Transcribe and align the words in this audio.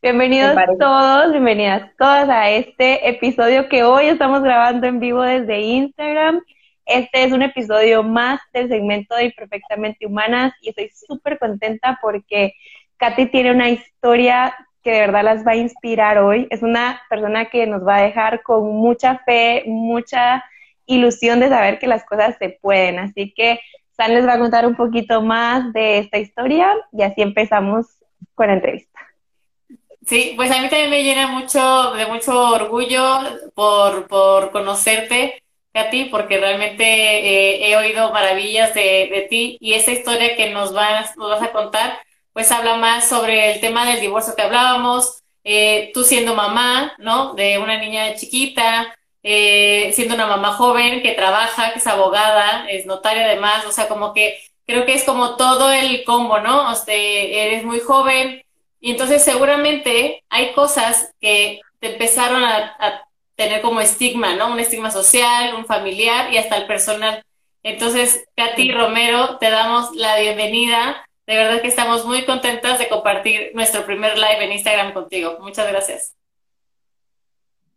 Bienvenidos 0.00 0.54
todos, 0.78 1.32
bienvenidas 1.32 1.90
todas 1.98 2.28
a 2.28 2.48
este 2.50 3.08
episodio 3.08 3.68
que 3.68 3.82
hoy 3.82 4.06
estamos 4.06 4.44
grabando 4.44 4.86
en 4.86 5.00
vivo 5.00 5.22
desde 5.22 5.58
Instagram. 5.58 6.40
Este 6.86 7.24
es 7.24 7.32
un 7.32 7.42
episodio 7.42 8.04
más 8.04 8.38
del 8.52 8.68
segmento 8.68 9.16
de 9.16 9.24
Imperfectamente 9.24 10.06
Humanas 10.06 10.54
y 10.62 10.68
estoy 10.68 10.88
súper 10.90 11.36
contenta 11.40 11.98
porque 12.00 12.52
Katy 12.98 13.26
tiene 13.26 13.50
una 13.50 13.70
historia 13.70 14.54
que 14.84 14.92
de 14.92 15.00
verdad 15.00 15.24
las 15.24 15.44
va 15.44 15.52
a 15.52 15.56
inspirar 15.56 16.18
hoy. 16.18 16.46
Es 16.50 16.62
una 16.62 17.02
persona 17.10 17.46
que 17.46 17.66
nos 17.66 17.84
va 17.84 17.96
a 17.96 18.02
dejar 18.02 18.44
con 18.44 18.76
mucha 18.76 19.18
fe, 19.26 19.64
mucha 19.66 20.44
ilusión 20.86 21.40
de 21.40 21.48
saber 21.48 21.80
que 21.80 21.88
las 21.88 22.04
cosas 22.04 22.36
se 22.38 22.50
pueden. 22.50 23.00
Así 23.00 23.34
que 23.34 23.58
San 23.96 24.14
les 24.14 24.24
va 24.24 24.34
a 24.34 24.38
contar 24.38 24.64
un 24.64 24.76
poquito 24.76 25.22
más 25.22 25.72
de 25.72 25.98
esta 25.98 26.18
historia 26.18 26.72
y 26.92 27.02
así 27.02 27.20
empezamos 27.20 27.98
con 28.36 28.46
la 28.46 28.52
entrevista. 28.52 29.07
Sí, 30.08 30.32
pues 30.36 30.50
a 30.50 30.62
mí 30.62 30.70
también 30.70 30.88
me 30.88 31.02
llena 31.04 31.26
mucho, 31.26 31.92
de 31.92 32.06
mucho 32.06 32.52
orgullo 32.52 33.20
por, 33.54 34.08
por 34.08 34.50
conocerte, 34.52 35.42
Katy, 35.74 36.06
porque 36.06 36.38
realmente 36.38 36.82
eh, 36.84 37.70
he 37.70 37.76
oído 37.76 38.10
maravillas 38.10 38.72
de, 38.74 39.08
de, 39.12 39.26
ti 39.28 39.58
y 39.60 39.74
esa 39.74 39.92
historia 39.92 40.34
que 40.34 40.48
nos 40.48 40.72
vas, 40.72 41.14
nos 41.18 41.28
vas 41.28 41.42
a 41.42 41.52
contar, 41.52 41.98
pues 42.32 42.50
habla 42.50 42.76
más 42.76 43.06
sobre 43.06 43.52
el 43.52 43.60
tema 43.60 43.84
del 43.84 44.00
divorcio 44.00 44.34
que 44.34 44.40
hablábamos, 44.42 45.22
eh, 45.44 45.90
tú 45.92 46.02
siendo 46.04 46.34
mamá, 46.34 46.94
¿no? 46.98 47.34
De 47.34 47.58
una 47.58 47.78
niña 47.78 48.14
chiquita, 48.14 48.96
eh, 49.22 49.92
siendo 49.94 50.14
una 50.14 50.26
mamá 50.26 50.54
joven 50.54 51.02
que 51.02 51.12
trabaja, 51.12 51.72
que 51.74 51.80
es 51.80 51.86
abogada, 51.86 52.66
es 52.70 52.86
notaria 52.86 53.26
además, 53.26 53.66
o 53.66 53.72
sea, 53.72 53.88
como 53.88 54.14
que 54.14 54.38
creo 54.66 54.86
que 54.86 54.94
es 54.94 55.04
como 55.04 55.36
todo 55.36 55.70
el 55.70 56.02
combo, 56.04 56.38
¿no? 56.40 56.70
O 56.70 56.74
sea, 56.74 56.94
eres 56.94 57.62
muy 57.62 57.80
joven, 57.80 58.42
y 58.80 58.92
entonces 58.92 59.22
seguramente 59.24 60.24
hay 60.28 60.52
cosas 60.52 61.12
que 61.20 61.60
te 61.80 61.92
empezaron 61.92 62.44
a, 62.44 63.04
tener 63.36 63.60
como 63.60 63.80
estigma, 63.80 64.34
¿no? 64.34 64.50
Un 64.50 64.58
estigma 64.58 64.90
social, 64.90 65.54
un 65.54 65.64
familiar 65.64 66.32
y 66.32 66.38
hasta 66.38 66.56
el 66.56 66.66
personal. 66.66 67.24
Entonces, 67.62 68.24
Katy 68.34 68.72
Romero, 68.72 69.38
te 69.38 69.48
damos 69.48 69.94
la 69.94 70.18
bienvenida. 70.18 71.06
De 71.24 71.36
verdad 71.36 71.62
que 71.62 71.68
estamos 71.68 72.04
muy 72.04 72.24
contentas 72.24 72.80
de 72.80 72.88
compartir 72.88 73.52
nuestro 73.54 73.86
primer 73.86 74.18
live 74.18 74.44
en 74.44 74.50
Instagram 74.50 74.92
contigo. 74.92 75.38
Muchas 75.40 75.68
gracias. 75.68 76.16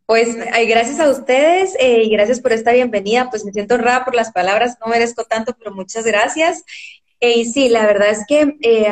Pues 0.07 0.35
gracias 0.35 0.99
a 0.99 1.09
ustedes 1.09 1.75
eh, 1.79 2.05
y 2.05 2.09
gracias 2.09 2.41
por 2.41 2.53
esta 2.53 2.71
bienvenida. 2.71 3.29
Pues 3.29 3.45
me 3.45 3.51
siento 3.51 3.75
honrada 3.75 4.03
por 4.03 4.15
las 4.15 4.31
palabras, 4.31 4.77
no 4.83 4.87
merezco 4.87 5.25
tanto, 5.25 5.55
pero 5.57 5.71
muchas 5.71 6.05
gracias. 6.05 6.65
Eh, 7.23 7.37
y 7.37 7.45
sí, 7.45 7.69
la 7.69 7.85
verdad 7.85 8.09
es 8.09 8.25
que 8.27 8.57
eh, 8.61 8.87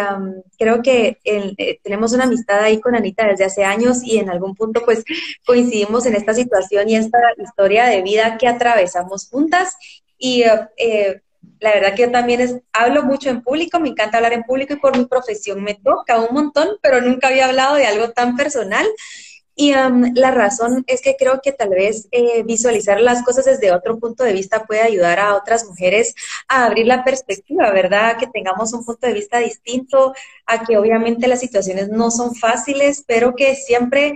creo 0.60 0.84
que 0.84 1.18
eh, 1.24 1.80
tenemos 1.84 2.14
una 2.14 2.26
amistad 2.26 2.60
ahí 2.60 2.80
con 2.80 2.96
Anita 2.96 3.26
desde 3.26 3.46
hace 3.46 3.64
años 3.64 4.04
y 4.04 4.20
en 4.20 4.30
algún 4.30 4.54
punto 4.56 4.84
pues 4.86 5.04
coincidimos 5.48 6.06
en 6.06 6.14
esta 6.16 6.36
situación 6.36 6.88
y 6.88 6.96
esta 6.96 7.18
historia 7.44 7.86
de 7.86 8.04
vida 8.04 8.38
que 8.38 8.48
atravesamos 8.48 9.28
juntas. 9.30 9.76
Y 10.20 10.44
la 11.60 11.74
verdad 11.74 11.96
que 11.96 12.04
yo 12.04 12.12
también 12.12 12.42
es, 12.42 12.56
hablo 12.72 13.04
mucho 13.04 13.30
en 13.32 13.42
público, 13.42 13.80
me 13.80 13.90
encanta 13.90 14.18
hablar 14.18 14.34
en 14.34 14.44
público 14.44 14.74
y 14.74 14.78
por 14.80 14.96
mi 14.96 15.06
profesión 15.06 15.64
me 15.64 15.74
toca 15.74 16.20
un 16.20 16.34
montón, 16.34 16.78
pero 16.84 17.02
nunca 17.02 17.30
había 17.30 17.48
hablado 17.48 17.76
de 17.76 17.88
algo 17.88 18.12
tan 18.12 18.36
personal. 18.36 18.86
Y 19.62 19.74
la 19.74 20.32
razón 20.32 20.86
es 20.88 21.02
que 21.02 21.18
creo 21.18 21.42
que 21.44 21.52
tal 21.52 21.72
vez 21.72 22.08
eh, 22.12 22.44
visualizar 22.44 23.02
las 23.02 23.24
cosas 23.24 23.44
desde 23.44 23.74
otro 23.74 24.00
punto 24.00 24.24
de 24.24 24.32
vista 24.32 24.64
puede 24.64 24.80
ayudar 24.80 25.20
a 25.20 25.36
otras 25.36 25.66
mujeres 25.66 26.16
a 26.48 26.64
abrir 26.64 26.88
la 26.88 27.04
perspectiva, 27.04 27.70
¿verdad? 27.72 28.18
Que 28.18 28.28
tengamos 28.28 28.72
un 28.72 28.86
punto 28.86 29.06
de 29.06 29.12
vista 29.12 29.40
distinto, 29.40 30.14
a 30.46 30.64
que 30.64 30.78
obviamente 30.78 31.28
las 31.28 31.42
situaciones 31.42 31.90
no 31.90 32.10
son 32.10 32.36
fáciles, 32.36 33.04
pero 33.06 33.36
que 33.36 33.54
siempre 33.56 34.14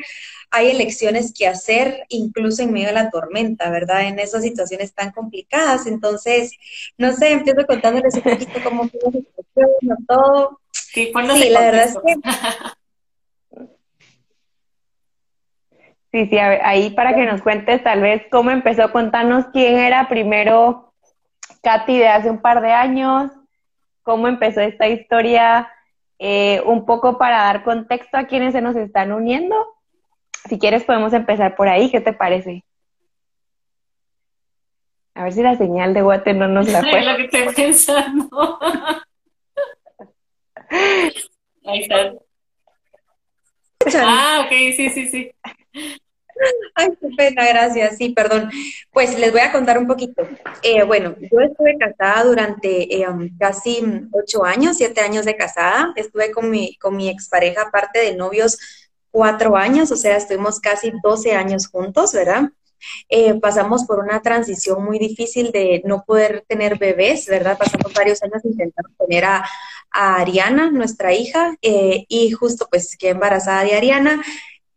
hay 0.49 0.69
elecciones 0.69 1.33
que 1.37 1.45
hacer, 1.45 2.05
incluso 2.07 2.63
en 2.63 2.71
medio 2.71 2.87
de 2.87 2.93
la 2.93 3.09
tormenta, 3.09 3.69
¿verdad? 3.69 4.03
En 4.03 4.19
esas 4.19 4.43
situaciones 4.43 4.93
tan 4.93 5.11
complicadas. 5.11 5.87
Entonces, 5.87 6.53
no 6.97 7.11
sé, 7.11 7.33
empiezo 7.33 7.65
contándoles 7.67 8.15
un 8.15 8.21
poquito 8.21 8.63
cómo 8.63 8.87
fue 8.87 8.99
la 9.03 9.11
situación, 9.11 10.05
todo. 10.07 10.61
Sí, 10.71 11.11
sí 11.13 11.49
la 11.49 11.59
verdad 11.59 11.89
es 11.89 11.95
que 11.95 12.15
Sí, 16.13 16.27
sí, 16.27 16.37
ahí 16.37 16.91
para 16.91 17.15
que 17.15 17.25
nos 17.25 17.41
cuentes 17.41 17.83
tal 17.83 18.01
vez 18.01 18.21
cómo 18.29 18.51
empezó, 18.51 18.91
contarnos 18.91 19.47
quién 19.47 19.79
era 19.79 20.07
primero 20.07 20.93
Katy 21.63 21.97
de 21.97 22.07
hace 22.07 22.29
un 22.29 22.39
par 22.39 22.61
de 22.61 22.71
años, 22.71 23.31
cómo 24.03 24.27
empezó 24.27 24.61
esta 24.61 24.87
historia, 24.87 25.71
eh, 26.19 26.61
un 26.67 26.85
poco 26.85 27.17
para 27.17 27.37
dar 27.37 27.63
contexto 27.63 28.15
a 28.15 28.25
quienes 28.25 28.53
se 28.53 28.61
nos 28.61 28.75
están 28.75 29.11
uniendo. 29.11 29.55
Si 30.47 30.59
quieres 30.59 30.83
podemos 30.83 31.13
empezar 31.13 31.55
por 31.55 31.67
ahí, 31.67 31.89
¿qué 31.89 31.99
te 31.99 32.13
parece? 32.13 32.63
A 35.15 35.23
ver 35.23 35.33
si 35.33 35.41
la 35.41 35.55
señal 35.55 35.95
de 35.95 36.03
Guate 36.03 36.35
no 36.35 36.47
nos 36.47 36.67
la 36.71 36.81
fue. 36.89 37.01
lo 37.01 37.17
que 37.17 37.23
estoy 37.23 37.55
pensando. 37.55 38.59
Ahí 41.65 41.79
está. 41.81 42.13
Ah, 43.95 44.43
ok, 44.45 44.51
sí, 44.75 44.89
sí, 44.91 45.07
sí. 45.07 45.31
Ay, 46.75 46.89
qué 46.99 47.07
pena, 47.15 47.47
gracias. 47.47 47.97
Sí, 47.97 48.09
perdón. 48.09 48.49
Pues 48.91 49.17
les 49.17 49.31
voy 49.31 49.41
a 49.41 49.51
contar 49.51 49.77
un 49.77 49.87
poquito. 49.87 50.27
Eh, 50.61 50.83
bueno, 50.83 51.15
yo 51.19 51.39
estuve 51.39 51.77
casada 51.77 52.23
durante 52.23 52.95
eh, 52.95 53.07
um, 53.07 53.29
casi 53.37 53.83
ocho 54.11 54.43
años, 54.43 54.77
siete 54.77 55.01
años 55.01 55.25
de 55.25 55.35
casada. 55.35 55.93
Estuve 55.95 56.31
con 56.31 56.49
mi, 56.49 56.75
con 56.77 56.95
mi 56.95 57.09
expareja, 57.09 57.63
aparte 57.63 57.99
de 57.99 58.15
novios, 58.15 58.57
cuatro 59.11 59.55
años, 59.55 59.91
o 59.91 59.95
sea, 59.95 60.17
estuvimos 60.17 60.59
casi 60.59 60.91
doce 61.03 61.35
años 61.35 61.67
juntos, 61.67 62.13
¿verdad? 62.13 62.49
Eh, 63.07 63.39
pasamos 63.39 63.85
por 63.85 63.99
una 63.99 64.21
transición 64.21 64.83
muy 64.83 64.99
difícil 64.99 65.51
de 65.51 65.81
no 65.85 66.03
poder 66.03 66.43
tener 66.47 66.77
bebés, 66.77 67.27
¿verdad? 67.27 67.57
Pasamos 67.57 67.93
varios 67.93 68.21
años 68.23 68.43
intentando 68.43 68.89
tener 68.97 69.23
a, 69.23 69.45
a 69.91 70.15
Ariana, 70.15 70.69
nuestra 70.71 71.13
hija, 71.13 71.55
y 71.61 72.31
justo 72.31 72.67
pues 72.69 72.97
quedé 72.97 73.11
embarazada 73.11 73.63
de 73.63 73.75
Ariana 73.75 74.21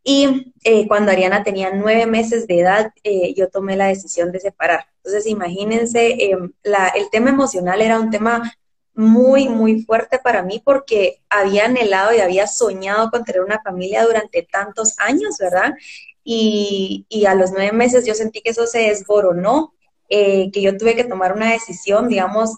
y 0.08 0.52
eh, 0.62 0.86
cuando 0.86 1.10
Ariana 1.10 1.42
tenía 1.42 1.72
nueve 1.74 2.06
meses 2.06 2.46
de 2.46 2.60
edad, 2.60 2.92
eh, 3.02 3.34
yo 3.34 3.48
tomé 3.48 3.74
la 3.74 3.88
decisión 3.88 4.30
de 4.30 4.38
separar. 4.38 4.86
Entonces, 4.98 5.26
imagínense, 5.26 6.30
em, 6.30 6.52
el 6.94 7.10
tema 7.10 7.30
emocional 7.30 7.82
era 7.82 7.98
un 7.98 8.08
tema 8.10 8.54
muy, 8.94 9.48
muy 9.48 9.82
fuerte 9.82 10.20
para 10.20 10.44
mí 10.44 10.62
porque 10.64 11.22
había 11.28 11.64
anhelado 11.64 12.14
y 12.14 12.20
había 12.20 12.46
soñado 12.46 13.10
con 13.10 13.24
tener 13.24 13.42
una 13.42 13.60
familia 13.62 14.04
durante 14.04 14.44
tantos 14.44 14.94
años, 15.00 15.38
¿verdad? 15.40 15.74
Y, 16.22 17.04
a 17.26 17.34
los 17.34 17.50
nueve 17.50 17.72
meses 17.72 18.06
yo 18.06 18.14
sentí 18.14 18.42
que 18.42 18.50
eso 18.50 18.68
se 18.68 18.78
desboronó, 18.78 19.74
eh, 20.08 20.52
que 20.52 20.62
yo 20.62 20.76
tuve 20.76 20.94
que 20.94 21.02
tomar 21.02 21.32
una 21.32 21.50
decisión, 21.50 22.08
digamos, 22.08 22.50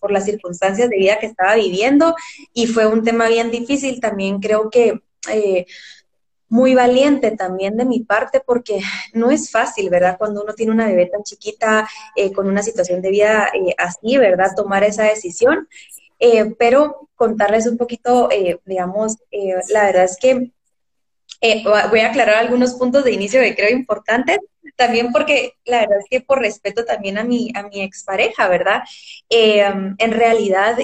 por 0.00 0.12
las 0.12 0.24
circunstancias 0.24 0.88
de 0.88 0.96
vida 0.96 1.18
que 1.18 1.26
estaba 1.26 1.56
viviendo 1.56 2.14
y 2.54 2.68
fue 2.68 2.86
un 2.86 3.04
tema 3.04 3.28
bien 3.28 3.50
difícil. 3.50 4.00
También 4.00 4.40
creo 4.40 4.70
que 4.70 5.02
muy 6.48 6.74
valiente 6.74 7.32
también 7.32 7.76
de 7.76 7.84
mi 7.84 8.00
parte 8.00 8.40
porque 8.44 8.80
no 9.12 9.30
es 9.30 9.50
fácil, 9.50 9.90
¿verdad? 9.90 10.16
Cuando 10.18 10.42
uno 10.42 10.54
tiene 10.54 10.72
una 10.72 10.86
bebé 10.86 11.06
tan 11.06 11.22
chiquita, 11.22 11.88
eh, 12.14 12.32
con 12.32 12.48
una 12.48 12.62
situación 12.62 13.02
de 13.02 13.10
vida 13.10 13.48
eh, 13.52 13.74
así, 13.78 14.16
¿verdad? 14.16 14.52
Tomar 14.54 14.84
esa 14.84 15.04
decisión. 15.04 15.68
Eh, 16.18 16.54
pero 16.58 17.08
contarles 17.14 17.66
un 17.66 17.76
poquito, 17.76 18.30
digamos, 18.64 19.18
la 19.68 19.84
verdad 19.84 20.04
es 20.04 20.16
que 20.18 20.50
voy 21.90 22.00
a 22.00 22.08
aclarar 22.08 22.36
algunos 22.36 22.74
puntos 22.74 23.04
de 23.04 23.12
inicio 23.12 23.40
que 23.40 23.54
creo 23.54 23.70
importantes, 23.70 24.38
también 24.76 25.12
porque 25.12 25.52
la 25.66 25.80
verdad 25.80 25.98
es 25.98 26.06
que 26.08 26.20
por 26.22 26.40
respeto 26.40 26.86
también 26.86 27.18
a 27.18 27.24
mi, 27.24 27.50
a 27.54 27.64
mi 27.64 27.82
expareja, 27.82 28.48
¿verdad? 28.48 28.82
en 29.28 30.10
realidad, 30.12 30.78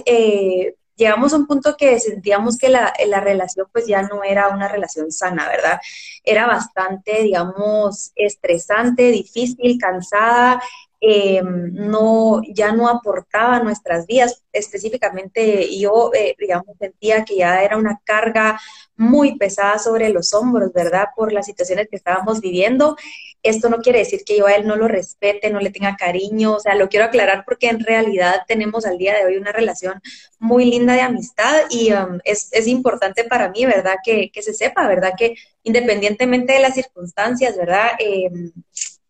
llegamos 0.97 1.33
a 1.33 1.37
un 1.37 1.47
punto 1.47 1.77
que 1.77 1.99
sentíamos 2.01 2.59
que 2.59 2.69
la, 2.69 2.93
la, 3.07 3.21
relación 3.21 3.67
pues 3.73 3.87
ya 3.87 4.03
no 4.03 4.23
era 4.23 4.49
una 4.49 4.69
relación 4.69 5.11
sana, 5.11 5.49
¿verdad? 5.49 5.81
Era 6.25 6.47
bastante, 6.47 7.23
digamos, 7.23 8.13
estresante, 8.15 9.11
difícil, 9.11 9.79
cansada, 9.79 10.63
eh, 11.05 11.43
no, 11.43 12.41
ya 12.49 12.73
no 12.73 12.89
aportaba 12.89 13.59
nuestras 13.59 14.07
vidas. 14.07 14.45
Específicamente 14.53 15.77
yo, 15.77 16.13
eh, 16.15 16.37
digamos, 16.39 16.77
sentía 16.79 17.25
que 17.25 17.39
ya 17.39 17.61
era 17.65 17.77
una 17.77 18.01
carga 18.05 18.61
muy 18.95 19.37
pesada 19.37 19.81
sobre 19.81 20.11
los 20.11 20.33
hombros, 20.33 20.73
¿verdad? 20.73 21.09
Por 21.17 21.33
las 21.33 21.47
situaciones 21.47 21.89
que 21.91 21.97
estábamos 21.97 22.41
viviendo. 22.41 22.97
Esto 23.43 23.69
no 23.69 23.79
quiere 23.79 23.99
decir 23.99 24.23
que 24.25 24.39
yo 24.39 24.47
a 24.47 24.55
él 24.55 24.65
no 24.65 24.77
lo 24.77 24.87
respete, 24.87 25.51
no 25.51 25.59
le 25.59 25.71
tenga 25.71 25.97
cariño, 25.97 26.55
o 26.55 26.61
sea, 26.61 26.77
lo 26.77 26.89
quiero 26.89 27.07
aclarar 27.07 27.45
porque 27.45 27.69
en 27.69 27.81
realidad 27.81 28.43
tenemos 28.47 28.87
al 28.87 28.97
día 28.97 29.19
de 29.19 29.25
hoy 29.25 29.37
una 29.37 29.51
relación 29.51 30.01
muy 30.39 30.67
linda 30.67 30.93
de 30.93 31.01
amistad 31.01 31.63
y 31.69 31.93
um, 31.93 32.21
es, 32.23 32.49
es, 32.53 32.69
importante 32.69 33.25
para 33.25 33.49
mí, 33.49 33.67
¿verdad? 33.67 33.97
Que, 34.05 34.31
que, 34.31 34.43
se 34.43 34.55
sepa, 34.55 34.87
¿verdad? 34.87 35.15
Que 35.19 35.35
independientemente 35.65 36.53
de 36.53 36.61
las 36.61 36.75
circunstancias, 36.75 37.57
¿verdad? 37.57 37.91
Eh, 37.99 38.31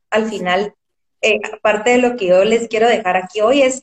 al 0.09 0.27
final 0.31 0.75
eh, 1.23 1.41
aparte 1.53 1.91
de 1.91 1.99
lo 1.99 2.17
que 2.17 2.27
yo 2.27 2.45
les 2.45 2.69
quiero 2.69 2.89
dejar 2.89 3.17
aquí 3.17 3.41
hoy 3.41 3.63
es 3.63 3.83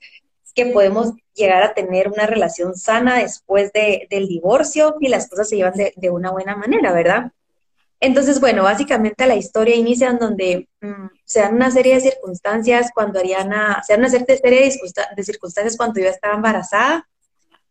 que 0.53 0.67
podemos 0.67 1.13
llegar 1.33 1.63
a 1.63 1.73
tener 1.73 2.09
una 2.09 2.25
relación 2.25 2.75
sana 2.75 3.19
después 3.19 3.71
de, 3.71 4.07
del 4.09 4.27
divorcio 4.27 4.95
y 4.99 5.07
las 5.07 5.29
cosas 5.29 5.47
se 5.47 5.55
llevan 5.55 5.73
de, 5.73 6.09
una 6.09 6.31
buena 6.31 6.55
manera, 6.55 6.91
¿verdad? 6.91 7.31
Entonces, 8.01 8.39
bueno, 8.39 8.63
básicamente 8.63 9.25
la 9.25 9.35
historia 9.35 9.75
inicia 9.75 10.09
en 10.09 10.19
donde 10.19 10.69
mm, 10.81 11.07
se 11.25 11.39
dan 11.39 11.55
una 11.55 11.71
serie 11.71 11.95
de 11.95 12.01
circunstancias 12.01 12.91
cuando 12.93 13.19
Ariana, 13.19 13.81
se 13.85 13.93
dan 13.93 14.01
una 14.01 14.09
serie 14.09 14.71
de, 15.15 15.23
circunstancias 15.23 15.77
cuando 15.77 15.99
yo 16.01 16.07
estaba 16.07 16.35
embarazada, 16.35 17.07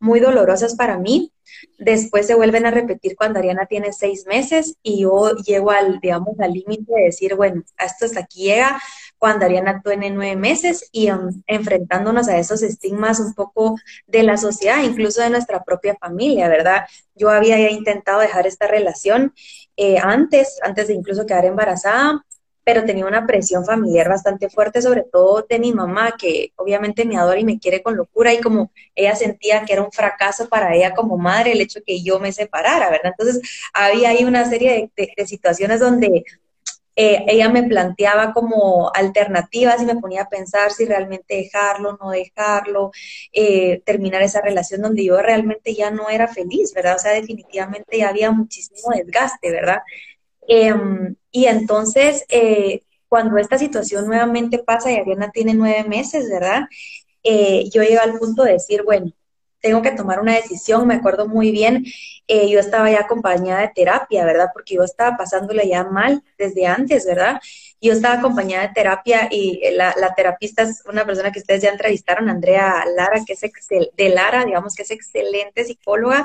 muy 0.00 0.20
dolorosas 0.20 0.74
para 0.74 0.96
mí. 0.96 1.32
Después 1.78 2.26
se 2.26 2.34
vuelven 2.34 2.66
a 2.66 2.70
repetir 2.70 3.16
cuando 3.16 3.38
Ariana 3.38 3.66
tiene 3.66 3.92
seis 3.92 4.26
meses 4.26 4.76
y 4.82 5.02
yo 5.02 5.34
llego 5.36 5.70
al, 5.70 5.98
digamos, 6.00 6.38
al 6.40 6.52
límite 6.52 6.92
de 6.94 7.04
decir, 7.04 7.34
bueno, 7.34 7.62
esto 7.78 8.06
hasta 8.06 8.20
aquí 8.20 8.44
llega 8.44 8.80
cuando 9.18 9.44
Ariana 9.44 9.82
tiene 9.82 10.10
nueve 10.10 10.36
meses 10.36 10.88
y 10.92 11.10
um, 11.10 11.42
enfrentándonos 11.46 12.28
a 12.28 12.38
esos 12.38 12.62
estigmas 12.62 13.20
un 13.20 13.34
poco 13.34 13.76
de 14.06 14.22
la 14.22 14.36
sociedad, 14.36 14.82
incluso 14.82 15.20
de 15.20 15.30
nuestra 15.30 15.64
propia 15.64 15.96
familia, 15.96 16.48
¿verdad? 16.48 16.86
Yo 17.14 17.30
había 17.30 17.70
intentado 17.70 18.20
dejar 18.20 18.46
esta 18.46 18.66
relación 18.68 19.34
eh, 19.76 19.98
antes, 19.98 20.58
antes 20.62 20.88
de 20.88 20.94
incluso 20.94 21.26
quedar 21.26 21.44
embarazada, 21.44 22.24
pero 22.64 22.84
tenía 22.84 23.06
una 23.06 23.26
presión 23.26 23.64
familiar 23.64 24.10
bastante 24.10 24.50
fuerte, 24.50 24.82
sobre 24.82 25.02
todo 25.02 25.46
de 25.48 25.58
mi 25.58 25.72
mamá, 25.72 26.16
que 26.18 26.52
obviamente 26.56 27.06
me 27.06 27.16
adora 27.16 27.40
y 27.40 27.44
me 27.44 27.58
quiere 27.58 27.82
con 27.82 27.96
locura, 27.96 28.34
y 28.34 28.40
como 28.40 28.70
ella 28.94 29.16
sentía 29.16 29.64
que 29.64 29.72
era 29.72 29.82
un 29.82 29.90
fracaso 29.90 30.50
para 30.50 30.74
ella 30.74 30.92
como 30.94 31.16
madre 31.16 31.52
el 31.52 31.62
hecho 31.62 31.80
que 31.84 32.02
yo 32.02 32.20
me 32.20 32.30
separara, 32.30 32.90
¿verdad? 32.90 33.14
Entonces 33.18 33.40
había 33.72 34.10
ahí 34.10 34.22
una 34.24 34.44
serie 34.44 34.90
de 34.94 35.26
situaciones 35.26 35.80
donde 35.80 36.24
eh, 37.00 37.24
ella 37.28 37.48
me 37.48 37.62
planteaba 37.62 38.32
como 38.32 38.90
alternativas 38.92 39.80
y 39.80 39.86
me 39.86 39.94
ponía 39.94 40.22
a 40.22 40.28
pensar 40.28 40.72
si 40.72 40.84
realmente 40.84 41.36
dejarlo, 41.36 41.96
no 42.00 42.10
dejarlo, 42.10 42.90
eh, 43.32 43.82
terminar 43.86 44.20
esa 44.22 44.40
relación 44.40 44.82
donde 44.82 45.04
yo 45.04 45.22
realmente 45.22 45.76
ya 45.76 45.92
no 45.92 46.10
era 46.10 46.26
feliz, 46.26 46.74
¿verdad? 46.74 46.96
O 46.96 46.98
sea, 46.98 47.12
definitivamente 47.12 47.98
ya 47.98 48.08
había 48.08 48.32
muchísimo 48.32 48.90
desgaste, 48.92 49.52
¿verdad? 49.52 49.78
Em, 50.48 51.14
y 51.30 51.46
entonces, 51.46 52.24
eh, 52.30 52.82
cuando 53.08 53.38
esta 53.38 53.58
situación 53.58 54.08
nuevamente 54.08 54.58
pasa 54.58 54.90
y 54.90 54.96
Ariana 54.96 55.30
tiene 55.30 55.54
nueve 55.54 55.84
meses, 55.88 56.28
¿verdad? 56.28 56.64
yo 57.72 57.82
llego 57.82 58.00
al 58.02 58.18
punto 58.18 58.42
de 58.44 58.52
decir, 58.52 58.82
bueno, 58.84 59.12
tengo 59.60 59.82
que 59.82 59.92
tomar 59.92 60.20
una 60.20 60.34
decisión, 60.34 60.86
me 60.86 60.94
acuerdo 60.94 61.26
muy 61.28 61.50
bien, 61.50 61.84
eh, 62.26 62.48
yo 62.50 62.60
estaba 62.60 62.90
ya 62.90 63.00
acompañada 63.00 63.62
de 63.62 63.72
terapia, 63.74 64.24
¿verdad? 64.24 64.50
Porque 64.52 64.74
yo 64.74 64.82
estaba 64.82 65.16
pasándole 65.16 65.68
ya 65.68 65.84
mal 65.84 66.22
desde 66.36 66.66
antes, 66.66 67.06
¿verdad? 67.06 67.40
Yo 67.80 67.92
estaba 67.92 68.16
acompañada 68.16 68.68
de 68.68 68.74
terapia 68.74 69.28
y 69.30 69.60
la, 69.72 69.94
terapista 70.16 70.62
es 70.62 70.82
una 70.86 71.06
persona 71.06 71.32
que 71.32 71.38
ustedes 71.38 71.62
ya 71.62 71.70
entrevistaron, 71.70 72.28
Andrea 72.28 72.84
Lara, 72.96 73.22
que 73.26 73.34
es 73.34 73.42
excel, 73.42 73.90
de 73.96 74.08
Lara, 74.10 74.44
digamos 74.44 74.74
que 74.74 74.82
es 74.82 74.90
excelente 74.90 75.64
psicóloga. 75.64 76.24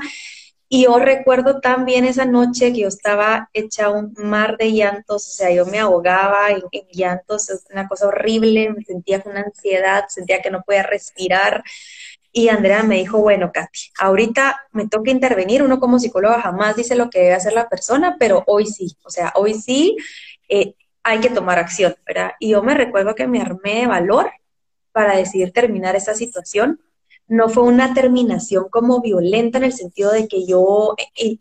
Y 0.68 0.86
yo 0.86 0.98
recuerdo 0.98 1.62
también 1.62 2.04
esa 2.04 2.26
noche 2.26 2.74
que 2.74 2.80
yo 2.82 2.88
estaba 2.88 3.50
hecha 3.54 3.92
un 3.92 4.14
mar 4.18 4.58
de 4.58 4.74
llantos, 4.74 5.28
o 5.28 5.32
sea, 5.32 5.52
yo 5.52 5.68
me 5.68 5.80
ahogaba 5.80 6.50
en, 6.50 6.64
en 6.72 6.88
llantos, 6.92 7.50
es 7.52 7.64
una 7.72 7.88
cosa 7.88 8.08
horrible, 8.08 8.72
me 8.72 8.84
sentía 8.84 9.22
con 9.22 9.34
una 9.34 9.42
ansiedad, 9.42 10.06
sentía 10.10 10.42
que 10.42 10.50
no 10.50 10.64
podía 10.64 10.82
respirar, 10.82 11.64
y 12.36 12.50
Andrea 12.50 12.82
me 12.82 12.96
dijo, 12.96 13.20
bueno, 13.20 13.52
Katy, 13.54 13.92
ahorita 14.00 14.68
me 14.72 14.88
toca 14.88 15.12
intervenir, 15.12 15.62
uno 15.62 15.80
como 15.80 16.00
psicóloga 16.00 16.42
jamás 16.42 16.76
dice 16.76 16.96
lo 16.96 17.12
que 17.12 17.20
debe 17.20 17.36
hacer 17.36 17.54
la 17.54 17.70
persona, 17.70 18.18
pero 18.20 18.44
hoy 18.48 18.66
sí, 18.66 18.98
o 19.04 19.12
sea, 19.12 19.32
hoy 19.36 19.54
sí 19.54 19.96
eh, 20.50 20.74
hay 21.04 21.20
que 21.20 21.30
tomar 21.30 21.60
acción, 21.60 21.96
¿verdad? 22.08 22.32
Y 22.40 22.50
yo 22.50 22.64
me 22.64 22.74
recuerdo 22.74 23.14
que 23.14 23.28
me 23.28 23.40
armé 23.40 23.82
de 23.82 23.88
valor 23.88 24.32
para 24.92 25.16
decidir 25.16 25.54
terminar 25.54 25.96
esta 25.96 26.16
situación. 26.16 26.82
No 27.28 27.50
fue 27.50 27.64
una 27.64 27.94
terminación 27.94 28.68
como 28.70 29.00
violenta 29.00 29.60
en 29.60 29.66
el 29.66 29.74
sentido 29.74 30.12
de 30.12 30.28
que 30.28 30.48
yo 30.48 30.96
eh, 31.16 31.38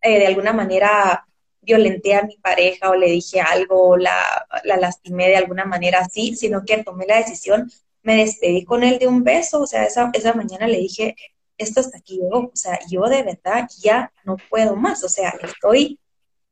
eh, 0.00 0.18
de 0.20 0.26
alguna 0.28 0.52
manera 0.52 1.26
violenté 1.60 2.14
a 2.14 2.22
mi 2.22 2.36
pareja 2.36 2.90
o 2.90 2.94
le 2.94 3.06
dije 3.06 3.40
algo, 3.40 3.96
la, 3.96 4.46
la 4.62 4.76
lastimé 4.76 5.28
de 5.28 5.36
alguna 5.38 5.64
manera 5.64 6.00
así, 6.00 6.36
sino 6.36 6.64
que 6.64 6.84
tomé 6.84 7.04
la 7.06 7.16
decisión 7.16 7.68
me 8.04 8.16
despedí 8.16 8.64
con 8.64 8.84
él 8.84 8.98
de 8.98 9.08
un 9.08 9.24
beso, 9.24 9.62
o 9.62 9.66
sea, 9.66 9.84
esa, 9.84 10.10
esa 10.12 10.34
mañana 10.34 10.68
le 10.68 10.78
dije, 10.78 11.16
esto 11.58 11.80
hasta 11.80 11.98
aquí 11.98 12.18
llegó, 12.18 12.50
o 12.52 12.56
sea, 12.56 12.78
yo 12.88 13.02
de 13.04 13.22
verdad 13.22 13.68
ya 13.80 14.12
no 14.24 14.36
puedo 14.50 14.76
más, 14.76 15.02
o 15.02 15.08
sea, 15.08 15.34
estoy 15.42 15.98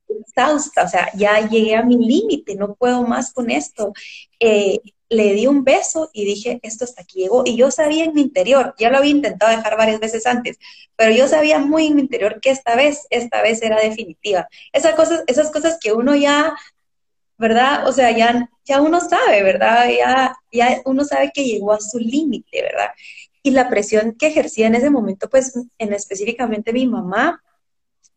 exhausta, 0.08 0.84
o 0.84 0.88
sea, 0.88 1.10
ya 1.14 1.48
llegué 1.48 1.76
a 1.76 1.82
mi 1.82 1.96
límite, 1.96 2.54
no 2.54 2.74
puedo 2.74 3.02
más 3.02 3.32
con 3.32 3.50
esto. 3.50 3.92
Eh, 4.40 4.80
le 5.08 5.34
di 5.34 5.46
un 5.46 5.62
beso 5.62 6.10
y 6.12 6.24
dije, 6.24 6.58
esto 6.62 6.84
hasta 6.84 7.02
aquí 7.02 7.20
llegó. 7.20 7.42
Y 7.44 7.56
yo 7.56 7.70
sabía 7.70 8.04
en 8.04 8.14
mi 8.14 8.22
interior, 8.22 8.74
ya 8.78 8.90
lo 8.90 8.98
había 8.98 9.10
intentado 9.10 9.54
dejar 9.54 9.76
varias 9.76 10.00
veces 10.00 10.26
antes, 10.26 10.58
pero 10.96 11.12
yo 11.14 11.28
sabía 11.28 11.58
muy 11.58 11.86
en 11.86 11.96
mi 11.96 12.02
interior 12.02 12.40
que 12.40 12.50
esta 12.50 12.76
vez, 12.76 13.06
esta 13.10 13.42
vez 13.42 13.62
era 13.62 13.78
definitiva. 13.80 14.48
Esas 14.72 14.94
cosas, 14.94 15.22
esas 15.26 15.50
cosas 15.50 15.78
que 15.80 15.92
uno 15.92 16.14
ya 16.16 16.54
¿verdad? 17.42 17.88
O 17.88 17.92
sea, 17.92 18.16
ya, 18.16 18.48
ya 18.64 18.80
uno 18.80 19.00
sabe, 19.00 19.42
¿verdad? 19.42 19.88
Ya, 19.90 20.36
ya 20.52 20.80
uno 20.84 21.04
sabe 21.04 21.32
que 21.34 21.44
llegó 21.44 21.72
a 21.72 21.80
su 21.80 21.98
límite, 21.98 22.62
¿verdad? 22.62 22.90
Y 23.42 23.50
la 23.50 23.68
presión 23.68 24.14
que 24.16 24.28
ejercía 24.28 24.68
en 24.68 24.76
ese 24.76 24.90
momento, 24.90 25.28
pues 25.28 25.52
en 25.76 25.92
específicamente 25.92 26.72
mi 26.72 26.86
mamá, 26.86 27.42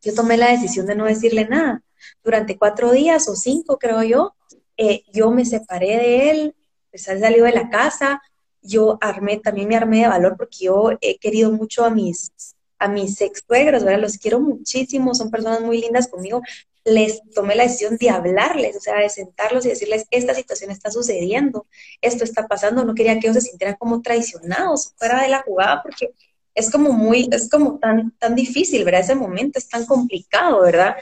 yo 0.04 0.14
tomé 0.14 0.38
la 0.38 0.52
decisión 0.52 0.86
de 0.86 0.96
no 0.96 1.06
decirle 1.06 1.48
nada. 1.48 1.82
Durante 2.24 2.56
cuatro 2.56 2.92
días 2.92 3.28
o 3.28 3.36
cinco, 3.36 3.80
creo 3.80 4.04
yo, 4.04 4.36
eh, 4.78 5.02
yo 5.12 5.32
me 5.32 5.44
separé 5.44 5.98
de 5.98 6.30
él, 6.30 6.56
pues 6.92 7.08
él 7.08 7.20
salió 7.20 7.46
de 7.46 7.54
la 7.54 7.70
casa, 7.72 8.22
yo 8.62 9.00
armé, 9.02 9.38
también 9.38 9.68
me 9.68 9.76
armé 9.76 10.02
de 10.02 10.08
valor 10.08 10.36
porque 10.38 10.66
yo 10.66 10.92
he 11.02 11.18
querido 11.18 11.52
mucho 11.52 11.84
a 11.84 11.90
mis, 11.90 12.32
a 12.78 12.88
mis 12.88 13.20
ex 13.22 13.44
suegros, 13.48 13.84
¿verdad? 13.84 14.02
Los 14.02 14.20
quiero 14.20 14.40
muchísimo, 14.40 15.16
son 15.16 15.32
personas 15.32 15.62
muy 15.62 15.82
lindas 15.82 16.08
conmigo, 16.08 16.44
les 16.86 17.22
tomé 17.34 17.56
la 17.56 17.64
decisión 17.64 17.98
de 17.98 18.12
hablarles, 18.12 18.76
o 18.78 18.80
sea, 18.80 19.00
de 19.00 19.10
sentarlos 19.10 19.66
y 19.66 19.70
decirles, 19.70 20.06
esta 20.12 20.36
situación 20.36 20.70
está 20.70 20.92
sucediendo, 20.92 21.66
esto 22.00 22.24
está 22.24 22.48
pasando, 22.48 22.86
no 22.86 22.94
quería 22.94 23.20
que 23.20 23.28
ellos 23.28 23.44
se 23.44 23.50
sintieran 23.50 23.76
como 23.78 24.02
traicionados 24.04 24.94
fuera 24.96 25.22
de 25.24 25.30
la 25.30 25.42
jugada, 25.42 25.82
porque 25.82 26.12
es 26.54 26.72
como 26.72 26.92
muy, 26.92 27.28
es 27.32 27.50
como 27.50 27.80
tan, 27.80 28.12
tan 28.20 28.36
difícil, 28.36 28.86
¿verdad? 28.86 29.02
Ese 29.02 29.16
momento 29.16 29.60
es 29.60 29.68
tan 29.68 29.86
complicado, 29.86 30.62
¿verdad? 30.62 30.96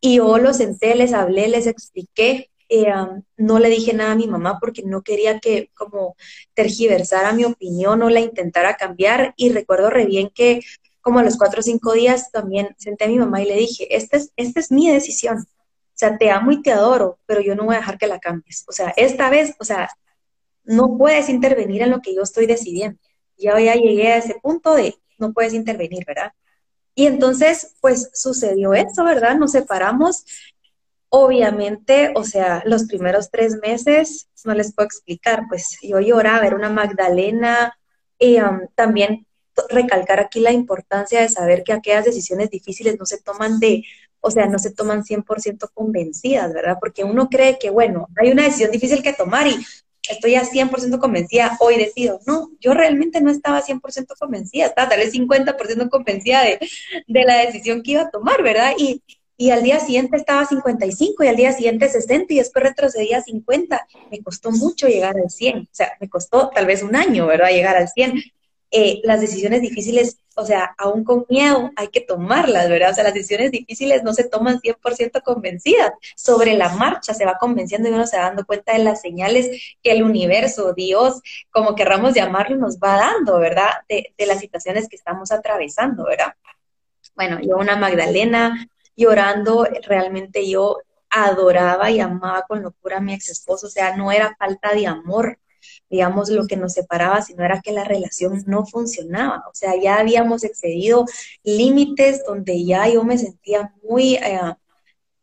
Y 0.00 0.16
yo 0.16 0.38
los 0.38 0.58
senté, 0.58 0.94
les 0.96 1.12
hablé, 1.12 1.48
les 1.48 1.66
expliqué, 1.66 2.50
eh, 2.68 2.92
no 3.36 3.58
le 3.58 3.70
dije 3.70 3.94
nada 3.94 4.12
a 4.12 4.16
mi 4.16 4.26
mamá 4.26 4.58
porque 4.60 4.82
no 4.82 5.02
quería 5.02 5.38
que 5.40 5.70
como 5.74 6.16
tergiversara 6.54 7.32
mi 7.32 7.44
opinión 7.44 8.02
o 8.02 8.10
la 8.10 8.20
intentara 8.20 8.76
cambiar 8.76 9.32
y 9.36 9.50
recuerdo 9.50 9.88
re 9.88 10.04
bien 10.04 10.30
que 10.34 10.60
como 11.00 11.18
a 11.18 11.22
los 11.22 11.36
cuatro 11.36 11.60
o 11.60 11.62
cinco 11.62 11.92
días 11.92 12.30
también 12.30 12.74
senté 12.78 13.04
a 13.04 13.08
mi 13.08 13.18
mamá 13.18 13.42
y 13.42 13.46
le 13.46 13.56
dije, 13.56 13.94
esta 13.96 14.16
es, 14.16 14.32
esta 14.36 14.60
es 14.60 14.70
mi 14.70 14.90
decisión. 14.90 15.38
O 15.38 15.98
sea, 15.98 16.16
te 16.16 16.30
amo 16.30 16.52
y 16.52 16.62
te 16.62 16.70
adoro, 16.70 17.18
pero 17.26 17.40
yo 17.40 17.54
no 17.54 17.64
voy 17.64 17.74
a 17.74 17.78
dejar 17.78 17.98
que 17.98 18.06
la 18.06 18.20
cambies. 18.20 18.64
O 18.68 18.72
sea, 18.72 18.92
esta 18.96 19.30
vez, 19.30 19.54
o 19.58 19.64
sea, 19.64 19.90
no 20.64 20.96
puedes 20.96 21.28
intervenir 21.28 21.82
en 21.82 21.90
lo 21.90 22.00
que 22.00 22.14
yo 22.14 22.22
estoy 22.22 22.46
decidiendo. 22.46 23.00
Ya, 23.36 23.58
ya 23.58 23.74
llegué 23.74 24.12
a 24.12 24.18
ese 24.18 24.36
punto 24.40 24.74
de 24.74 24.96
no 25.18 25.32
puedes 25.32 25.54
intervenir, 25.54 26.04
¿verdad? 26.06 26.32
Y 26.94 27.06
entonces, 27.06 27.76
pues 27.80 28.10
sucedió 28.12 28.74
eso, 28.74 29.04
¿verdad? 29.04 29.36
Nos 29.36 29.52
separamos. 29.52 30.24
Obviamente, 31.10 32.12
o 32.16 32.24
sea, 32.24 32.62
los 32.66 32.84
primeros 32.84 33.30
tres 33.30 33.56
meses, 33.62 34.28
no 34.44 34.52
les 34.52 34.74
puedo 34.74 34.86
explicar, 34.86 35.44
pues 35.48 35.78
yo 35.80 36.00
lloraba, 36.00 36.46
era 36.46 36.56
una 36.56 36.70
Magdalena, 36.70 37.78
y 38.18 38.40
um, 38.40 38.66
también 38.74 39.27
recalcar 39.68 40.20
aquí 40.20 40.40
la 40.40 40.52
importancia 40.52 41.20
de 41.20 41.28
saber 41.28 41.62
que 41.64 41.72
aquellas 41.72 42.04
decisiones 42.04 42.50
difíciles 42.50 42.98
no 42.98 43.06
se 43.06 43.20
toman 43.20 43.58
de, 43.60 43.84
o 44.20 44.30
sea, 44.30 44.46
no 44.46 44.58
se 44.58 44.70
toman 44.70 45.04
100% 45.04 45.70
convencidas, 45.72 46.52
¿verdad? 46.52 46.78
Porque 46.80 47.04
uno 47.04 47.28
cree 47.28 47.58
que, 47.58 47.70
bueno, 47.70 48.08
hay 48.16 48.30
una 48.30 48.44
decisión 48.44 48.70
difícil 48.70 49.02
que 49.02 49.12
tomar 49.12 49.46
y 49.46 49.56
estoy 50.08 50.32
ya 50.32 50.44
100% 50.44 50.98
convencida, 50.98 51.56
hoy 51.60 51.76
decido. 51.76 52.20
No, 52.26 52.50
yo 52.60 52.74
realmente 52.74 53.20
no 53.20 53.30
estaba 53.30 53.62
100% 53.62 54.14
convencida, 54.18 54.66
estaba 54.66 54.88
tal 54.88 54.98
vez 54.98 55.12
50% 55.12 55.88
convencida 55.90 56.42
de, 56.42 56.58
de, 57.06 57.24
la 57.24 57.38
decisión 57.38 57.82
que 57.82 57.92
iba 57.92 58.02
a 58.02 58.10
tomar, 58.10 58.42
¿verdad? 58.42 58.72
Y, 58.78 59.02
y 59.36 59.50
al 59.50 59.62
día 59.62 59.78
siguiente 59.78 60.16
estaba 60.16 60.44
55 60.44 61.22
y 61.22 61.28
al 61.28 61.36
día 61.36 61.52
siguiente 61.52 61.88
60 61.88 62.34
y 62.34 62.38
después 62.38 62.64
retrocedía 62.64 63.18
a 63.18 63.22
50. 63.22 63.86
Me 64.10 64.20
costó 64.22 64.50
mucho 64.50 64.88
llegar 64.88 65.16
al 65.16 65.30
100, 65.30 65.58
o 65.58 65.68
sea, 65.70 65.92
me 66.00 66.08
costó 66.08 66.50
tal 66.50 66.66
vez 66.66 66.82
un 66.82 66.96
año, 66.96 67.26
¿verdad? 67.26 67.50
Llegar 67.50 67.76
al 67.76 67.88
100, 67.88 68.14
eh, 68.70 69.00
las 69.04 69.20
decisiones 69.20 69.62
difíciles, 69.62 70.18
o 70.36 70.44
sea, 70.44 70.74
aún 70.76 71.02
con 71.04 71.24
miedo 71.28 71.70
hay 71.76 71.88
que 71.88 72.00
tomarlas, 72.00 72.68
¿verdad? 72.68 72.90
O 72.90 72.94
sea, 72.94 73.04
las 73.04 73.14
decisiones 73.14 73.50
difíciles 73.50 74.02
no 74.02 74.12
se 74.12 74.24
toman 74.24 74.60
100% 74.60 75.22
convencidas. 75.22 75.92
Sobre 76.16 76.54
la 76.54 76.68
marcha 76.70 77.14
se 77.14 77.24
va 77.24 77.38
convenciendo 77.38 77.88
y 77.88 77.92
uno 77.92 78.06
se 78.06 78.18
va 78.18 78.24
dando 78.24 78.44
cuenta 78.44 78.72
de 78.72 78.80
las 78.80 79.00
señales 79.00 79.76
que 79.82 79.92
el 79.92 80.02
universo, 80.02 80.74
Dios, 80.74 81.22
como 81.50 81.74
querramos 81.74 82.14
llamarlo, 82.14 82.56
nos 82.56 82.78
va 82.78 82.96
dando, 82.96 83.38
¿verdad? 83.38 83.70
De, 83.88 84.14
de 84.16 84.26
las 84.26 84.40
situaciones 84.40 84.88
que 84.88 84.96
estamos 84.96 85.32
atravesando, 85.32 86.04
¿verdad? 86.04 86.34
Bueno, 87.16 87.40
yo 87.40 87.56
una 87.56 87.76
Magdalena 87.76 88.68
llorando, 88.96 89.66
realmente 89.86 90.48
yo 90.48 90.78
adoraba 91.10 91.90
y 91.90 92.00
amaba 92.00 92.42
con 92.42 92.62
locura 92.62 92.98
a 92.98 93.00
mi 93.00 93.14
ex 93.14 93.30
esposo, 93.30 93.66
o 93.66 93.70
sea, 93.70 93.96
no 93.96 94.12
era 94.12 94.36
falta 94.38 94.74
de 94.74 94.86
amor, 94.86 95.38
digamos, 95.90 96.30
lo 96.30 96.46
que 96.46 96.56
nos 96.56 96.74
separaba, 96.74 97.22
sino 97.22 97.44
era 97.44 97.60
que 97.60 97.72
la 97.72 97.84
relación 97.84 98.42
no 98.46 98.66
funcionaba. 98.66 99.44
O 99.48 99.54
sea, 99.54 99.74
ya 99.80 99.98
habíamos 99.98 100.44
excedido 100.44 101.06
límites 101.44 102.22
donde 102.26 102.64
ya 102.64 102.88
yo 102.88 103.04
me 103.04 103.18
sentía 103.18 103.72
muy, 103.82 104.14
eh, 104.16 104.40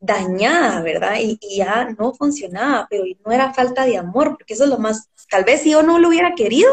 dañada, 0.05 0.81
¿verdad? 0.81 1.15
Y, 1.19 1.39
ya 1.57 1.89
no 1.97 2.13
funcionaba, 2.13 2.87
pero 2.89 3.03
no 3.25 3.31
era 3.31 3.53
falta 3.53 3.85
de 3.85 3.97
amor, 3.97 4.29
porque 4.37 4.53
eso 4.53 4.65
es 4.65 4.69
lo 4.69 4.77
más, 4.77 5.09
tal 5.29 5.43
vez 5.43 5.61
si 5.61 5.71
yo 5.71 5.83
no 5.83 5.99
lo 5.99 6.09
hubiera 6.09 6.35
querido, 6.35 6.71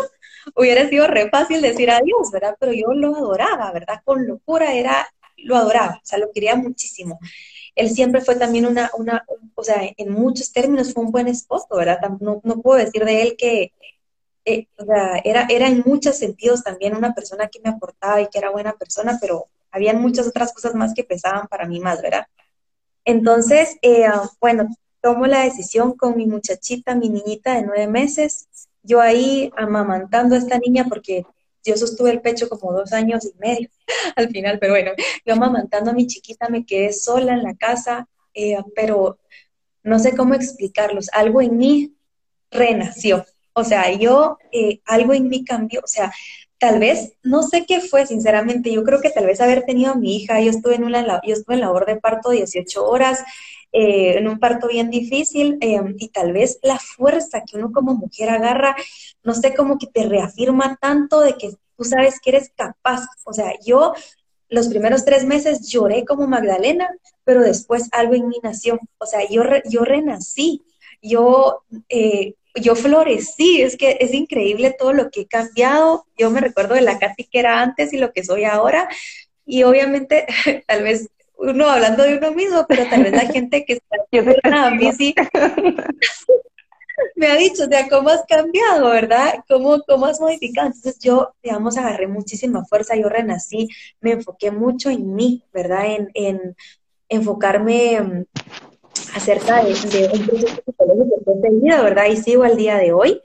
hubiera 0.56 0.88
sido 0.88 1.06
re 1.06 1.30
fácil 1.30 1.62
decir 1.62 1.90
adiós, 1.90 2.30
¿verdad? 2.32 2.56
Pero 2.60 2.72
yo 2.72 2.92
lo 2.94 3.16
adoraba, 3.16 3.72
¿verdad? 3.72 4.00
Con 4.04 4.26
locura 4.26 4.74
era, 4.74 5.08
lo 5.36 5.56
adoraba, 5.56 6.00
o 6.02 6.06
sea, 6.06 6.18
lo 6.18 6.30
quería 6.32 6.56
muchísimo. 6.56 7.18
Él 7.74 7.90
siempre 7.90 8.20
fue 8.20 8.36
también 8.36 8.66
una, 8.66 8.90
una 8.96 9.24
o 9.54 9.64
sea, 9.64 9.82
en 9.96 10.12
muchos 10.12 10.52
términos 10.52 10.92
fue 10.92 11.04
un 11.04 11.12
buen 11.12 11.28
esposo, 11.28 11.66
¿verdad? 11.70 11.98
No, 12.20 12.40
no 12.42 12.60
puedo 12.60 12.78
decir 12.78 13.04
de 13.04 13.22
él 13.22 13.36
que, 13.36 13.72
eh, 14.44 14.66
o 14.76 14.84
sea, 14.84 15.18
era, 15.24 15.46
era 15.48 15.68
en 15.68 15.82
muchos 15.84 16.16
sentidos 16.16 16.62
también 16.62 16.96
una 16.96 17.14
persona 17.14 17.48
que 17.48 17.60
me 17.60 17.70
aportaba 17.70 18.20
y 18.20 18.28
que 18.28 18.38
era 18.38 18.50
buena 18.50 18.72
persona, 18.72 19.18
pero 19.20 19.46
habían 19.70 20.00
muchas 20.00 20.26
otras 20.26 20.52
cosas 20.52 20.74
más 20.74 20.94
que 20.94 21.04
pesaban 21.04 21.46
para 21.48 21.66
mí 21.66 21.80
más, 21.80 22.02
¿verdad? 22.02 22.26
Entonces, 23.04 23.76
eh, 23.82 24.06
bueno, 24.40 24.68
tomo 25.00 25.26
la 25.26 25.40
decisión 25.44 25.96
con 25.96 26.16
mi 26.16 26.26
muchachita, 26.26 26.94
mi 26.94 27.08
niñita 27.08 27.54
de 27.54 27.62
nueve 27.62 27.88
meses, 27.88 28.48
yo 28.82 29.00
ahí 29.00 29.52
amamantando 29.56 30.34
a 30.34 30.38
esta 30.38 30.58
niña 30.58 30.86
porque 30.88 31.24
yo 31.64 31.76
sostuve 31.76 32.10
el 32.10 32.20
pecho 32.20 32.48
como 32.48 32.72
dos 32.72 32.92
años 32.92 33.24
y 33.24 33.32
medio 33.38 33.68
al 34.16 34.28
final, 34.28 34.58
pero 34.58 34.72
bueno, 34.72 34.92
yo 35.24 35.34
amamantando 35.34 35.90
a 35.90 35.94
mi 35.94 36.06
chiquita 36.06 36.48
me 36.48 36.64
quedé 36.64 36.92
sola 36.92 37.34
en 37.34 37.42
la 37.42 37.54
casa, 37.54 38.08
eh, 38.34 38.58
pero 38.74 39.18
no 39.82 39.98
sé 39.98 40.16
cómo 40.16 40.34
explicarlos, 40.34 41.08
algo 41.12 41.40
en 41.40 41.56
mí 41.56 41.94
renació, 42.50 43.24
o 43.52 43.64
sea, 43.64 43.92
yo, 43.92 44.38
eh, 44.52 44.80
algo 44.86 45.12
en 45.14 45.28
mí 45.28 45.44
cambió, 45.44 45.80
o 45.84 45.86
sea, 45.86 46.12
tal 46.58 46.78
vez, 46.78 47.14
no 47.22 47.42
sé 47.42 47.66
qué 47.66 47.80
fue, 47.80 48.06
sinceramente, 48.06 48.72
yo 48.72 48.84
creo 48.84 49.00
que 49.00 49.10
tal 49.10 49.26
vez 49.26 49.40
haber 49.40 49.64
tenido 49.64 49.92
a 49.92 49.96
mi 49.96 50.16
hija, 50.16 50.40
yo 50.40 50.50
estuve 50.50 50.76
en 50.76 50.84
una, 50.84 51.20
yo 51.26 51.34
estuve 51.34 51.56
en 51.56 51.60
labor 51.60 51.86
de 51.86 51.96
parto 51.96 52.30
18 52.30 52.86
horas, 52.86 53.24
eh, 53.72 54.18
en 54.18 54.28
un 54.28 54.38
parto 54.38 54.68
bien 54.68 54.90
difícil, 54.90 55.58
em, 55.60 55.94
y 55.98 56.08
tal 56.08 56.32
vez 56.32 56.58
la 56.62 56.78
fuerza 56.78 57.42
que 57.46 57.56
uno 57.56 57.72
como 57.72 57.94
mujer 57.94 58.30
agarra, 58.30 58.76
no 59.22 59.34
sé, 59.34 59.54
como 59.54 59.78
que 59.78 59.86
te 59.86 60.08
reafirma 60.08 60.76
tanto 60.80 61.20
de 61.20 61.34
que 61.34 61.50
tú 61.76 61.84
sabes 61.84 62.20
que 62.20 62.30
eres 62.30 62.52
capaz, 62.56 63.06
o 63.24 63.32
sea, 63.32 63.52
yo 63.64 63.94
los 64.48 64.68
primeros 64.68 65.04
tres 65.04 65.24
meses 65.24 65.68
lloré 65.68 66.04
como 66.04 66.26
Magdalena, 66.26 66.90
pero 67.24 67.40
después 67.40 67.88
algo 67.92 68.14
en 68.14 68.28
mí 68.28 68.36
nació, 68.42 68.78
o 68.98 69.06
sea, 69.06 69.20
yo, 69.28 69.42
yo 69.64 69.84
renací, 69.84 70.62
yo 71.00 71.62
eh, 71.88 72.34
yo 72.54 72.74
florecí, 72.74 73.62
es 73.62 73.76
que 73.76 73.96
es 74.00 74.12
increíble 74.12 74.74
todo 74.78 74.92
lo 74.92 75.10
que 75.10 75.22
he 75.22 75.26
cambiado. 75.26 76.06
Yo 76.18 76.30
me 76.30 76.40
recuerdo 76.40 76.74
de 76.74 76.82
la 76.82 76.98
Katy 76.98 77.24
que 77.24 77.38
era 77.38 77.60
antes 77.60 77.92
y 77.92 77.98
lo 77.98 78.12
que 78.12 78.24
soy 78.24 78.44
ahora. 78.44 78.88
Y 79.46 79.62
obviamente, 79.62 80.26
tal 80.66 80.82
vez 80.82 81.08
uno 81.42 81.68
hablando 81.68 82.04
de 82.04 82.16
uno 82.18 82.32
mismo, 82.32 82.64
pero 82.68 82.88
tal 82.88 83.02
vez 83.02 83.12
la 83.12 83.26
gente 83.26 83.64
que 83.64 83.74
está 83.74 83.96
a 84.66 84.70
mí 84.70 84.92
sí 84.92 85.14
me 87.16 87.26
ha 87.26 87.36
dicho, 87.36 87.64
o 87.64 87.66
sea, 87.66 87.88
¿cómo 87.88 88.10
has 88.10 88.24
cambiado, 88.26 88.90
verdad? 88.90 89.44
¿Cómo, 89.48 89.80
¿Cómo 89.86 90.06
has 90.06 90.20
modificado? 90.20 90.68
Entonces 90.68 90.98
yo, 91.00 91.34
digamos, 91.42 91.76
agarré 91.76 92.06
muchísima 92.06 92.64
fuerza, 92.64 92.96
yo 92.96 93.08
renací, 93.08 93.68
me 94.00 94.12
enfoqué 94.12 94.50
mucho 94.50 94.90
en 94.90 95.14
mí, 95.14 95.44
¿verdad? 95.52 95.86
En, 95.86 96.10
en 96.14 96.56
enfocarme 97.08 98.26
acerca 99.14 99.64
de, 99.64 99.72
un 100.12 100.26
proceso 100.26 100.62
psicológico 100.64 101.34
de 101.36 101.50
vida, 101.50 101.82
¿verdad? 101.82 102.06
Y 102.06 102.16
sigo 102.16 102.44
al 102.44 102.56
día 102.56 102.76
de 102.76 102.92
hoy 102.92 103.20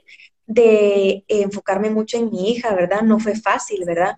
de 0.46 1.24
enfocarme 1.28 1.90
mucho 1.90 2.16
en 2.16 2.30
mi 2.30 2.50
hija, 2.50 2.74
¿verdad? 2.74 3.02
No 3.02 3.18
fue 3.18 3.34
fácil, 3.34 3.84
¿verdad? 3.84 4.16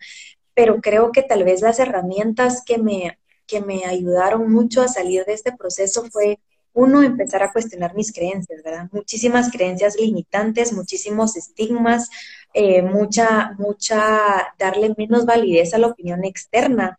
Pero 0.54 0.80
creo 0.80 1.12
que 1.12 1.22
tal 1.22 1.44
vez 1.44 1.60
las 1.60 1.78
herramientas 1.80 2.62
que 2.64 2.78
me, 2.78 3.18
que 3.50 3.60
me 3.60 3.84
ayudaron 3.84 4.52
mucho 4.52 4.82
a 4.82 4.88
salir 4.88 5.24
de 5.24 5.32
este 5.32 5.52
proceso 5.52 6.04
fue, 6.10 6.38
uno, 6.72 7.02
empezar 7.02 7.42
a 7.42 7.52
cuestionar 7.52 7.96
mis 7.96 8.12
creencias, 8.12 8.62
¿verdad? 8.62 8.88
Muchísimas 8.92 9.50
creencias 9.50 9.96
limitantes, 9.96 10.72
muchísimos 10.72 11.36
estigmas, 11.36 12.08
eh, 12.54 12.82
mucha, 12.82 13.56
mucha, 13.58 14.54
darle 14.56 14.94
menos 14.96 15.26
validez 15.26 15.74
a 15.74 15.78
la 15.78 15.88
opinión 15.88 16.24
externa 16.24 16.96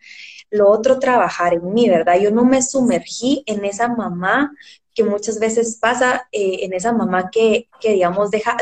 lo 0.51 0.69
otro, 0.69 0.99
trabajar 0.99 1.53
en 1.53 1.73
mí, 1.73 1.89
¿verdad? 1.89 2.19
Yo 2.19 2.29
no 2.29 2.43
me 2.43 2.61
sumergí 2.61 3.43
en 3.45 3.63
esa 3.65 3.87
mamá 3.87 4.51
que 4.93 5.03
muchas 5.05 5.39
veces 5.39 5.77
pasa, 5.79 6.27
eh, 6.33 6.59
en 6.63 6.73
esa 6.73 6.91
mamá 6.91 7.29
que, 7.31 7.69
que, 7.79 7.93
digamos, 7.93 8.29
deja, 8.29 8.57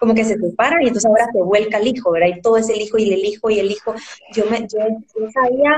como 0.00 0.14
que 0.14 0.24
se 0.24 0.38
separa 0.38 0.82
y 0.82 0.88
entonces 0.88 1.06
ahora 1.06 1.28
se 1.32 1.42
vuelca 1.42 1.78
el 1.78 1.86
hijo, 1.86 2.10
¿verdad? 2.10 2.36
Y 2.36 2.40
todo 2.40 2.56
es 2.56 2.68
el 2.68 2.80
hijo 2.80 2.98
y 2.98 3.12
el 3.12 3.24
hijo 3.24 3.50
y 3.50 3.60
el 3.60 3.70
hijo. 3.70 3.94
Yo, 4.32 4.46
me, 4.46 4.60
yo, 4.60 4.78
yo, 5.16 5.30
sabía, 5.30 5.76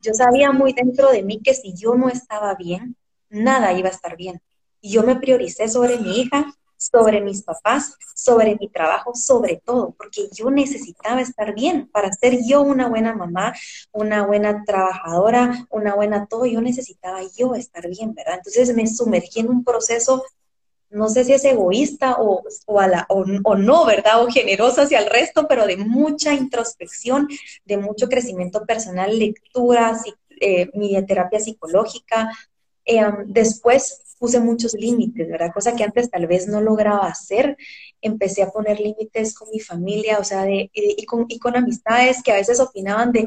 yo 0.00 0.14
sabía 0.14 0.52
muy 0.52 0.72
dentro 0.72 1.10
de 1.10 1.22
mí 1.22 1.40
que 1.42 1.54
si 1.54 1.74
yo 1.74 1.94
no 1.94 2.08
estaba 2.08 2.54
bien, 2.54 2.96
nada 3.28 3.72
iba 3.72 3.88
a 3.88 3.92
estar 3.92 4.16
bien. 4.16 4.40
Y 4.80 4.92
yo 4.92 5.02
me 5.02 5.16
prioricé 5.16 5.68
sobre 5.68 5.98
mi 5.98 6.20
hija 6.20 6.54
sobre 6.90 7.20
mis 7.20 7.42
papás, 7.42 7.96
sobre 8.14 8.56
mi 8.56 8.68
trabajo, 8.68 9.14
sobre 9.14 9.60
todo, 9.64 9.94
porque 9.96 10.28
yo 10.32 10.50
necesitaba 10.50 11.20
estar 11.20 11.54
bien 11.54 11.88
para 11.88 12.12
ser 12.12 12.38
yo 12.46 12.62
una 12.62 12.88
buena 12.88 13.14
mamá, 13.14 13.54
una 13.92 14.26
buena 14.26 14.64
trabajadora, 14.64 15.66
una 15.70 15.94
buena 15.94 16.26
todo, 16.26 16.46
yo 16.46 16.60
necesitaba 16.60 17.20
yo 17.36 17.54
estar 17.54 17.88
bien, 17.88 18.14
¿verdad? 18.14 18.34
Entonces 18.36 18.74
me 18.74 18.86
sumergí 18.86 19.40
en 19.40 19.48
un 19.48 19.64
proceso, 19.64 20.24
no 20.94 21.08
sé 21.08 21.24
si 21.24 21.32
es 21.32 21.44
egoísta 21.44 22.16
o, 22.20 22.42
o, 22.66 22.80
a 22.80 22.86
la, 22.86 23.06
o, 23.08 23.24
no, 23.56 23.84
¿verdad? 23.84 24.22
O 24.22 24.28
generosa 24.28 24.82
hacia 24.82 25.00
el 25.00 25.10
resto, 25.10 25.46
pero 25.48 25.66
de 25.66 25.76
mucha 25.76 26.32
introspección, 26.32 27.28
de 27.64 27.76
mucho 27.76 28.08
crecimiento 28.08 28.64
personal, 28.64 29.18
lecturas, 29.18 30.02
eh, 30.40 30.70
terapia 31.06 31.40
psicológica. 31.40 32.30
Eh, 32.86 33.02
después 33.26 34.04
puse 34.18 34.38
muchos 34.38 34.74
límites, 34.74 35.28
¿verdad? 35.28 35.52
Cosa 35.52 35.74
que 35.74 35.84
antes 35.84 36.10
tal 36.10 36.26
vez 36.26 36.46
no 36.46 36.60
lograba 36.60 37.06
hacer. 37.08 37.56
Empecé 38.00 38.42
a 38.42 38.50
poner 38.50 38.78
límites 38.78 39.34
con 39.34 39.50
mi 39.50 39.60
familia, 39.60 40.18
o 40.18 40.24
sea, 40.24 40.44
de, 40.44 40.70
y, 40.72 41.04
con, 41.04 41.26
y 41.28 41.38
con 41.38 41.56
amistades 41.56 42.22
que 42.22 42.32
a 42.32 42.36
veces 42.36 42.60
opinaban 42.60 43.10
de, 43.10 43.26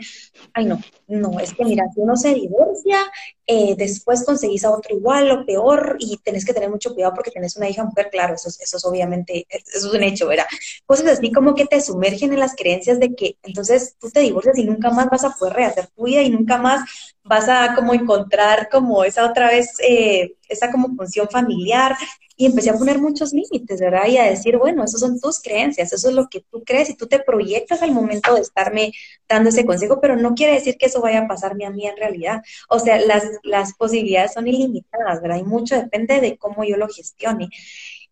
ay, 0.54 0.66
no, 0.66 0.80
no, 1.08 1.40
es 1.40 1.54
que 1.54 1.66
mira, 1.66 1.84
si 1.94 2.00
uno 2.00 2.16
se 2.16 2.34
divorcia, 2.34 3.00
eh, 3.48 3.76
después 3.78 4.26
conseguís 4.26 4.66
a 4.66 4.72
otro 4.72 4.94
igual 4.94 5.32
o 5.32 5.46
peor 5.46 5.96
y 6.00 6.18
tenés 6.18 6.46
que 6.46 6.54
tener 6.54 6.70
mucho 6.70 6.94
cuidado 6.94 7.14
porque 7.14 7.32
tenés 7.32 7.56
una 7.56 7.70
hija 7.70 7.86
mujer, 7.86 8.10
claro, 8.12 8.36
eso, 8.36 8.50
eso 8.50 8.78
es 8.78 8.86
obviamente, 8.86 9.48
eso 9.50 9.88
es 9.88 9.94
un 9.94 10.04
hecho, 10.04 10.28
¿verdad? 10.28 10.46
Cosas 10.86 11.08
así 11.08 11.32
como 11.32 11.56
que 11.56 11.66
te 11.66 11.80
sumergen 11.80 12.34
en 12.34 12.40
las 12.40 12.56
creencias 12.56 13.00
de 13.00 13.16
que 13.16 13.38
entonces 13.44 13.96
tú 14.00 14.10
te 14.12 14.20
divorcias 14.20 14.58
y 14.58 14.66
nunca 14.66 14.92
más 14.92 15.10
vas 15.10 15.24
a 15.24 15.32
poder 15.32 15.54
rehacer 15.54 15.88
tu 15.88 16.04
vida 16.04 16.22
y 16.22 16.30
nunca 16.30 16.58
más 16.58 16.82
vas 17.28 17.48
a 17.50 17.76
como 17.76 17.94
encontrar 17.94 18.70
como 18.70 19.04
esa 19.04 19.26
otra 19.26 19.48
vez, 19.48 19.74
eh, 19.88 20.36
esa 20.50 20.72
como 20.72 20.96
función 20.96 21.28
familiar. 21.30 21.96
Y 22.40 22.46
empecé 22.46 22.70
a 22.70 22.78
poner 22.78 23.00
muchos 23.00 23.34
límites, 23.34 23.80
¿verdad? 23.80 24.06
Y 24.06 24.18
a 24.20 24.26
decir, 24.26 24.58
bueno, 24.58 24.84
esas 24.84 25.00
son 25.02 25.20
tus 25.20 25.42
creencias, 25.42 25.92
eso 25.92 26.08
es 26.10 26.14
lo 26.14 26.28
que 26.30 26.42
tú 26.52 26.64
crees 26.64 26.88
y 26.88 26.96
tú 26.96 27.08
te 27.08 27.18
proyectas 27.18 27.82
al 27.82 27.92
momento 27.92 28.36
de 28.36 28.42
estarme 28.42 28.92
dando 29.28 29.50
ese 29.50 29.66
consejo, 29.66 30.00
pero 30.00 30.16
no 30.16 30.36
quiere 30.36 30.54
decir 30.54 30.78
que 30.78 30.86
eso 30.86 31.02
vaya 31.02 31.22
a 31.22 31.28
pasarme 31.28 31.66
a 31.66 31.72
mí 31.72 31.88
en 31.88 31.98
realidad. 31.98 32.44
O 32.70 32.78
sea, 32.78 33.00
las, 33.02 33.24
las 33.44 33.74
posibilidades 33.74 34.34
son 34.34 34.48
ilimitadas, 34.48 35.22
¿verdad? 35.22 35.38
Y 35.38 35.44
mucho 35.44 35.76
depende 35.76 36.20
de 36.22 36.38
cómo 36.38 36.64
yo 36.64 36.78
lo 36.78 36.88
gestione. 36.88 37.50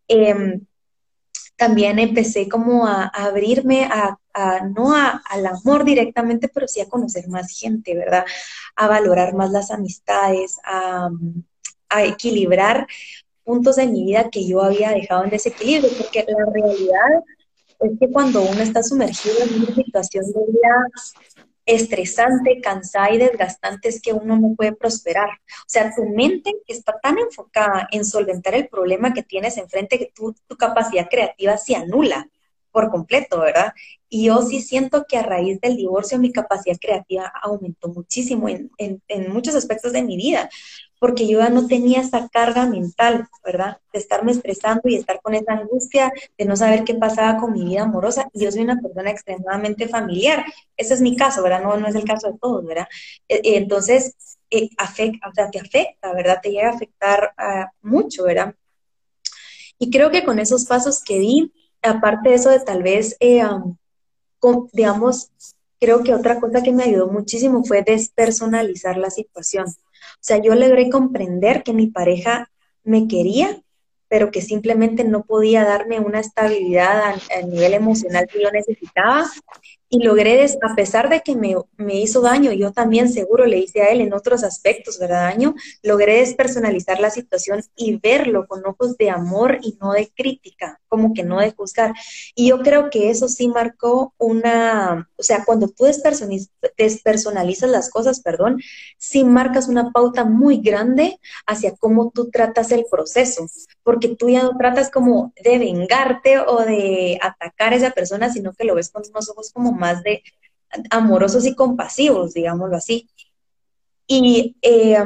Em, 0.08 0.66
también 1.56 2.00
empecé 2.00 2.50
como 2.50 2.86
a, 2.86 3.06
abrirme 3.06 3.86
a, 3.86 4.18
no 4.76 4.94
al 4.94 5.46
amor 5.46 5.86
directamente, 5.86 6.50
pero 6.50 6.68
sí 6.68 6.82
a 6.82 6.90
conocer 6.90 7.28
más 7.30 7.58
gente, 7.58 7.96
¿verdad? 7.96 8.26
A 8.76 8.88
valorar 8.88 9.34
más 9.34 9.52
las 9.52 9.72
amistades, 9.72 10.60
a, 10.66 11.10
equilibrar 11.98 12.88
puntos 13.46 13.78
de 13.78 13.88
mi 13.88 14.04
vida 14.04 14.30
que 14.30 14.46
yo 14.46 14.62
había 14.62 14.90
dejado 14.90 15.24
en 15.24 15.30
desequilibrio, 15.30 15.90
porque 15.98 16.26
la 16.28 16.46
realidad 16.52 17.24
es 17.80 17.92
que 17.98 18.12
cuando 18.12 18.42
uno 18.42 18.62
está 18.62 18.84
sumergido 18.84 19.36
en 19.44 19.64
una 19.64 19.74
situación 19.74 20.26
de 20.26 20.52
vida 20.52 20.88
estresante, 21.66 22.62
cansada 22.62 23.12
y 23.12 23.18
desgastante 23.18 23.90
es 23.90 24.02
que 24.02 24.14
uno 24.14 24.38
no 24.38 24.54
puede 24.56 24.74
prosperar. 24.74 25.30
O 25.30 25.68
sea, 25.68 25.94
tu 25.96 26.06
mente 26.06 26.54
está 26.68 27.00
tan 27.02 27.18
enfocada 27.18 27.88
en 27.92 28.06
solventar 28.06 28.54
el 28.54 28.68
problema 28.68 29.14
que 29.14 29.24
tienes 29.24 29.58
enfrente 29.58 29.98
que 29.98 30.12
tu, 30.14 30.36
tu 30.48 30.56
capacidad 30.56 31.08
creativa 31.10 31.58
se 31.58 31.76
anula 31.76 32.30
por 32.72 32.92
completo, 32.92 33.40
¿verdad? 33.40 33.74
Y 34.10 34.26
yo 34.26 34.42
sí 34.42 34.62
siento 34.62 35.06
que 35.08 35.18
a 35.18 35.24
raíz 35.24 35.62
del 35.62 35.78
divorcio 35.78 36.20
mi 36.20 36.34
capacidad 36.34 36.78
creativa 36.80 37.32
aumentó 37.42 37.88
muchísimo 37.88 38.50
en, 38.50 38.70
en 38.78 39.32
muchos 39.32 39.56
aspectos 39.56 39.94
de 39.94 40.04
mi 40.04 40.18
vida, 40.18 40.50
porque 41.00 41.28
yo 41.28 41.40
ya 41.40 41.50
no 41.50 41.68
tenía 41.68 42.02
esa 42.02 42.28
carga 42.30 42.66
mental, 42.66 43.28
¿verdad? 43.44 43.78
De 43.92 44.00
estarme 44.00 44.32
estresando 44.32 44.82
y 44.86 44.96
estar 44.96 45.22
con 45.22 45.34
esa 45.34 45.54
angustia 45.54 46.12
de 46.38 46.46
no 46.46 46.56
saber 46.56 46.84
qué 46.84 46.96
pasaba 46.96 47.38
con 47.40 47.54
mi 47.54 47.66
vida 47.66 47.84
amorosa. 47.84 48.30
Y 48.34 48.44
yo 48.44 48.52
soy 48.52 48.62
una 48.62 48.80
persona 48.80 49.12
extremadamente 49.12 49.88
familiar. 49.88 50.46
Ese 50.78 50.94
es 50.94 51.02
mi 51.02 51.16
caso, 51.16 51.44
¿verdad? 51.44 51.64
No, 51.64 51.78
no 51.78 51.88
es 51.88 51.96
el 51.96 52.06
caso 52.06 52.32
de 52.32 52.38
todos, 52.40 52.66
¿verdad? 52.66 52.88
Eh, 53.28 53.42
eh, 53.44 53.58
entonces, 53.58 54.16
eh, 54.50 54.70
afecta, 54.78 55.30
o 55.30 55.34
sea, 55.34 55.50
te 55.50 55.60
afecta, 55.60 56.14
¿verdad? 56.14 56.40
Te 56.42 56.52
llega 56.52 56.70
a 56.70 56.76
afectar 56.76 57.34
ah, 57.38 57.72
mucho, 57.82 58.24
¿verdad? 58.24 58.56
Y 59.78 59.92
creo 59.92 60.12
que 60.12 60.24
con 60.24 60.40
esos 60.40 60.66
pasos 60.66 61.04
que 61.04 61.20
di, 61.20 61.54
aparte 61.82 62.30
de 62.30 62.36
eso 62.36 62.50
de 62.50 62.62
tal 62.62 62.82
vez, 62.82 63.18
digamos, 64.72 65.32
creo 65.80 66.04
que 66.04 66.14
otra 66.14 66.40
cosa 66.40 66.64
que 66.64 66.72
me 66.72 66.84
ayudó 66.84 67.08
muchísimo 67.08 67.64
fue 67.64 67.84
despersonalizar 67.84 68.98
la 68.98 69.10
situación. 69.10 69.66
O 70.14 70.22
sea, 70.22 70.38
yo 70.38 70.56
logré 70.56 70.90
comprender 70.90 71.64
que 71.64 71.74
mi 71.74 71.88
pareja 71.88 72.52
me 72.84 73.08
quería, 73.08 73.62
pero 74.08 74.32
que 74.32 74.42
simplemente 74.42 75.04
no 75.04 75.24
podía 75.24 75.64
darme 75.64 76.00
una 76.00 76.20
estabilidad 76.20 77.16
a, 77.36 77.42
nivel 77.42 77.74
emocional 77.74 78.28
que 78.28 78.42
yo 78.42 78.52
necesitaba 78.52 79.26
y 79.90 80.00
logré, 80.04 80.44
a 80.44 80.76
pesar 80.76 81.10
de 81.10 81.22
que 81.22 81.36
me, 81.36 81.56
me, 81.78 82.00
hizo 82.00 82.22
daño, 82.22 82.52
yo 82.52 82.72
también 82.72 83.10
seguro 83.10 83.46
le 83.46 83.58
hice 83.58 83.82
a 83.82 83.90
él 83.90 84.02
en 84.02 84.14
otros 84.14 84.44
aspectos, 84.44 85.00
¿verdad? 85.00 85.30
Daño, 85.30 85.56
logré 85.84 86.18
despersonalizar 86.20 87.00
la 87.00 87.10
situación 87.10 87.62
y 87.76 87.98
verlo 87.98 88.48
con 88.48 88.66
ojos 88.66 88.98
de 88.98 89.10
amor 89.10 89.60
y 89.62 89.78
no 89.82 89.94
de 89.94 90.10
crítica, 90.16 90.80
como 90.96 91.14
que 91.14 91.24
no 91.24 91.40
de 91.40 91.52
juzgar. 91.52 91.94
Y 92.36 92.50
yo 92.50 92.62
creo 92.62 92.90
que 92.90 93.10
eso 93.10 93.28
sí 93.28 93.50
marcó 93.50 94.14
una, 94.18 95.10
o 95.18 95.24
sea, 95.24 95.44
cuando 95.44 95.68
tú 95.68 95.86
despersonalizas 96.78 97.70
las 97.70 97.90
cosas, 97.90 98.22
perdón, 98.22 98.62
sí 98.98 99.26
marcas 99.26 99.68
una 99.68 99.92
pauta 99.92 100.24
muy 100.24 100.62
grande 100.62 101.20
hacia 101.46 101.76
cómo 101.76 102.12
tú 102.12 102.30
tratas 102.30 102.72
el 102.72 102.86
proceso, 102.90 103.46
porque 103.84 104.16
tú 104.16 104.30
ya 104.30 104.44
no 104.44 104.58
tratas 104.58 104.90
como 104.90 105.34
de 105.44 105.58
vengarte 105.58 106.40
o 106.40 106.60
de 106.60 107.20
atacar 107.22 107.74
a 107.74 107.76
esa 107.76 107.92
persona, 107.92 108.32
sino 108.32 108.54
que 108.54 108.64
lo 108.64 108.76
ves 108.76 108.90
con 108.90 109.04
unos 109.10 109.30
ojos 109.30 109.52
como 109.52 109.74
más 109.74 110.02
de 110.04 110.24
amorosos 110.90 111.46
y 111.46 111.56
compasivos, 111.56 112.34
digámoslo 112.34 112.78
así. 112.78 113.10
Y 114.08 114.56
eh, 114.62 115.04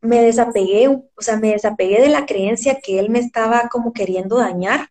me 0.00 0.22
desapegué, 0.22 0.88
o 0.88 1.04
sea, 1.18 1.36
me 1.36 1.52
desapegué 1.52 2.00
de 2.00 2.08
la 2.08 2.26
creencia 2.26 2.80
que 2.80 2.98
él 2.98 3.10
me 3.10 3.18
estaba 3.18 3.68
como 3.68 3.92
queriendo 3.92 4.38
dañar. 4.38 4.88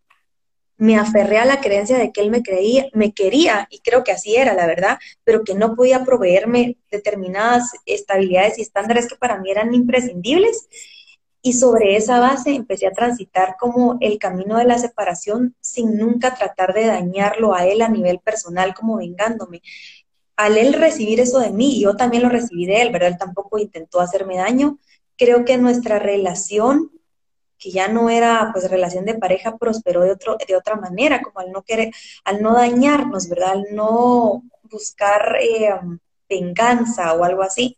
Me 0.77 0.97
aferré 0.97 1.37
a 1.37 1.45
la 1.45 1.61
creencia 1.61 1.97
de 1.97 2.11
que 2.11 2.21
él 2.21 2.31
me 2.31 2.43
creía, 2.43 2.87
me 2.93 3.13
quería, 3.13 3.67
y 3.69 3.79
creo 3.79 4.03
que 4.03 4.11
así 4.11 4.35
era, 4.35 4.53
la 4.53 4.67
verdad, 4.67 4.97
pero 5.23 5.43
que 5.43 5.55
no 5.55 5.75
podía 5.75 6.03
proveerme 6.03 6.77
determinadas 6.91 7.71
estabilidades 7.85 8.57
y 8.57 8.63
estándares 8.63 9.07
que 9.07 9.15
para 9.15 9.39
mí 9.39 9.51
eran 9.51 9.73
imprescindibles 9.73 10.67
y 11.45 11.53
sobre 11.53 11.95
esa 11.95 12.19
base 12.19 12.55
empecé 12.55 12.87
a 12.87 12.91
transitar 12.91 13.55
como 13.59 13.97
el 14.01 14.17
camino 14.17 14.57
de 14.57 14.65
la 14.65 14.79
separación 14.79 15.55
sin 15.61 15.95
nunca 15.95 16.33
tratar 16.33 16.73
de 16.73 16.87
dañarlo 16.87 17.53
a 17.53 17.67
él 17.67 17.83
a 17.83 17.87
nivel 17.87 18.17
personal, 18.17 18.73
como 18.73 18.97
vengándome. 18.97 19.61
Al 20.35 20.57
él 20.57 20.73
recibir 20.73 21.19
eso 21.19 21.37
de 21.37 21.51
mí, 21.51 21.79
yo 21.79 21.95
también 21.95 22.23
lo 22.23 22.29
recibí 22.29 22.65
de 22.65 22.81
él, 22.81 22.91
¿verdad? 22.91 23.09
Él 23.09 23.17
tampoco 23.19 23.59
intentó 23.59 24.01
hacerme 24.01 24.37
daño. 24.37 24.79
Creo 25.17 25.45
que 25.45 25.59
nuestra 25.59 25.99
relación, 25.99 26.89
que 27.57 27.71
ya 27.71 27.87
no 27.87 28.09
era 28.09 28.49
pues 28.53 28.69
relación 28.69 29.05
de 29.05 29.15
pareja, 29.15 29.57
prosperó 29.57 30.03
de, 30.03 30.11
otro, 30.11 30.37
de 30.47 30.55
otra 30.55 30.75
manera, 30.75 31.21
como 31.21 31.39
al 31.39 31.51
no 31.51 31.63
querer, 31.63 31.91
al 32.23 32.41
no 32.41 32.53
dañarnos, 32.53 33.29
¿verdad? 33.29 33.51
Al 33.51 33.65
no 33.71 34.43
buscar 34.63 35.37
eh, 35.41 35.69
venganza 36.27 37.13
o 37.13 37.23
algo 37.23 37.43
así, 37.43 37.77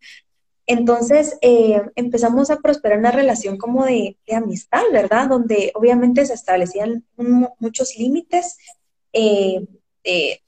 entonces 0.67 1.37
eh, 1.41 1.81
empezamos 1.95 2.51
a 2.51 2.57
prosperar 2.57 2.99
una 2.99 3.11
relación 3.11 3.57
como 3.57 3.85
de, 3.85 4.17
amistad, 4.35 4.83
¿verdad? 4.91 5.29
Donde 5.29 5.71
obviamente 5.73 6.25
se 6.25 6.33
establecían 6.33 7.05
muchos 7.57 7.95
límites 7.97 8.57
eh, 9.13 9.65
de, 10.03 10.41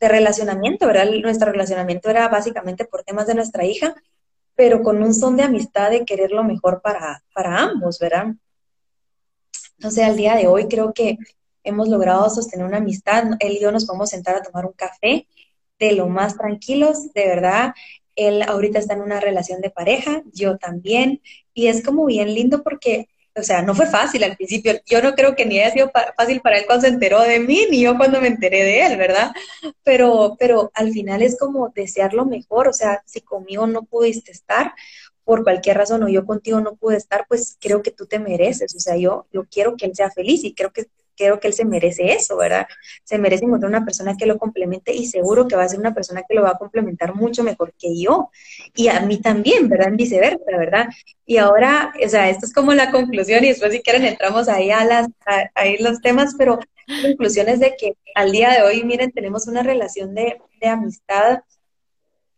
relacionamiento, 0.00 0.86
¿verdad? 0.86 1.08
Nuestro 1.20 1.50
relacionamiento 1.50 2.08
era 2.08 2.28
básicamente 2.28 2.84
por 2.84 3.02
temas 3.02 3.26
de 3.26 3.34
nuestra 3.34 3.64
hija, 3.64 3.94
pero 4.54 4.82
con 4.82 5.02
un 5.02 5.12
son 5.12 5.36
de 5.36 5.42
amistad 5.42 5.90
de 5.90 6.04
querer 6.04 6.30
lo 6.30 6.44
mejor 6.44 6.80
para, 6.80 7.24
para 7.34 7.58
ambos, 7.58 7.98
¿verdad? 7.98 8.26
Entonces 9.78 10.04
al 10.04 10.16
día 10.16 10.36
de 10.36 10.46
hoy 10.46 10.68
creo 10.68 10.92
que 10.92 11.18
hemos 11.64 11.88
logrado 11.88 12.28
sostener 12.30 12.66
una 12.66 12.76
amistad. 12.78 13.24
Él 13.40 13.52
y 13.52 13.60
yo 13.60 13.72
nos 13.72 13.86
podemos 13.86 14.10
sentar 14.10 14.36
a 14.36 14.42
tomar 14.42 14.66
un 14.66 14.72
café 14.72 15.26
de 15.78 15.92
lo 15.92 16.08
más 16.08 16.36
tranquilos, 16.36 17.12
de 17.12 17.26
verdad. 17.26 17.74
Él 18.14 18.42
ahorita 18.42 18.78
está 18.78 18.94
en 18.94 19.00
una 19.02 19.18
relación 19.20 19.60
de 19.60 19.70
pareja, 19.70 20.22
yo 20.32 20.56
también, 20.56 21.20
y 21.52 21.66
es 21.66 21.82
como 21.82 22.04
bien 22.06 22.32
lindo 22.32 22.62
porque, 22.62 23.08
o 23.34 23.42
sea, 23.42 23.62
no 23.62 23.74
fue 23.74 23.86
fácil 23.86 24.22
al 24.22 24.36
principio. 24.36 24.74
Yo 24.86 25.02
no 25.02 25.14
creo 25.14 25.34
que 25.34 25.46
ni 25.46 25.58
haya 25.58 25.72
sido 25.72 25.90
fácil 26.16 26.40
para 26.40 26.58
él 26.58 26.64
cuando 26.66 26.82
se 26.82 26.92
enteró 26.92 27.20
de 27.22 27.40
mí, 27.40 27.66
ni 27.70 27.82
yo 27.82 27.96
cuando 27.96 28.20
me 28.20 28.28
enteré 28.28 28.62
de 28.62 28.86
él, 28.86 28.96
¿verdad? 28.96 29.32
Pero, 29.82 30.36
pero 30.38 30.70
al 30.74 30.92
final 30.92 31.22
es 31.22 31.36
como 31.38 31.70
desear 31.70 32.14
lo 32.14 32.24
mejor, 32.24 32.68
o 32.68 32.72
sea, 32.72 33.02
si 33.04 33.20
conmigo 33.20 33.66
no 33.66 33.82
pudiste 33.82 34.30
estar, 34.30 34.72
por 35.24 35.42
cualquier 35.42 35.78
razón 35.78 36.02
o 36.02 36.08
yo 36.08 36.24
contigo 36.26 36.60
no 36.60 36.76
pude 36.76 36.96
estar, 36.96 37.26
pues 37.28 37.56
creo 37.60 37.82
que 37.82 37.90
tú 37.90 38.06
te 38.06 38.18
mereces, 38.18 38.74
o 38.74 38.80
sea, 38.80 38.96
yo, 38.96 39.26
yo 39.32 39.44
quiero 39.50 39.76
que 39.76 39.86
él 39.86 39.94
sea 39.94 40.10
feliz 40.10 40.44
y 40.44 40.54
creo 40.54 40.72
que 40.72 40.86
creo 41.16 41.40
que 41.40 41.48
él 41.48 41.54
se 41.54 41.64
merece 41.64 42.12
eso, 42.12 42.36
¿verdad? 42.36 42.66
Se 43.04 43.18
merece 43.18 43.44
encontrar 43.44 43.70
una 43.70 43.84
persona 43.84 44.16
que 44.16 44.26
lo 44.26 44.38
complemente 44.38 44.92
y 44.94 45.06
seguro 45.06 45.48
que 45.48 45.56
va 45.56 45.64
a 45.64 45.68
ser 45.68 45.80
una 45.80 45.94
persona 45.94 46.22
que 46.28 46.34
lo 46.34 46.42
va 46.42 46.50
a 46.50 46.58
complementar 46.58 47.14
mucho 47.14 47.42
mejor 47.42 47.72
que 47.78 47.98
yo. 47.98 48.30
Y 48.74 48.88
a 48.88 49.00
mí 49.00 49.20
también, 49.20 49.68
¿verdad? 49.68 49.88
En 49.88 49.96
viceversa, 49.96 50.44
¿verdad? 50.58 50.88
Y 51.26 51.38
ahora, 51.38 51.92
o 52.04 52.08
sea, 52.08 52.28
esto 52.30 52.46
es 52.46 52.52
como 52.52 52.74
la 52.74 52.90
conclusión 52.90 53.44
y 53.44 53.48
después 53.48 53.72
si 53.72 53.82
quieren 53.82 54.04
entramos 54.04 54.48
ahí 54.48 54.70
a, 54.70 54.84
las, 54.84 55.08
a, 55.54 55.66
ir 55.66 55.80
los 55.80 56.00
temas, 56.00 56.34
pero 56.36 56.58
la 56.86 57.02
conclusión 57.02 57.48
es 57.48 57.60
de 57.60 57.76
que 57.76 57.96
al 58.14 58.32
día 58.32 58.50
de 58.50 58.62
hoy, 58.62 58.84
miren, 58.84 59.12
tenemos 59.12 59.46
una 59.46 59.62
relación 59.62 60.14
de, 60.14 60.40
de 60.60 60.68
amistad 60.68 61.40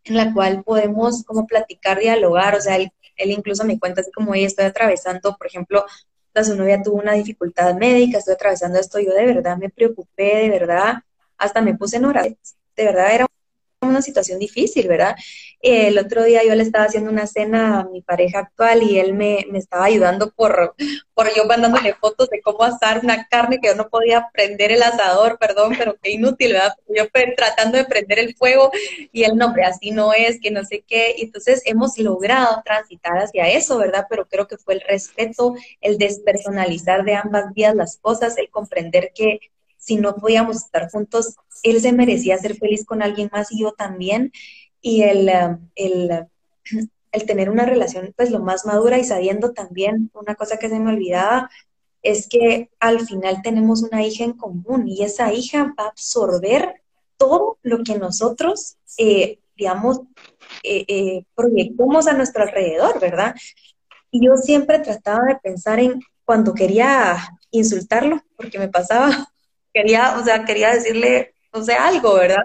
en 0.07 0.17
la 0.17 0.33
cual 0.33 0.63
podemos 0.65 1.25
como 1.25 1.47
platicar, 1.47 1.99
dialogar, 1.99 2.55
o 2.55 2.61
sea, 2.61 2.77
él, 2.77 2.91
él 3.17 3.31
incluso 3.31 3.65
me 3.65 3.79
cuenta 3.79 4.01
así 4.01 4.11
como, 4.13 4.35
estoy 4.35 4.67
atravesando, 4.67 5.37
por 5.37 5.47
ejemplo, 5.47 5.85
su 6.45 6.57
novia 6.57 6.83
tuvo 6.83 6.97
una 6.97 7.13
dificultad 7.13 7.75
médica, 7.75 8.19
estoy 8.19 8.35
atravesando 8.35 8.79
esto, 8.79 8.99
yo 9.01 9.13
de 9.15 9.27
verdad 9.27 9.57
me 9.57 9.71
preocupé, 9.71 10.37
de 10.37 10.51
verdad, 10.51 11.03
hasta 11.39 11.61
me 11.63 11.75
puse 11.75 11.97
en 11.97 12.05
oración, 12.05 12.39
de 12.77 12.85
verdad 12.85 13.15
era 13.15 13.27
una 13.81 14.03
situación 14.03 14.39
difícil, 14.39 14.89
¿verdad? 14.89 15.17
El 15.61 15.99
otro 15.99 16.25
día 16.25 16.45
yo 16.45 16.55
le 16.55 16.63
estaba 16.63 16.85
haciendo 16.85 17.11
una 17.11 17.27
cena 17.27 17.81
a 17.81 17.85
mi 17.85 18.03
pareja 18.03 18.41
actual 18.41 18.83
y 18.83 18.99
él 18.99 19.15
me, 19.15 19.47
estaba 19.55 19.85
ayudando 19.85 20.31
por, 20.31 20.75
por 21.15 21.35
yo 21.35 21.45
mandándole 21.47 21.95
fotos 21.95 22.29
de 22.31 22.41
cómo 22.41 22.63
asar 22.63 23.01
una 23.03 23.27
carne 23.27 23.59
que 23.61 23.69
yo 23.69 23.75
no 23.75 23.89
podía 23.89 24.29
prender 24.33 24.73
el 24.73 24.83
asador, 24.83 25.39
perdón, 25.39 25.75
pero 25.79 25.97
qué 26.03 26.13
inútil, 26.13 26.53
¿verdad? 26.53 26.75
Yo 26.89 27.05
tratando 27.37 27.79
de 27.79 27.85
prender 27.85 28.19
el 28.19 28.35
fuego 28.37 28.71
y 29.13 29.25
él, 29.25 29.37
no, 29.37 29.47
hombre, 29.47 29.65
así 29.65 29.91
no 29.91 30.13
es, 30.13 30.41
que 30.41 30.51
no 30.51 30.65
sé 30.65 30.85
qué. 30.87 31.17
Entonces 31.19 31.63
hemos 31.65 31.99
logrado 31.99 32.63
transitar 32.65 33.19
hacia 33.19 33.49
eso, 33.49 33.79
¿verdad? 33.79 34.07
Pero 34.09 34.27
creo 34.27 34.47
que 34.47 34.59
fue 34.59 34.75
el 34.75 34.83
respeto, 34.83 35.55
el 35.81 35.99
despersonalizar 35.99 37.05
de 37.05 37.15
ambas 37.15 37.53
vías 37.55 37.75
las 37.75 37.99
cosas, 37.99 38.39
el 38.39 38.51
comprender 38.51 39.13
que 39.15 39.41
si 39.87 39.97
no 39.97 40.17
podíamos 40.17 40.57
estar 40.57 40.91
juntos, 40.91 41.37
él 41.63 41.81
se 41.81 41.93
merecía 41.93 42.37
ser 42.39 42.57
feliz 42.57 42.85
con 42.85 43.03
alguien 43.03 43.31
más 43.33 43.53
y 43.53 43.61
yo 43.61 43.73
también. 43.73 44.33
Y 44.81 45.03
el, 45.03 45.29
um, 45.29 45.69
el, 45.77 46.27
el 47.13 47.27
tener 47.27 47.51
una 47.51 47.65
relación 47.65 48.13
pues 48.17 48.31
lo 48.31 48.41
más 48.41 48.67
madura 48.67 48.99
y 48.99 49.05
sabiendo 49.05 49.53
también, 49.53 50.11
una 50.15 50.35
cosa 50.35 50.59
que 50.59 50.69
se 50.69 50.81
me 50.81 50.93
olvidaba, 50.93 51.49
es 52.03 52.29
que 52.29 52.69
al 52.81 53.01
final 53.07 53.43
tenemos 53.43 53.83
una 53.83 54.05
hija 54.05 54.25
en 54.25 54.33
común 54.33 54.89
y 54.89 55.05
esa 55.05 55.33
hija 55.33 55.75
va 55.79 55.85
a 55.85 55.89
absorber 55.89 56.83
todo 57.17 57.59
lo 57.63 57.83
que 57.85 57.97
nosotros, 57.97 58.77
eh, 58.99 59.39
digamos, 59.57 60.01
eh, 60.63 60.85
eh, 60.89 61.25
proyectamos 61.35 62.07
a 62.07 62.13
nuestro 62.13 62.43
alrededor, 62.43 63.01
¿verdad? 63.01 63.35
Y 64.11 64.27
yo 64.27 64.37
siempre 64.37 64.81
trataba 64.81 65.27
de 65.27 65.37
pensar 65.37 65.79
en 65.81 66.01
cuando 66.25 66.55
quería 66.55 67.17
insultarlo, 67.51 68.21
porque 68.37 68.59
me 68.59 68.69
pasaba, 68.69 69.29
quería, 69.77 70.17
o 70.19 70.25
sea, 70.25 70.45
quería 70.45 70.73
decirle, 70.73 71.35
no 71.53 71.63
sé, 71.63 71.75
algo, 71.75 72.15
¿verdad? 72.15 72.43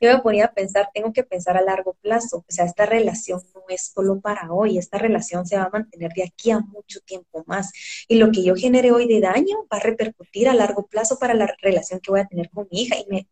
Yo 0.00 0.10
me 0.14 0.22
ponía 0.22 0.46
a 0.46 0.54
pensar, 0.54 0.88
tengo 0.94 1.12
que 1.12 1.22
pensar 1.24 1.58
a 1.58 1.62
largo 1.62 1.94
plazo, 2.00 2.38
o 2.38 2.44
sea, 2.48 2.64
esta 2.64 2.86
relación 2.86 3.42
no 3.54 3.62
es 3.68 3.92
solo 3.94 4.18
para 4.18 4.50
hoy, 4.50 4.78
esta 4.78 4.96
relación 4.96 5.46
se 5.46 5.58
va 5.58 5.64
a 5.64 5.70
mantener 5.70 6.10
de 6.12 6.24
aquí 6.24 6.50
a 6.50 6.60
mucho 6.60 7.00
tiempo 7.00 7.44
más. 7.46 7.70
Y 8.08 8.16
lo 8.16 8.30
que 8.32 8.42
yo 8.42 8.54
genere 8.54 8.92
hoy 8.92 9.06
de 9.06 9.20
daño 9.20 9.66
va 9.70 9.76
a 9.76 9.80
repercutir 9.80 10.48
a 10.48 10.54
largo 10.54 10.86
plazo 10.86 11.18
para 11.18 11.34
la 11.34 11.54
relación 11.60 12.00
que 12.00 12.10
voy 12.12 12.20
a 12.20 12.26
tener 12.26 12.48
con 12.48 12.66
mi 12.70 12.82
hija. 12.82 12.96
Y 12.96 13.06
me, 13.10 13.28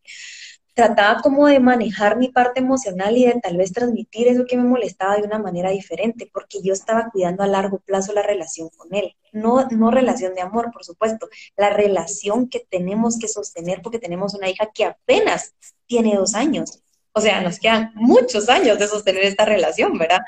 trataba 0.78 1.20
como 1.22 1.48
de 1.48 1.58
manejar 1.58 2.16
mi 2.18 2.28
parte 2.28 2.60
emocional 2.60 3.16
y 3.16 3.26
de 3.26 3.40
tal 3.42 3.56
vez 3.56 3.72
transmitir 3.72 4.28
eso 4.28 4.44
que 4.46 4.56
me 4.56 4.62
molestaba 4.62 5.16
de 5.16 5.24
una 5.24 5.40
manera 5.40 5.70
diferente, 5.70 6.30
porque 6.32 6.62
yo 6.62 6.72
estaba 6.72 7.10
cuidando 7.10 7.42
a 7.42 7.48
largo 7.48 7.80
plazo 7.80 8.12
la 8.12 8.22
relación 8.22 8.68
con 8.76 8.94
él. 8.94 9.16
No, 9.32 9.66
no 9.72 9.90
relación 9.90 10.36
de 10.36 10.40
amor, 10.40 10.70
por 10.70 10.84
supuesto, 10.84 11.28
la 11.56 11.70
relación 11.70 12.48
que 12.48 12.60
tenemos 12.60 13.18
que 13.18 13.26
sostener 13.26 13.82
porque 13.82 13.98
tenemos 13.98 14.34
una 14.34 14.48
hija 14.48 14.70
que 14.72 14.84
apenas 14.84 15.52
tiene 15.88 16.14
dos 16.14 16.36
años. 16.36 16.80
O 17.10 17.20
sea, 17.20 17.40
nos 17.40 17.58
quedan 17.58 17.90
muchos 17.96 18.48
años 18.48 18.78
de 18.78 18.86
sostener 18.86 19.24
esta 19.24 19.44
relación, 19.44 19.98
¿verdad? 19.98 20.20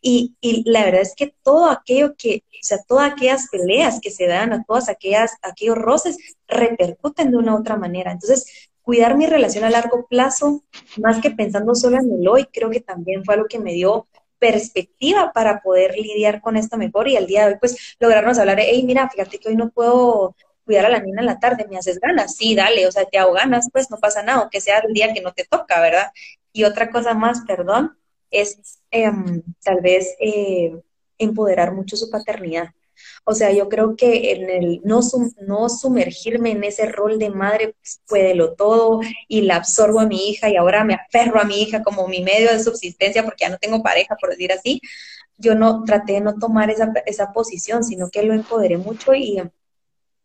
Y, 0.00 0.36
y, 0.40 0.62
la 0.70 0.86
verdad 0.86 1.02
es 1.02 1.14
que 1.14 1.34
todo 1.42 1.68
aquello 1.68 2.14
que, 2.16 2.44
o 2.46 2.62
sea, 2.62 2.78
todas 2.88 3.12
aquellas 3.12 3.48
peleas 3.50 4.00
que 4.00 4.10
se 4.10 4.26
dan, 4.26 4.54
a 4.54 4.64
todas 4.64 4.88
aquellas, 4.88 5.32
aquellos 5.42 5.76
roces, 5.76 6.16
repercuten 6.46 7.30
de 7.30 7.36
una 7.36 7.54
u 7.54 7.58
otra 7.58 7.76
manera. 7.76 8.12
Entonces, 8.12 8.67
cuidar 8.88 9.18
mi 9.18 9.26
relación 9.26 9.64
a 9.64 9.70
largo 9.70 10.06
plazo, 10.06 10.62
más 10.96 11.20
que 11.20 11.30
pensando 11.30 11.74
solo 11.74 11.98
en 11.98 12.10
el 12.10 12.26
hoy, 12.26 12.46
creo 12.46 12.70
que 12.70 12.80
también 12.80 13.22
fue 13.22 13.34
algo 13.34 13.46
que 13.46 13.58
me 13.58 13.74
dio 13.74 14.06
perspectiva 14.38 15.30
para 15.34 15.60
poder 15.60 15.94
lidiar 15.94 16.40
con 16.40 16.56
esto 16.56 16.78
mejor 16.78 17.06
y 17.06 17.18
al 17.18 17.26
día 17.26 17.44
de 17.44 17.52
hoy 17.52 17.58
pues 17.60 17.96
lograrnos 18.00 18.38
hablar, 18.38 18.56
hey, 18.62 18.82
mira, 18.86 19.06
fíjate 19.10 19.38
que 19.38 19.50
hoy 19.50 19.56
no 19.56 19.68
puedo 19.68 20.34
cuidar 20.64 20.86
a 20.86 20.88
la 20.88 21.00
niña 21.00 21.20
en 21.20 21.26
la 21.26 21.38
tarde, 21.38 21.66
¿me 21.68 21.76
haces 21.76 22.00
ganas? 22.00 22.36
Sí, 22.36 22.54
dale, 22.54 22.86
o 22.86 22.90
sea, 22.90 23.04
te 23.04 23.18
hago 23.18 23.34
ganas, 23.34 23.68
pues 23.70 23.90
no 23.90 23.98
pasa 23.98 24.22
nada, 24.22 24.40
aunque 24.40 24.62
sea 24.62 24.78
el 24.78 24.94
día 24.94 25.12
que 25.12 25.20
no 25.20 25.34
te 25.34 25.44
toca, 25.44 25.82
¿verdad? 25.82 26.10
Y 26.54 26.64
otra 26.64 26.88
cosa 26.90 27.12
más, 27.12 27.42
perdón, 27.46 27.94
es 28.30 28.80
em, 28.90 29.42
tal 29.62 29.82
vez 29.82 30.16
eh, 30.18 30.80
empoderar 31.18 31.72
mucho 31.72 31.94
su 31.94 32.08
paternidad. 32.08 32.70
O 33.24 33.34
sea, 33.34 33.52
yo 33.52 33.68
creo 33.68 33.96
que 33.96 34.32
en 34.32 34.50
el 34.50 34.80
no, 34.84 35.00
no 35.46 35.68
sumergirme 35.68 36.52
en 36.52 36.64
ese 36.64 36.86
rol 36.86 37.18
de 37.18 37.30
madre, 37.30 37.74
pues 37.80 38.00
puede 38.06 38.34
lo 38.34 38.54
todo 38.54 39.00
y 39.28 39.42
la 39.42 39.56
absorbo 39.56 40.00
a 40.00 40.06
mi 40.06 40.30
hija 40.30 40.48
y 40.48 40.56
ahora 40.56 40.84
me 40.84 40.94
aferro 40.94 41.40
a 41.40 41.44
mi 41.44 41.62
hija 41.62 41.82
como 41.82 42.08
mi 42.08 42.22
medio 42.22 42.50
de 42.52 42.62
subsistencia 42.62 43.24
porque 43.24 43.44
ya 43.44 43.50
no 43.50 43.58
tengo 43.58 43.82
pareja, 43.82 44.16
por 44.16 44.30
decir 44.30 44.52
así. 44.52 44.80
Yo 45.36 45.54
no 45.54 45.84
traté 45.84 46.14
de 46.14 46.20
no 46.20 46.38
tomar 46.38 46.70
esa, 46.70 46.92
esa 47.06 47.32
posición, 47.32 47.84
sino 47.84 48.10
que 48.10 48.22
lo 48.22 48.34
empoderé 48.34 48.76
mucho 48.78 49.14
y 49.14 49.38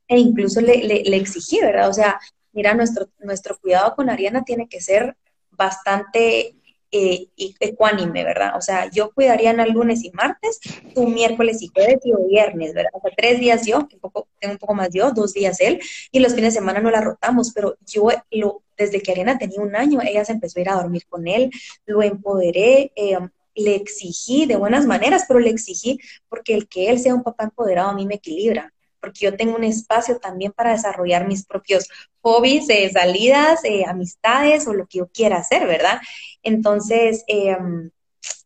e 0.08 0.18
incluso 0.18 0.62
le, 0.62 0.78
le, 0.84 1.04
le 1.04 1.18
exigí, 1.18 1.60
¿verdad? 1.62 1.90
O 1.90 1.94
sea, 1.94 2.20
mira, 2.52 2.74
nuestro, 2.74 3.10
nuestro 3.20 3.58
cuidado 3.60 3.96
con 3.96 4.10
Ariana 4.10 4.44
tiene 4.44 4.68
que 4.68 4.82
ser 4.82 5.16
bastante 5.52 6.56
eh, 6.93 7.27
ecuánime, 7.60 8.23
¿verdad? 8.23 8.56
O 8.56 8.62
sea, 8.62 8.89
yo 8.91 9.12
cuidaría 9.12 9.49
el 9.49 9.71
lunes 9.71 10.03
y 10.03 10.12
martes, 10.12 10.60
tú 10.93 11.08
miércoles 11.08 11.62
y 11.62 11.67
jueves 11.67 11.99
y 12.03 12.13
viernes, 12.29 12.73
¿verdad? 12.75 12.91
O 12.93 13.01
sea, 13.01 13.12
tres 13.17 13.39
días 13.39 13.65
yo, 13.65 13.79
un 13.79 13.99
poco, 13.99 14.27
tengo 14.39 14.53
un 14.53 14.60
poco 14.60 14.75
más 14.75 14.89
yo, 14.91 15.12
dos 15.12 15.34
días 15.34 15.60
él, 15.60 15.82
y 16.12 16.19
los 16.19 16.36
fines 16.36 16.53
de 16.53 16.60
semana 16.60 16.82
no 16.82 16.91
la 16.91 17.01
rotamos, 17.01 17.51
pero 17.51 17.75
yo 17.86 18.10
lo, 18.29 18.62
desde 18.77 19.01
que 19.01 19.12
Ariana 19.12 19.39
tenía 19.39 19.60
un 19.60 19.75
año, 19.75 19.99
ella 20.03 20.23
se 20.23 20.34
empezó 20.34 20.60
a 20.60 20.62
ir 20.62 20.69
a 20.69 20.75
dormir 20.75 21.08
con 21.10 21.27
él, 21.27 21.49
lo 21.88 22.03
empoderé, 22.03 22.91
eh, 22.95 23.17
le 23.56 23.75
exigí 23.75 24.45
de 24.45 24.56
buenas 24.56 24.86
maneras, 24.86 25.25
pero 25.27 25.39
le 25.39 25.49
exigí 25.49 25.99
porque 26.29 26.53
el 26.53 26.67
que 26.67 26.89
él 26.89 26.99
sea 26.99 27.15
un 27.15 27.23
papá 27.23 27.45
empoderado 27.45 27.89
a 27.89 27.93
mí 27.95 28.06
me 28.06 28.15
equilibra, 28.15 28.71
porque 29.04 29.26
yo 29.26 29.36
tengo 29.36 29.58
un 29.58 29.66
espacio 29.66 30.18
también 30.18 30.54
para 30.54 30.72
desarrollar 30.72 31.28
mis 31.28 31.46
propios 31.46 31.89
hobbies, 32.22 32.70
eh, 32.70 32.89
salidas, 32.89 33.60
amistades 33.86 34.66
o 34.66 34.74
lo 34.74 34.88
que 34.88 35.00
yo 35.00 35.10
quiera 35.10 35.39
hacer, 35.39 35.68
¿verdad? 35.68 36.00
Entonces, 36.42 37.26
em, 37.28 37.92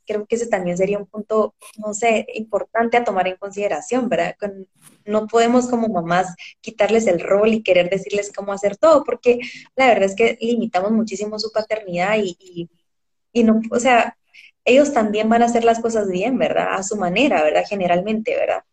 creo 0.08 0.26
que 0.26 0.36
ese 0.36 0.48
también 0.48 0.76
sería 0.76 0.98
un 0.98 1.06
punto, 1.06 1.54
no 1.78 1.94
sé, 1.94 2.26
importante 2.34 2.98
a 2.98 3.04
tomar 3.04 3.28
en 3.28 3.36
consideración, 3.38 4.10
¿verdad? 4.10 4.36
no 5.06 5.28
podemos 5.28 5.68
como 5.68 5.90
mamás 5.90 6.34
quitarles 6.60 7.06
el 7.06 7.20
rol 7.20 7.54
y 7.54 7.62
querer 7.62 7.92
decirles 7.92 8.32
cómo 8.36 8.52
hacer 8.52 8.78
todo, 8.78 9.04
porque 9.04 9.40
la 9.76 9.88
verdad 9.88 10.06
es 10.06 10.16
que 10.16 10.40
limitamos 10.42 10.92
muchísimo 10.92 11.38
su 11.38 11.52
paternidad 11.52 12.18
y, 12.18 12.36
y, 12.40 12.70
y 13.32 13.44
no, 13.44 13.62
o 13.70 13.80
sea, 13.80 14.18
ellos 14.66 14.92
también 14.92 15.30
van 15.30 15.44
a 15.44 15.46
hacer 15.46 15.64
las 15.64 15.80
cosas 15.80 16.10
bien, 16.10 16.38
¿verdad? 16.40 16.70
A 16.72 16.84
su 16.84 16.98
manera, 16.98 17.44
¿verdad? 17.44 17.64
Generalmente, 17.70 18.36
¿verdad? 18.36 18.64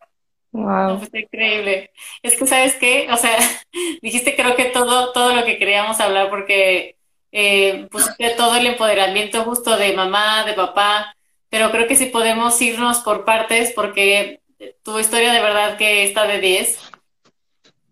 Wow. 0.55 1.03
increíble. 1.12 1.90
Es 2.23 2.37
que, 2.37 2.47
¿sabes 2.47 2.77
qué? 2.77 3.09
O 3.11 3.17
sea, 3.17 3.37
dijiste 4.03 4.37
creo 4.37 4.55
que 4.55 4.67
todo, 4.67 5.12
todo 5.12 5.35
lo 5.35 5.45
que 5.45 5.59
queríamos 5.59 5.99
hablar 6.01 6.31
porque 6.31 6.97
eh, 7.33 7.88
pusiste 7.90 8.31
todo 8.37 8.55
el 8.55 8.67
empoderamiento 8.69 9.43
justo 9.43 9.77
de 9.77 9.93
mamá, 9.95 10.45
de 10.45 10.53
papá, 10.53 11.17
pero 11.51 11.73
creo 11.73 11.88
que 11.88 11.97
sí 11.97 12.07
podemos 12.07 12.61
irnos 12.62 13.01
por 13.01 13.25
partes 13.25 13.73
porque 13.75 14.40
tu 14.85 15.01
historia 15.01 15.33
de 15.33 15.40
verdad 15.43 15.77
que 15.77 16.05
está 16.05 16.25
de 16.25 16.40
10. 16.40 16.79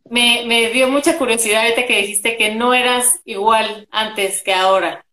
Me, 0.09 0.44
me 0.46 0.68
dio 0.70 0.88
mucha 0.88 1.18
curiosidad 1.18 1.62
ahorita 1.62 1.87
que 1.87 2.03
dijiste 2.03 2.37
que 2.37 2.55
no 2.55 2.75
eras 2.75 3.20
igual 3.25 3.88
antes 3.90 4.42
que 4.42 4.55
ahora. 4.55 5.05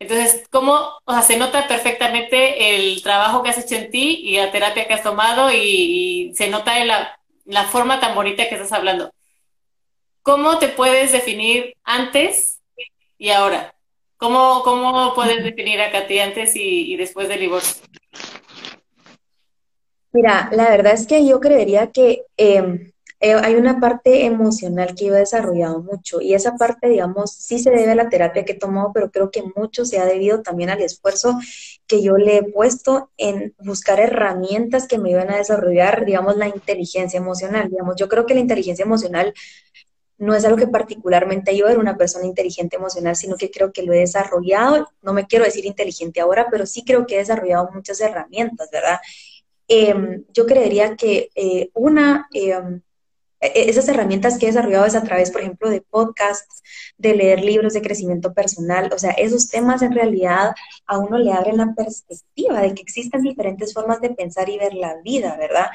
Entonces, 0.00 0.48
¿cómo, 0.50 0.72
o 1.04 1.12
sea, 1.12 1.20
se 1.20 1.36
nota 1.36 1.68
perfectamente 1.68 2.74
el 2.74 3.02
trabajo 3.02 3.42
que 3.42 3.50
has 3.50 3.58
hecho 3.58 3.74
en 3.74 3.90
ti 3.90 4.20
y 4.22 4.38
la 4.38 4.50
terapia 4.50 4.88
que 4.88 4.94
has 4.94 5.02
tomado 5.02 5.52
y, 5.52 6.32
se 6.34 6.48
nota 6.48 6.80
en 6.80 6.88
la, 6.88 7.20
la, 7.44 7.64
forma 7.64 8.00
tan 8.00 8.14
bonita 8.14 8.48
que 8.48 8.54
estás 8.54 8.72
hablando? 8.72 9.12
¿Cómo 10.22 10.58
te 10.58 10.68
puedes 10.68 11.12
definir 11.12 11.76
antes 11.84 12.60
y 13.18 13.28
ahora? 13.28 13.74
¿Cómo, 14.16 14.62
cómo 14.64 15.14
puedes 15.14 15.44
definir 15.44 15.82
a 15.82 15.92
Katy 15.92 16.18
antes 16.18 16.56
y, 16.56 16.92
y 16.92 16.96
después 16.96 17.28
del 17.28 17.40
divorcio? 17.40 17.82
Mira, 20.12 20.48
la 20.52 20.70
verdad 20.70 20.94
es 20.94 21.06
que 21.06 21.26
yo 21.26 21.40
creería 21.40 21.92
que 21.92 22.22
eh, 22.38 22.92
eh, 23.22 23.34
hay 23.34 23.54
una 23.56 23.80
parte 23.80 24.24
emocional 24.24 24.94
que 24.94 25.06
yo 25.06 25.14
he 25.14 25.18
desarrollado 25.18 25.82
mucho 25.82 26.22
y 26.22 26.32
esa 26.32 26.56
parte, 26.56 26.88
digamos, 26.88 27.32
sí 27.32 27.58
se 27.58 27.70
debe 27.70 27.92
a 27.92 27.94
la 27.94 28.08
terapia 28.08 28.46
que 28.46 28.52
he 28.52 28.58
tomado, 28.58 28.92
pero 28.94 29.10
creo 29.10 29.30
que 29.30 29.42
mucho 29.54 29.84
se 29.84 29.98
ha 29.98 30.06
debido 30.06 30.40
también 30.40 30.70
al 30.70 30.80
esfuerzo 30.80 31.38
que 31.86 32.02
yo 32.02 32.16
le 32.16 32.38
he 32.38 32.42
puesto 32.42 33.10
en 33.18 33.54
buscar 33.58 34.00
herramientas 34.00 34.88
que 34.88 34.96
me 34.96 35.10
iban 35.10 35.30
a 35.30 35.36
desarrollar, 35.36 36.06
digamos, 36.06 36.38
la 36.38 36.48
inteligencia 36.48 37.18
emocional. 37.18 37.68
Digamos, 37.68 37.96
yo 37.96 38.08
creo 38.08 38.24
que 38.24 38.34
la 38.34 38.40
inteligencia 38.40 38.84
emocional 38.84 39.34
no 40.16 40.34
es 40.34 40.44
algo 40.46 40.56
que 40.56 40.68
particularmente 40.68 41.54
yo 41.56 41.66
era 41.68 41.78
una 41.78 41.96
persona 41.98 42.26
inteligente 42.26 42.76
emocional, 42.76 43.16
sino 43.16 43.36
que 43.36 43.50
creo 43.50 43.72
que 43.72 43.82
lo 43.82 43.92
he 43.92 43.98
desarrollado, 43.98 44.88
no 45.02 45.12
me 45.12 45.26
quiero 45.26 45.44
decir 45.44 45.66
inteligente 45.66 46.20
ahora, 46.20 46.48
pero 46.50 46.64
sí 46.66 46.84
creo 46.84 47.06
que 47.06 47.16
he 47.16 47.18
desarrollado 47.18 47.70
muchas 47.74 48.00
herramientas, 48.00 48.70
¿verdad? 48.70 48.98
Em, 49.68 50.24
yo 50.32 50.46
creería 50.46 50.96
que 50.96 51.30
eh, 51.34 51.70
una, 51.74 52.28
em, 52.34 52.82
esas 53.40 53.88
herramientas 53.88 54.38
que 54.38 54.46
he 54.46 54.48
desarrollado 54.48 54.86
es 54.86 54.94
a 54.94 55.02
través, 55.02 55.30
por 55.30 55.40
ejemplo, 55.40 55.70
de 55.70 55.80
podcasts, 55.80 56.62
de 56.98 57.14
leer 57.14 57.42
libros 57.42 57.72
de 57.72 57.82
crecimiento 57.82 58.34
personal. 58.34 58.90
O 58.92 58.98
sea, 58.98 59.12
esos 59.12 59.48
temas 59.48 59.82
en 59.82 59.92
realidad 59.92 60.54
a 60.86 60.98
uno 60.98 61.18
le 61.18 61.32
abren 61.32 61.56
la 61.56 61.74
perspectiva 61.74 62.60
de 62.60 62.74
que 62.74 62.82
existen 62.82 63.22
diferentes 63.22 63.72
formas 63.72 64.00
de 64.00 64.10
pensar 64.10 64.48
y 64.48 64.58
ver 64.58 64.74
la 64.74 64.96
vida, 65.02 65.36
¿verdad? 65.38 65.70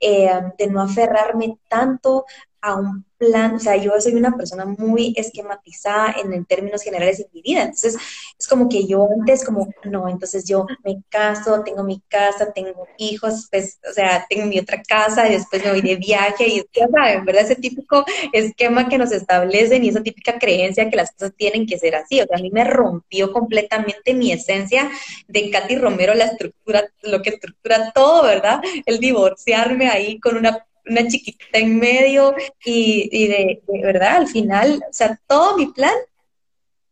Eh, 0.00 0.30
de 0.58 0.66
no 0.68 0.80
aferrarme 0.80 1.58
tanto 1.68 2.24
a 2.62 2.74
un 2.74 3.04
plan, 3.20 3.56
o 3.56 3.58
sea, 3.58 3.76
yo 3.76 3.92
soy 4.00 4.14
una 4.14 4.34
persona 4.34 4.64
muy 4.64 5.12
esquematizada 5.14 6.16
en, 6.22 6.44
términos 6.46 6.82
generales 6.82 7.20
en 7.20 7.26
mi 7.34 7.42
vida, 7.42 7.60
entonces 7.62 7.96
es 8.38 8.48
como 8.48 8.68
que 8.68 8.86
yo 8.86 9.06
antes 9.18 9.44
como, 9.44 9.68
no, 9.84 10.08
entonces 10.08 10.46
yo 10.46 10.66
me 10.82 11.02
caso, 11.10 11.62
tengo 11.62 11.84
mi 11.84 12.00
casa, 12.08 12.50
tengo 12.52 12.88
hijos, 12.96 13.48
pues, 13.50 13.78
o 13.88 13.92
sea, 13.92 14.26
tengo 14.28 14.46
mi 14.46 14.58
otra 14.58 14.82
casa 14.82 15.28
y 15.28 15.32
después 15.32 15.62
me 15.62 15.70
voy 15.70 15.82
de 15.82 15.96
viaje 15.96 16.48
y 16.48 16.64
ya 16.72 16.88
saben, 16.88 17.24
¿verdad? 17.26 17.44
Ese 17.44 17.56
típico 17.56 18.04
esquema 18.32 18.88
que 18.88 18.96
nos 18.96 19.12
establecen 19.12 19.84
y 19.84 19.90
esa 19.90 20.02
típica 20.02 20.38
creencia 20.38 20.88
que 20.88 20.96
las 20.96 21.12
cosas 21.12 21.34
tienen 21.36 21.66
que 21.66 21.78
ser 21.78 21.96
así, 21.96 22.22
o 22.22 22.26
sea, 22.26 22.38
a 22.38 22.40
mí 22.40 22.50
me 22.50 22.64
rompió 22.64 23.32
completamente 23.32 24.14
mi 24.14 24.32
esencia 24.32 24.90
de 25.28 25.50
Katy 25.50 25.76
Romero, 25.76 26.14
la 26.14 26.24
estructura, 26.24 26.84
lo 27.02 27.20
que 27.20 27.30
estructura 27.30 27.92
todo, 27.92 28.22
¿verdad? 28.22 28.60
El 28.86 28.98
divorciarme 28.98 29.88
ahí 29.88 30.18
con 30.18 30.38
una 30.38 30.64
una 30.86 31.06
chiquita 31.06 31.58
en 31.58 31.78
medio 31.78 32.34
y, 32.64 33.28
de, 33.28 33.62
verdad, 33.82 34.16
al 34.16 34.28
final, 34.28 34.82
o 34.88 34.92
sea, 34.92 35.20
todo 35.26 35.56
mi 35.56 35.66
plan, 35.66 35.94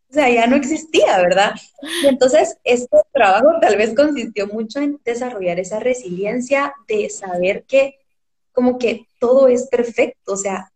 o 0.09 0.13
sea, 0.13 0.29
ya 0.29 0.47
no 0.47 0.55
existía, 0.55 1.17
¿verdad? 1.19 1.53
Y 2.03 2.07
entonces, 2.07 2.57
este 2.63 2.97
trabajo 3.13 3.59
tal 3.61 3.77
vez 3.77 3.93
consistió 3.95 4.47
mucho 4.47 4.79
en 4.79 4.99
desarrollar 5.03 5.59
esa 5.59 5.79
resiliencia 5.79 6.73
de 6.87 7.09
saber 7.09 7.63
que 7.63 7.99
como 8.51 8.77
que 8.77 9.05
todo 9.19 9.47
es 9.47 9.67
perfecto, 9.67 10.33
o 10.33 10.37
sea, 10.37 10.71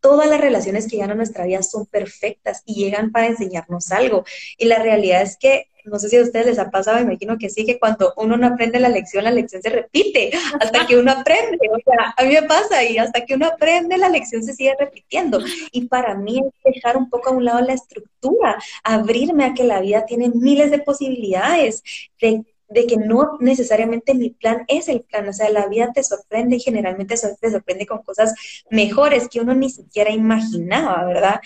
todas 0.00 0.28
las 0.28 0.40
relaciones 0.40 0.84
que 0.84 0.96
llegan 0.96 1.12
a 1.12 1.14
nuestra 1.14 1.46
vida 1.46 1.62
son 1.62 1.86
perfectas 1.86 2.62
y 2.66 2.74
llegan 2.74 3.10
para 3.10 3.26
enseñarnos 3.26 3.90
algo. 3.90 4.24
Y 4.58 4.66
la 4.66 4.78
realidad 4.78 5.22
es 5.22 5.38
que 5.38 5.68
no 5.84 5.98
sé 5.98 6.08
si 6.08 6.16
a 6.16 6.22
ustedes 6.22 6.46
les 6.46 6.58
ha 6.58 6.70
pasado, 6.70 6.96
me 6.96 7.02
imagino 7.02 7.36
que 7.38 7.50
sí, 7.50 7.64
que 7.64 7.78
cuando 7.78 8.14
uno 8.16 8.36
no 8.36 8.46
aprende 8.46 8.80
la 8.80 8.88
lección, 8.88 9.24
la 9.24 9.30
lección 9.30 9.62
se 9.62 9.70
repite 9.70 10.30
hasta 10.60 10.86
que 10.86 10.96
uno 10.96 11.12
aprende. 11.12 11.58
O 11.70 11.78
sea, 11.84 12.14
a 12.16 12.24
mí 12.24 12.34
me 12.34 12.42
pasa 12.42 12.84
y 12.84 12.98
hasta 12.98 13.24
que 13.24 13.34
uno 13.34 13.46
aprende, 13.46 13.98
la 13.98 14.08
lección 14.08 14.42
se 14.42 14.54
sigue 14.54 14.74
repitiendo. 14.78 15.40
Y 15.72 15.86
para 15.86 16.14
mí 16.14 16.40
es 16.40 16.74
dejar 16.74 16.96
un 16.96 17.10
poco 17.10 17.30
a 17.30 17.32
un 17.32 17.44
lado 17.44 17.60
la 17.60 17.74
estructura, 17.74 18.58
abrirme 18.82 19.44
a 19.44 19.54
que 19.54 19.64
la 19.64 19.80
vida 19.80 20.06
tiene 20.06 20.30
miles 20.30 20.70
de 20.70 20.78
posibilidades, 20.78 21.82
de 22.20 22.44
de 22.68 22.86
que 22.86 22.96
no 22.96 23.36
necesariamente 23.40 24.14
mi 24.14 24.30
plan 24.30 24.64
es 24.68 24.88
el 24.88 25.02
plan, 25.02 25.28
o 25.28 25.32
sea, 25.32 25.50
la 25.50 25.68
vida 25.68 25.92
te 25.92 26.02
sorprende 26.02 26.56
y 26.56 26.60
generalmente 26.60 27.14
te 27.40 27.50
sorprende 27.50 27.86
con 27.86 28.02
cosas 28.02 28.34
mejores 28.70 29.28
que 29.28 29.40
uno 29.40 29.54
ni 29.54 29.70
siquiera 29.70 30.10
imaginaba, 30.10 31.04
¿verdad? 31.04 31.40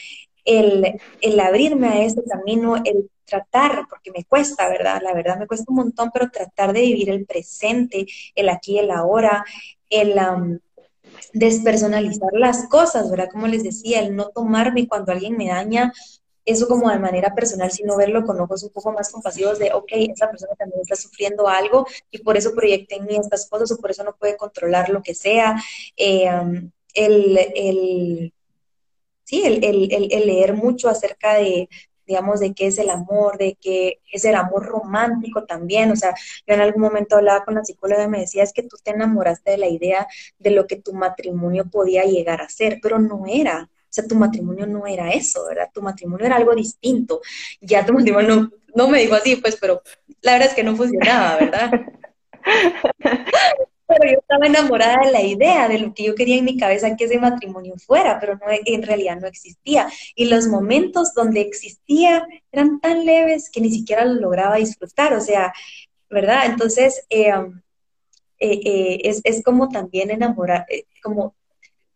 El, 0.44 0.98
el 1.20 1.40
abrirme 1.40 1.88
a 1.88 2.05
ese 2.05 2.22
camino, 2.24 2.77
el 2.77 3.11
tratar, 3.29 3.87
porque 3.88 4.11
me 4.11 4.25
cuesta, 4.25 4.69
¿verdad? 4.69 5.01
La 5.03 5.14
verdad 5.14 5.38
me 5.38 5.47
cuesta 5.47 5.67
un 5.69 5.77
montón, 5.77 6.11
pero 6.12 6.31
tratar 6.31 6.73
de 6.73 6.81
vivir 6.81 7.11
el 7.11 7.27
presente, 7.27 8.07
el 8.35 8.49
aquí, 8.49 8.79
el 8.79 8.91
ahora, 8.91 9.45
el 9.91 10.14
despersonalizar 11.33 12.33
las 12.33 12.69
cosas, 12.69 13.11
¿verdad? 13.11 13.29
Como 13.31 13.47
les 13.47 13.62
decía, 13.62 14.01
el 14.01 14.17
no 14.17 14.29
tomarme 14.29 14.88
cuando 14.88 15.12
alguien 15.12 15.37
me 15.37 15.49
daña 15.49 15.93
eso 16.45 16.67
como 16.67 16.88
de 16.91 16.99
manera 16.99 17.35
personal, 17.35 17.71
sino 17.71 17.97
verlo 17.97 18.25
con 18.25 18.41
ojos 18.41 18.62
un 18.62 18.71
poco 18.71 18.91
más 18.93 19.11
compasivos 19.11 19.59
de, 19.59 19.71
ok, 19.75 19.91
esa 19.93 20.31
persona 20.31 20.55
también 20.55 20.81
está 20.81 20.97
sufriendo 20.97 21.47
algo 21.47 21.87
y 22.11 22.19
por 22.19 22.38
eso 22.38 22.55
proyecta 22.55 22.95
en 22.95 23.05
mí 23.05 23.17
estas 23.17 23.49
cosas 23.51 23.71
o 23.71 23.77
por 23.77 23.91
eso 23.91 24.03
no 24.03 24.17
puede 24.17 24.37
controlar 24.38 24.88
lo 24.88 25.03
que 25.03 25.14
sea. 25.14 25.62
Eh, 25.95 26.27
el, 26.95 27.38
el, 27.55 28.33
sí, 29.25 29.43
el, 29.45 29.62
el, 29.62 30.27
leer 30.27 30.55
mucho 30.55 30.88
acerca 30.88 31.35
de, 31.35 31.69
digamos, 32.09 32.40
de 32.40 32.55
qué 32.55 32.66
es 32.68 32.79
el 32.79 32.88
amor, 32.90 33.37
de 33.37 33.57
qué 33.61 34.01
es 34.11 34.25
el 34.25 34.35
amor 34.35 34.66
romántico 34.66 35.44
también. 35.44 35.92
O 35.92 35.97
sea, 35.97 36.14
yo 36.47 36.55
en 36.55 36.61
algún 36.61 36.83
momento 36.83 37.16
hablaba 37.16 37.44
con 37.44 37.55
la 37.55 37.64
psicóloga 37.64 38.05
y 38.05 38.09
me 38.09 38.21
decía, 38.21 38.42
es 38.42 38.53
que 38.53 38.62
tú 38.62 38.77
te 38.83 38.92
enamoraste 38.92 39.53
de 39.53 39.59
la 39.59 39.68
idea 39.68 40.09
de 40.38 40.51
lo 40.51 40.66
que 40.66 40.77
tu 40.77 40.94
matrimonio 40.94 41.66
podía 41.71 42.05
llegar 42.05 42.40
a 42.40 42.49
ser, 42.49 42.79
pero 42.83 42.99
no 42.99 43.25
era. 43.29 43.68
O 43.71 43.90
sea, 43.90 44.07
tu 44.07 44.16
matrimonio 44.16 44.66
no 44.66 44.87
era 44.87 45.11
eso, 45.11 45.47
¿verdad? 45.47 45.68
Tu 45.73 45.83
matrimonio 45.83 46.27
era 46.27 46.37
algo 46.37 46.55
distinto. 46.55 47.21
Ya 47.61 47.85
tu 47.85 47.92
matrimonio 47.92 48.37
no, 48.37 48.51
no 48.75 48.88
me 48.88 49.01
dijo 49.01 49.14
así, 49.14 49.37
pues, 49.37 49.57
pero 49.61 49.83
la 50.23 50.33
verdad 50.33 50.49
es 50.49 50.55
que 50.55 50.64
no 50.64 50.77
funcionaba, 50.77 51.37
¿verdad? 51.37 51.71
pero 53.88 54.05
yo 54.05 54.18
estaba 54.18 54.46
enamorada 54.46 54.98
de 55.07 55.12
la 55.12 55.22
idea, 55.22 55.66
de 55.66 55.79
lo 55.79 55.94
que 55.94 56.05
yo 56.05 56.14
quería 56.14 56.37
en 56.37 56.44
mi 56.44 56.59
cabeza 56.59 56.94
que 56.94 57.07
ese 57.07 57.18
matrimonio 57.18 57.74
fuera, 57.79 58.20
pero 58.20 58.35
no, 58.35 58.42
en 58.48 58.83
realidad 58.83 59.18
no 59.18 59.27
existía. 59.27 59.88
Y 60.14 60.27
los 60.27 60.46
momentos 60.46 61.14
donde 61.14 61.40
existía 61.40 62.27
eran 62.53 62.81
tan 62.81 63.07
leves 63.07 63.51
que 63.51 63.62
ni 63.62 63.70
siquiera 63.70 64.05
lo 64.05 64.20
lograba 64.20 64.57
disfrutar, 64.57 65.14
o 65.14 65.20
sea, 65.22 65.55
¿verdad? 66.11 66.46
Entonces, 66.46 67.07
eh, 67.09 67.35
um, 67.35 67.61
eh, 68.38 68.61
eh, 68.64 69.01
es, 69.05 69.22
es, 69.24 69.42
como 69.42 69.68
también 69.70 70.11
enamorar, 70.11 70.66
como 71.03 71.35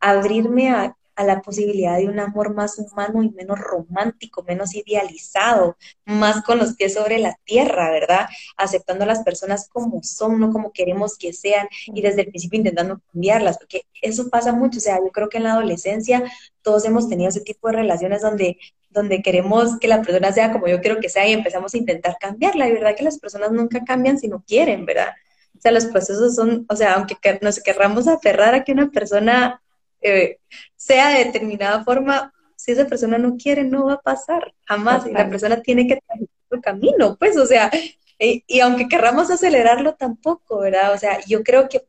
abrirme 0.01 0.71
a, 0.71 0.97
a 1.15 1.25
la 1.25 1.43
posibilidad 1.43 1.99
de 1.99 2.07
un 2.07 2.19
amor 2.19 2.55
más 2.55 2.79
humano 2.79 3.23
y 3.23 3.31
menos 3.31 3.59
romántico, 3.59 4.43
menos 4.43 4.75
idealizado, 4.75 5.77
más 6.05 6.43
con 6.43 6.59
los 6.59 6.75
pies 6.75 6.95
sobre 6.95 7.19
la 7.19 7.39
tierra, 7.45 7.91
¿verdad? 7.91 8.27
Aceptando 8.57 9.05
a 9.05 9.07
las 9.07 9.23
personas 9.23 9.69
como 9.69 10.03
son, 10.03 10.41
no 10.41 10.51
como 10.51 10.73
queremos 10.73 11.17
que 11.17 11.33
sean 11.33 11.69
y 11.87 12.03
desde 12.03 12.23
el 12.23 12.29
principio 12.29 12.59
intentando 12.59 13.01
cambiarlas, 13.13 13.59
porque 13.59 13.83
eso 14.01 14.29
pasa 14.31 14.53
mucho, 14.53 14.79
o 14.79 14.83
sea, 14.83 14.99
yo 14.99 15.11
creo 15.13 15.29
que 15.29 15.39
en 15.39 15.45
la 15.45 15.53
adolescencia 15.53 16.23
todos 16.63 16.85
hemos 16.85 17.09
tenido 17.09 17.29
ese 17.29 17.41
tipo 17.41 17.69
de 17.69 17.75
relaciones 17.75 18.23
donde 18.23 18.59
donde 18.93 19.23
queremos 19.23 19.79
que 19.79 19.89
la 19.89 20.03
persona 20.03 20.33
sea 20.33 20.53
como 20.53 20.69
yo 20.69 20.81
quiero 20.81 21.01
que 21.01 21.09
sea 21.09 21.27
y 21.27 21.33
empezamos 21.33 21.75
a 21.75 21.79
intentar 21.79 22.17
cambiarla. 22.21 22.69
Y 22.69 22.73
verdad 22.73 22.95
que 22.95 23.05
las 23.05 23.19
personas 23.19 23.51
nunca 23.51 23.83
cambian 23.85 24.19
si 24.19 24.29
no 24.29 24.45
quieren, 24.47 24.85
¿verdad? 24.85 25.15
O 25.57 25.61
sea, 25.61 25.73
los 25.73 25.87
procesos 25.87 26.35
son, 26.35 26.67
o 26.69 26.77
sea, 26.77 26.95
aunque 26.95 27.17
nos 27.41 27.61
querramos 27.61 28.09
aferrar 28.09 28.55
a 28.55 28.65
que 28.65 28.73
una 28.73 28.91
persona 28.91 29.63
eh, 30.03 30.39
sea 30.77 31.11
de 31.11 31.25
determinada 31.25 31.85
forma, 31.85 32.33
si 32.57 32.73
esa 32.73 32.87
persona 32.87 33.19
no 33.19 33.37
quiere, 33.37 33.65
no 33.65 33.87
va 33.87 33.95
a 33.95 34.01
pasar, 34.01 34.55
jamás. 34.65 35.07
Y 35.07 35.13
la 35.13 35.29
persona 35.29 35.63
tiene 35.63 35.87
que 35.87 36.01
tener 36.01 36.29
su 36.51 36.61
camino, 36.61 37.17
pues, 37.19 37.37
o 37.37 37.47
sea, 37.47 37.71
y, 38.19 38.61
aunque 38.61 38.89
querramos 38.89 39.31
acelerarlo 39.31 39.95
tampoco, 39.95 40.61
¿verdad? 40.61 40.93
O 40.93 40.99
sea, 40.99 41.19
yo 41.27 41.43
creo 41.43 41.69
que, 41.69 41.83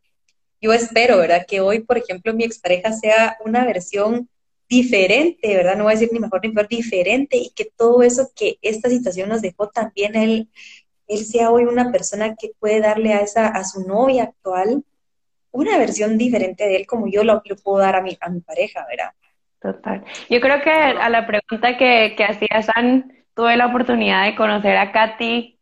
yo 0.62 0.74
espero, 0.74 1.18
¿verdad? 1.18 1.46
Que 1.48 1.62
hoy, 1.62 1.82
por 1.82 1.98
ejemplo, 1.98 2.34
mi 2.34 2.44
expareja 2.44 2.92
sea 2.94 3.38
una 3.46 3.66
versión 3.66 4.30
diferente, 4.68 5.56
¿verdad? 5.56 5.76
No 5.78 5.84
voy 5.84 5.94
a 5.94 5.96
decir 5.96 6.10
ni 6.12 6.20
mejor 6.20 6.42
ni 6.44 6.52
peor, 6.52 6.68
diferente, 6.68 7.38
y 7.38 7.52
que 7.52 7.66
todo 7.66 8.02
eso 8.02 8.32
que 8.36 8.58
esta 8.62 8.90
situación 8.90 9.30
nos 9.30 9.42
dejó 9.42 9.70
también 9.70 10.16
él, 10.16 10.50
él 11.08 11.26
sea 11.26 11.52
hoy 11.52 11.66
una 11.66 11.92
persona 11.92 12.36
que 12.36 12.52
puede 12.60 12.80
darle 12.80 13.14
a 13.14 13.20
esa, 13.20 13.48
a 13.48 13.64
su 13.64 13.82
novia 13.82 14.24
actual, 14.24 14.84
una 15.54 15.78
versión 15.78 16.18
diferente 16.18 16.66
de 16.66 16.76
él 16.78 16.88
como 16.88 17.08
yo 17.08 17.24
lo, 17.24 17.42
puedo 17.64 17.78
dar 17.78 17.96
a 17.96 18.02
mi, 18.02 18.16
pareja, 18.16 18.86
¿verdad? 18.90 19.14
Total. 19.62 20.04
Yo 20.30 20.42
creo 20.42 20.62
que 20.62 20.72
a 20.72 21.10
la 21.10 21.26
pregunta 21.26 21.78
que, 21.78 22.16
que 22.18 22.26
hacía 22.26 22.62
San, 22.62 23.14
tuve 23.34 23.56
la 23.56 23.68
oportunidad 23.68 24.26
de 24.26 24.36
conocer 24.36 24.76
a 24.76 24.92
Katy 24.92 25.58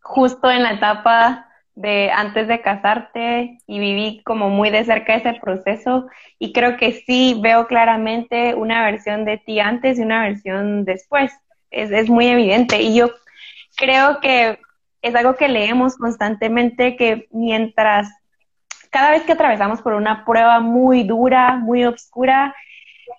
justo 0.00 0.50
en 0.50 0.62
la 0.62 0.72
etapa 0.72 1.48
de 1.74 2.10
antes 2.10 2.46
de 2.46 2.60
casarte 2.60 3.58
y 3.66 3.78
viví 3.78 4.22
como 4.24 4.48
muy 4.48 4.70
de 4.70 4.84
cerca 4.84 5.16
ese 5.16 5.34
proceso 5.40 6.06
y 6.38 6.52
creo 6.52 6.76
que 6.76 6.92
sí 6.92 7.38
veo 7.42 7.66
claramente 7.66 8.54
una 8.54 8.84
versión 8.84 9.24
de 9.24 9.38
ti 9.38 9.60
antes 9.60 9.98
y 9.98 10.02
una 10.02 10.22
versión 10.22 10.84
después. 10.84 11.32
Es, 11.70 11.90
es 11.90 12.08
muy 12.08 12.28
evidente 12.28 12.80
y 12.80 12.94
yo 12.94 13.10
creo 13.76 14.20
que 14.20 14.60
es 15.02 15.14
algo 15.14 15.34
que 15.34 15.48
leemos 15.48 15.96
constantemente 15.96 16.96
que 16.96 17.28
mientras 17.32 18.08
cada 18.94 19.10
vez 19.10 19.24
que 19.24 19.32
atravesamos 19.32 19.82
por 19.82 19.94
una 19.94 20.24
prueba 20.24 20.60
muy 20.60 21.02
dura, 21.02 21.56
muy 21.56 21.84
oscura, 21.84 22.54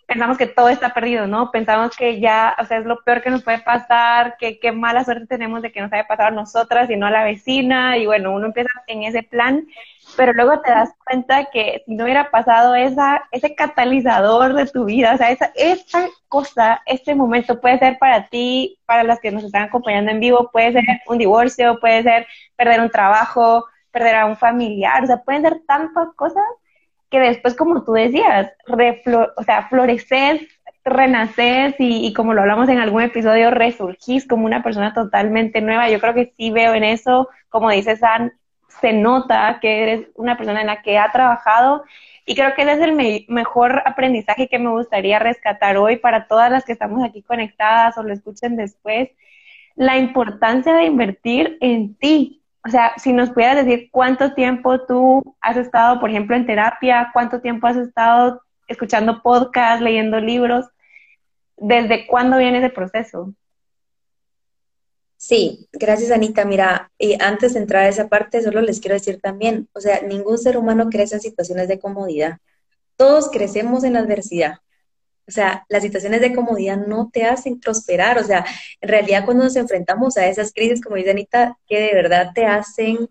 pensamos 0.08 0.38
que 0.38 0.48
todo 0.48 0.70
está 0.70 0.94
perdido, 0.94 1.28
¿no? 1.28 1.52
Pensamos 1.52 1.98
que 1.98 2.22
ya, 2.22 2.56
o 2.58 2.64
sea, 2.64 2.78
es 2.78 2.86
lo 2.86 3.04
peor 3.04 3.22
que 3.22 3.30
nos 3.30 3.44
puede 3.44 3.60
pasar, 3.60 4.38
que 4.40 4.58
qué 4.58 4.72
mala 4.72 5.04
suerte 5.04 5.28
tenemos 5.28 5.62
de 5.62 5.74
que 5.74 5.82
nos 5.82 5.92
haya 5.92 6.08
pasado 6.08 6.30
a 6.30 6.32
nosotras 6.32 6.90
y 6.90 6.96
no 6.96 7.08
a 7.08 7.12
la 7.12 7.26
vecina, 7.26 7.98
y 7.98 8.06
bueno, 8.06 8.32
uno 8.32 8.46
empieza 8.46 8.70
en 8.88 9.04
ese 9.04 9.22
plan, 9.24 9.68
pero 10.16 10.32
luego 10.32 10.62
te 10.62 10.72
das 10.72 10.92
cuenta 11.06 11.50
que 11.52 11.84
si 11.86 11.94
no 11.94 12.06
hubiera 12.06 12.32
pasado 12.32 12.74
esa, 12.74 13.26
ese 13.32 13.54
catalizador 13.54 14.54
de 14.54 14.68
tu 14.68 14.86
vida, 14.86 15.16
o 15.16 15.18
sea, 15.18 15.32
esa, 15.32 15.52
esa 15.56 16.08
cosa, 16.30 16.84
este 16.86 17.16
momento 17.16 17.60
puede 17.60 17.80
ser 17.80 17.98
para 17.98 18.30
ti, 18.30 18.80
para 18.86 19.04
las 19.04 19.20
que 19.20 19.30
nos 19.30 19.44
están 19.44 19.64
acompañando 19.64 20.10
en 20.10 20.22
vivo, 20.22 20.50
puede 20.54 20.72
ser 20.72 20.86
un 21.08 21.18
divorcio, 21.18 21.82
puede 21.82 22.02
ser 22.02 22.28
perder 22.56 22.80
un 22.80 22.90
trabajo, 22.90 23.66
perder 23.96 24.16
a 24.18 24.26
un 24.26 24.36
familiar, 24.36 25.02
o 25.04 25.08
sea, 25.08 25.24
pueden 25.24 25.42
ser 25.42 25.62
tantas 25.66 26.10
cosas 26.16 26.44
que 27.10 27.18
después, 27.20 27.56
como 27.56 27.86
tú 27.86 27.94
decías, 27.94 28.52
o 28.68 29.44
sea, 29.44 29.70
floreces, 29.70 30.42
renaces 30.84 31.76
y, 31.80 32.06
y, 32.06 32.14
como 32.14 32.34
lo 32.34 32.42
hablamos 32.42 32.68
en 32.68 32.80
algún 32.80 33.04
episodio, 33.04 33.52
resurgís 33.52 34.28
como 34.28 34.46
una 34.46 34.62
persona 34.62 34.94
totalmente 34.94 35.62
nueva. 35.62 35.90
Yo 35.90 36.02
creo 36.02 36.14
que 36.14 36.34
sí 36.36 36.52
veo 36.52 36.74
en 36.74 36.84
eso, 36.84 37.30
como 37.48 37.72
dice 37.72 37.96
San, 37.96 38.34
se 38.82 38.92
nota 38.92 39.60
que 39.62 39.84
eres 39.84 40.08
una 40.16 40.36
persona 40.36 40.60
en 40.60 40.68
la 40.68 40.82
que 40.82 40.98
ha 40.98 41.10
trabajado 41.14 41.86
y 42.26 42.36
creo 42.36 42.54
que 42.54 42.64
ese 42.64 42.74
es 42.74 42.82
el 42.82 43.26
mejor 43.30 43.82
aprendizaje 43.86 44.50
que 44.50 44.60
me 44.60 44.72
gustaría 44.72 45.20
rescatar 45.20 45.78
hoy 45.78 45.98
para 45.98 46.28
todas 46.28 46.52
las 46.52 46.66
que 46.66 46.74
estamos 46.74 47.02
aquí 47.02 47.22
conectadas 47.22 47.98
o 47.98 48.04
lo 48.04 48.12
escuchen 48.12 48.58
después, 48.58 49.10
la 49.76 49.98
importancia 49.98 50.74
de 50.74 50.86
invertir 50.86 51.58
en 51.62 51.96
ti, 51.96 52.44
o 52.66 52.70
sea, 52.70 52.94
si 52.98 53.14
nos 53.14 53.30
pudieras 53.30 53.64
decir 53.64 53.90
cuánto 53.92 54.34
tiempo 54.34 54.82
tú 54.86 55.36
has 55.40 55.56
estado, 55.56 56.00
por 56.00 56.10
ejemplo, 56.10 56.36
en 56.36 56.48
terapia, 56.48 57.12
cuánto 57.14 57.40
tiempo 57.40 57.68
has 57.68 57.78
estado 57.78 58.42
escuchando 58.68 59.22
podcasts, 59.22 59.84
leyendo 59.84 60.20
libros, 60.20 60.66
¿desde 61.58 62.08
cuándo 62.08 62.38
viene 62.38 62.58
ese 62.58 62.70
proceso? 62.70 63.34
Sí, 65.16 65.68
gracias 65.74 66.10
Anita. 66.10 66.44
Mira, 66.44 66.92
y 66.98 67.22
antes 67.22 67.54
de 67.54 67.60
entrar 67.60 67.84
a 67.84 67.90
esa 67.90 68.08
parte, 68.08 68.42
solo 68.42 68.62
les 68.62 68.80
quiero 68.80 68.96
decir 68.96 69.22
también, 69.22 69.70
o 69.74 69.80
sea, 69.80 70.02
ningún 70.02 70.40
ser 70.40 70.58
humano 70.58 70.90
crece 70.90 71.16
en 71.16 71.22
situaciones 71.22 71.68
de 71.68 71.80
comodidad. 71.80 72.40
Todos 72.96 73.30
crecemos 73.30 73.84
en 73.84 73.96
adversidad. 73.96 74.58
O 75.28 75.32
sea, 75.32 75.66
las 75.70 75.82
situaciones 75.82 76.22
de 76.22 76.34
comodidad 76.34 76.78
no 76.78 77.10
te 77.12 77.24
hacen 77.24 77.60
prosperar. 77.60 78.20
O 78.20 78.24
sea, 78.24 78.46
en 78.82 78.90
realidad 78.90 79.26
cuando 79.26 79.44
nos 79.44 79.56
enfrentamos 79.56 80.18
a 80.18 80.28
esas 80.28 80.54
crisis, 80.54 80.82
como 80.82 80.96
dice 80.98 81.12
Anita, 81.12 81.58
que 81.68 81.80
de 81.80 81.94
verdad 81.94 82.32
te 82.34 82.46
hacen 82.46 83.10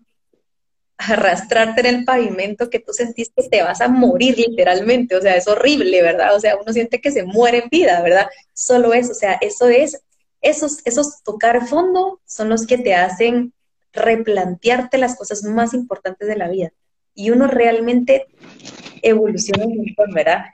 arrastrarte 0.97 1.81
en 1.81 1.87
el 1.87 2.05
pavimento 2.05 2.69
que 2.69 2.79
tú 2.79 2.93
sentís 2.93 3.29
que 3.35 3.49
te 3.49 3.61
vas 3.61 3.81
a 3.81 3.89
morir 3.89 4.37
literalmente. 4.37 5.15
O 5.15 5.21
sea, 5.21 5.35
es 5.35 5.47
horrible, 5.47 6.01
¿verdad? 6.01 6.35
O 6.35 6.39
sea, 6.39 6.55
uno 6.55 6.71
siente 6.71 7.01
que 7.01 7.11
se 7.11 7.23
muere 7.23 7.59
en 7.63 7.69
vida, 7.69 8.01
¿verdad? 8.01 8.27
Solo 8.53 8.93
eso. 8.93 9.11
O 9.11 9.15
sea, 9.15 9.33
eso 9.41 9.67
es, 9.67 10.01
esos, 10.41 10.79
esos 10.85 11.21
tocar 11.23 11.67
fondo 11.67 12.21
son 12.25 12.49
los 12.49 12.65
que 12.65 12.77
te 12.77 12.95
hacen 12.95 13.53
replantearte 13.91 14.97
las 14.97 15.15
cosas 15.15 15.43
más 15.43 15.73
importantes 15.73 16.27
de 16.27 16.35
la 16.37 16.49
vida. 16.49 16.71
Y 17.13 17.31
uno 17.31 17.47
realmente 17.47 18.27
evoluciona 19.05 19.65
montón, 19.65 20.13
¿verdad? 20.13 20.45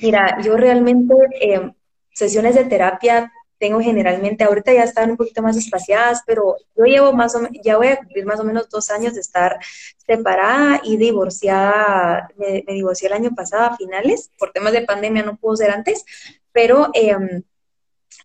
Mira, 0.00 0.40
yo 0.42 0.56
realmente 0.56 1.14
eh, 1.40 1.72
sesiones 2.12 2.54
de 2.54 2.64
terapia 2.64 3.32
tengo 3.58 3.80
generalmente, 3.80 4.44
ahorita 4.44 4.72
ya 4.72 4.84
están 4.84 5.10
un 5.10 5.16
poquito 5.16 5.42
más 5.42 5.56
espaciadas, 5.56 6.22
pero 6.26 6.56
yo 6.76 6.84
llevo 6.84 7.12
más 7.12 7.34
o 7.34 7.40
ya 7.62 7.78
voy 7.78 7.88
a 7.88 7.96
cumplir 7.96 8.26
más 8.26 8.38
o 8.38 8.44
menos 8.44 8.68
dos 8.68 8.90
años 8.90 9.14
de 9.14 9.20
estar 9.20 9.58
separada 10.06 10.80
y 10.84 10.96
divorciada. 10.98 12.28
Me, 12.36 12.62
divorcié 12.66 13.08
el 13.08 13.14
año 13.14 13.34
pasado 13.34 13.64
a 13.64 13.76
finales, 13.76 14.30
por 14.38 14.52
temas 14.52 14.72
de 14.72 14.82
pandemia 14.82 15.22
no 15.22 15.36
pudo 15.36 15.56
ser 15.56 15.70
antes, 15.70 16.04
pero 16.52 16.90
em, 16.92 17.42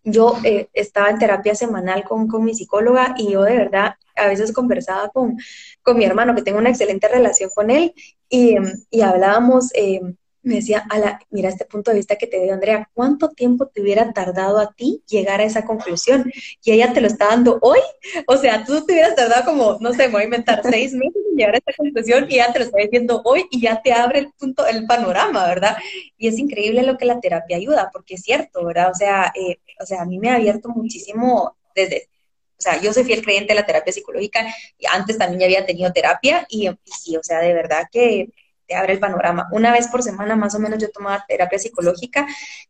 yo 0.04 0.36
eh, 0.44 0.68
estaba 0.74 1.10
en 1.10 1.18
terapia 1.18 1.54
semanal 1.54 2.04
con, 2.04 2.28
con, 2.28 2.44
mi 2.44 2.54
psicóloga 2.54 3.14
y 3.16 3.32
yo 3.32 3.42
de 3.44 3.56
verdad 3.56 3.94
a 4.16 4.26
veces 4.26 4.52
conversaba 4.52 5.08
con, 5.08 5.38
con 5.82 5.96
mi 5.96 6.04
hermano, 6.04 6.34
que 6.34 6.42
tengo 6.42 6.58
una 6.58 6.70
excelente 6.70 7.08
relación 7.08 7.50
con 7.54 7.70
él, 7.70 7.94
y, 8.32 8.56
y 8.90 9.02
hablábamos 9.02 9.70
em, 9.74 10.16
me 10.42 10.56
decía, 10.56 10.84
la 10.90 11.20
mira 11.30 11.48
este 11.48 11.64
punto 11.64 11.90
de 11.90 11.98
vista 11.98 12.16
que 12.16 12.26
te 12.26 12.42
dio 12.42 12.52
Andrea, 12.52 12.90
¿cuánto 12.94 13.28
tiempo 13.30 13.68
te 13.68 13.80
hubiera 13.80 14.12
tardado 14.12 14.58
a 14.58 14.72
ti 14.72 15.02
llegar 15.06 15.40
a 15.40 15.44
esa 15.44 15.64
conclusión? 15.64 16.30
Y 16.64 16.72
ella 16.72 16.92
te 16.92 17.00
lo 17.00 17.06
está 17.06 17.26
dando 17.26 17.58
hoy. 17.62 17.78
O 18.26 18.36
sea, 18.36 18.64
tú 18.64 18.84
te 18.84 18.92
hubieras 18.92 19.14
tardado 19.14 19.44
como, 19.44 19.78
no 19.80 19.92
sé, 19.92 20.06
me 20.08 20.14
voy 20.14 20.22
a 20.22 20.24
inventar 20.24 20.62
seis 20.68 20.92
meses 20.94 21.22
en 21.30 21.36
llegar 21.36 21.54
a 21.54 21.58
esa 21.58 21.72
conclusión 21.76 22.26
y 22.28 22.34
ella 22.34 22.52
te 22.52 22.58
lo 22.58 22.64
está 22.64 22.78
diciendo 22.78 23.22
hoy 23.24 23.46
y 23.50 23.60
ya 23.60 23.80
te 23.82 23.92
abre 23.92 24.18
el 24.20 24.32
punto, 24.32 24.66
el 24.66 24.86
panorama, 24.86 25.46
¿verdad? 25.46 25.76
Y 26.18 26.26
es 26.26 26.38
increíble 26.38 26.82
lo 26.82 26.98
que 26.98 27.04
la 27.04 27.20
terapia 27.20 27.56
ayuda, 27.56 27.90
porque 27.92 28.14
es 28.14 28.22
cierto, 28.22 28.64
¿verdad? 28.64 28.90
O 28.90 28.94
sea, 28.94 29.32
eh, 29.36 29.58
o 29.80 29.86
sea, 29.86 30.02
a 30.02 30.06
mí 30.06 30.18
me 30.18 30.30
ha 30.30 30.36
abierto 30.36 30.68
muchísimo 30.70 31.56
desde, 31.74 32.08
o 32.62 32.70
sea, 32.70 32.80
yo 32.80 32.92
soy 32.92 33.02
fiel 33.02 33.22
creyente 33.22 33.54
de 33.54 33.60
la 33.60 33.66
terapia 33.66 33.92
psicológica 33.92 34.46
y 34.78 34.86
antes 34.86 35.18
también 35.18 35.40
ya 35.40 35.46
había 35.46 35.66
tenido 35.66 35.92
terapia 35.92 36.46
y, 36.48 36.70
sí, 36.84 37.16
o 37.16 37.22
sea, 37.22 37.40
de 37.40 37.52
verdad 37.52 37.88
que 37.90 38.28
abre 38.74 38.94
el 38.94 39.00
panorama. 39.00 39.48
Una 39.50 39.72
vez 39.72 39.88
por 39.88 40.02
semana 40.02 40.36
más 40.36 40.54
o 40.54 40.60
menos 40.60 40.80
yo 40.80 40.88
tomaba 40.90 41.24
terapia 41.26 41.58
psicológica 41.58 42.26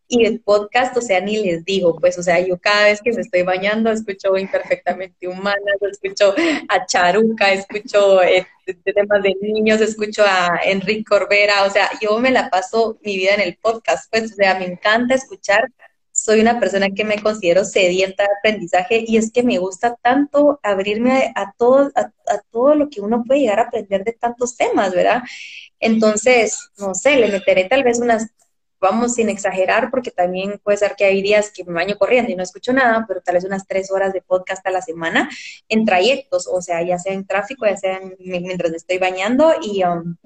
y 0.08 0.24
el 0.24 0.40
podcast, 0.40 0.96
o 0.96 1.00
sea, 1.02 1.20
ni 1.20 1.44
les 1.44 1.64
digo, 1.64 1.98
pues, 2.00 2.18
o 2.18 2.22
sea, 2.22 2.40
yo 2.40 2.58
cada 2.58 2.84
vez 2.84 3.02
que 3.02 3.12
me 3.12 3.20
estoy 3.20 3.42
bañando 3.42 3.90
escucho 3.90 4.36
Imperfectamente 4.36 5.28
Humana, 5.28 5.60
escucho 5.80 6.34
a 6.68 6.86
Charuca, 6.86 7.52
escucho 7.52 8.22
eh, 8.22 8.46
temas 8.84 9.22
de 9.22 9.34
niños, 9.42 9.80
escucho 9.80 10.24
a 10.26 10.60
Enrique 10.64 11.04
Corbera, 11.04 11.64
o 11.64 11.70
sea, 11.70 11.90
yo 12.00 12.18
me 12.18 12.30
la 12.30 12.48
paso 12.50 12.98
mi 13.04 13.16
vida 13.16 13.34
en 13.34 13.42
el 13.42 13.56
podcast, 13.58 14.10
pues, 14.10 14.32
o 14.32 14.34
sea, 14.34 14.58
me 14.58 14.64
encanta 14.64 15.14
escuchar 15.14 15.68
soy 16.22 16.40
una 16.40 16.60
persona 16.60 16.90
que 16.90 17.04
me 17.04 17.20
considero 17.20 17.64
sedienta 17.64 18.22
de 18.22 18.28
aprendizaje 18.38 19.04
y 19.04 19.16
es 19.16 19.32
que 19.32 19.42
me 19.42 19.58
gusta 19.58 19.96
tanto 20.00 20.60
abrirme 20.62 21.32
a, 21.34 21.52
todo, 21.58 21.90
a, 21.96 22.12
todo 22.52 22.76
lo 22.76 22.88
que 22.88 23.00
uno 23.00 23.24
puede 23.24 23.40
llegar 23.40 23.58
a 23.58 23.64
aprender 23.64 24.04
de 24.04 24.12
tantos 24.12 24.56
temas, 24.56 24.94
¿verdad? 24.94 25.22
Entonces, 25.80 26.70
no 26.78 26.94
sé, 26.94 27.16
le 27.16 27.26
meteré 27.26 27.64
tal 27.64 27.82
vez 27.82 27.98
unas, 27.98 28.28
vamos 28.80 29.14
sin 29.14 29.30
exagerar, 29.30 29.90
porque 29.90 30.12
también 30.12 30.60
puede 30.62 30.78
ser 30.78 30.94
que 30.96 31.06
hay 31.06 31.22
días 31.22 31.50
que 31.52 31.64
me 31.64 31.72
baño 31.72 31.98
corriendo 31.98 32.30
y 32.30 32.36
no 32.36 32.44
escucho 32.44 32.72
nada, 32.72 33.04
pero 33.08 33.20
tal 33.20 33.34
vez 33.34 33.44
unas 33.44 33.66
tres 33.66 33.90
horas 33.90 34.12
de 34.12 34.22
podcast 34.22 34.64
a 34.64 34.70
la 34.70 34.80
semana 34.80 35.28
en 35.68 35.84
trayectos, 35.84 36.46
o 36.46 36.62
sea, 36.62 36.82
ya 36.82 37.00
sea 37.00 37.14
en 37.14 37.26
tráfico, 37.26 37.66
ya 37.66 37.76
sea 37.76 38.00
mientras 38.20 38.70
me 38.70 38.76
estoy 38.76 38.98
bañando 38.98 39.54
y... 39.60 39.82
Um, 39.82 40.16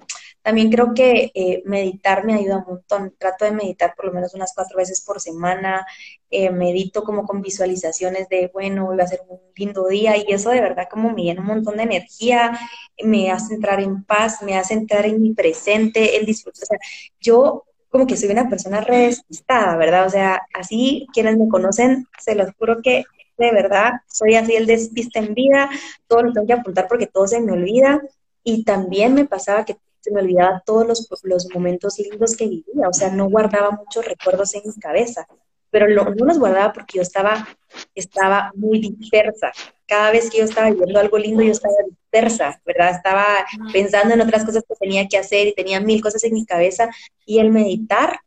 también 0.47 0.71
creo 0.71 0.95
que 0.95 1.33
eh, 1.35 1.61
meditar 1.65 2.25
me 2.25 2.35
ayuda 2.35 2.59
un 2.59 2.75
montón. 2.75 3.13
Trato 3.19 3.45
de 3.45 3.51
meditar 3.51 3.97
por 3.97 4.05
lo 4.07 4.13
menos 4.13 4.33
unas 4.33 4.53
cuatro 4.55 4.77
veces 4.77 5.01
por 5.01 5.21
semana. 5.21 5.85
Eh, 6.31 6.51
medito 6.51 7.03
como 7.03 7.25
con 7.25 7.43
visualizaciones 7.43 8.29
de, 8.29 8.49
bueno, 8.55 8.87
voy 8.87 9.01
a 9.01 9.09
ser 9.09 9.23
un 9.29 9.41
lindo 9.57 9.89
día 9.89 10.17
y 10.17 10.27
eso 10.29 10.51
de 10.51 10.61
verdad 10.61 10.87
como 10.89 11.11
me 11.11 11.25
llena 11.25 11.41
un 11.41 11.49
montón 11.49 11.79
de 11.79 11.83
energía, 11.83 12.57
me 13.03 13.33
hace 13.33 13.55
entrar 13.55 13.81
en 13.81 14.05
paz, 14.05 14.41
me 14.41 14.57
hace 14.57 14.75
entrar 14.75 15.05
en 15.07 15.21
mi 15.21 15.35
presente, 15.35 16.17
el 16.17 16.27
disfrute. 16.27 16.61
O 16.63 16.67
sea, 16.67 16.79
yo 17.21 17.65
como 17.89 18.07
que 18.07 18.17
soy 18.17 18.31
una 18.31 18.49
persona 18.49 18.81
resistada, 18.83 19.77
¿verdad? 19.77 20.07
O 20.07 20.11
sea, 20.11 20.43
así 20.55 21.09
quienes 21.13 21.37
me 21.37 21.49
conocen, 21.49 22.07
se 22.21 22.37
los 22.37 22.53
juro 22.57 22.83
que 22.83 23.03
de 23.37 23.51
verdad 23.51 23.95
soy 24.07 24.37
así 24.37 24.55
el 24.55 24.67
despiste 24.67 25.19
en 25.19 25.35
vida, 25.35 25.69
todo 26.07 26.23
lo 26.23 26.33
tengo 26.33 26.47
que 26.47 26.53
apuntar 26.53 26.87
porque 26.87 27.09
todo 27.09 27.27
se 27.27 27.41
me 27.41 27.51
olvida. 27.51 28.01
Y 28.45 28.63
también 28.63 29.13
me 29.13 29.25
pasaba 29.25 29.65
que 29.65 29.77
se 30.07 30.13
me 30.13 30.21
olvidaba 30.21 30.63
todos 30.65 30.87
los, 31.25 31.49
momentos 31.53 31.99
lindos 31.99 32.37
que 32.37 32.47
vivía, 32.47 32.89
o 32.89 32.93
sea, 32.93 33.11
no 33.11 33.29
guardaba 33.29 33.73
muchos 33.73 34.05
recuerdos 34.05 34.55
en 34.55 34.63
mi 34.65 34.75
cabeza, 34.75 35.27
pero 35.69 35.89
no 35.89 36.25
los 36.25 36.39
guardaba 36.39 36.73
porque 36.73 36.99
yo 36.99 37.03
estaba, 37.03 37.49
estaba 37.93 38.53
muy 38.55 38.79
dispersa. 38.79 39.51
Cada 39.85 40.13
vez 40.13 40.31
que 40.31 40.39
yo 40.39 40.45
estaba 40.45 40.71
viviendo 40.71 41.01
algo 41.01 41.19
lindo, 41.19 41.43
yo 41.43 41.51
estaba 41.51 41.75
dispersa, 41.89 42.61
¿verdad? 42.65 42.93
Estaba 42.93 43.25
pensando 43.73 44.15
en 44.15 44.21
otras 44.21 44.45
cosas 44.45 44.63
que 44.67 44.77
tenía 44.77 45.09
que 45.09 45.19
hacer 45.19 45.49
y 45.49 45.55
tenía 45.55 45.81
mil 45.81 46.01
cosas 46.01 46.23
en 46.23 46.35
mi 46.35 46.47
cabeza 46.47 46.89
y 47.25 47.41
el 47.41 47.51
meditar 47.51 48.21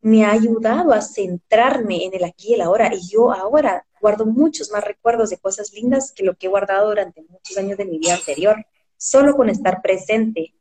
me 0.00 0.24
ha 0.24 0.32
ayudado 0.32 0.92
a 0.92 1.02
centrarme 1.02 2.04
en 2.04 2.14
el 2.14 2.24
aquí 2.24 2.50
y 2.50 2.54
el 2.54 2.62
ahora. 2.62 2.92
Y 2.92 3.08
yo 3.08 3.32
ahora 3.32 3.86
guardo 4.00 4.26
muchos 4.26 4.72
más 4.72 4.82
recuerdos 4.82 5.30
de 5.30 5.38
cosas 5.38 5.72
lindas 5.72 6.10
que 6.10 6.24
lo 6.24 6.34
que 6.34 6.46
he 6.46 6.50
guardado 6.50 6.88
durante 6.88 7.22
muchos 7.22 7.56
años 7.56 7.78
de 7.78 7.84
mi 7.84 7.98
vida 7.98 8.14
anterior, 8.14 8.56
solo 8.96 9.36
con 9.36 9.48
estar 9.48 9.82
presente 9.82 10.52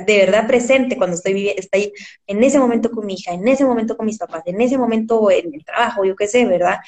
de 0.00 0.18
verdad 0.18 0.46
presente 0.46 0.96
cuando 0.96 1.16
estoy, 1.16 1.48
estoy 1.48 1.92
en 2.26 2.42
ese 2.42 2.58
momento 2.58 2.90
con 2.90 3.06
mi 3.06 3.14
hija, 3.14 3.32
en 3.32 3.46
ese 3.48 3.64
momento 3.64 3.96
con 3.96 4.06
mis 4.06 4.18
papás, 4.18 4.42
en 4.46 4.60
ese 4.60 4.78
momento 4.78 5.30
en 5.30 5.54
el 5.54 5.64
trabajo, 5.64 6.04
yo 6.04 6.16
qué 6.16 6.28
sé, 6.28 6.44
¿verdad? 6.46 6.78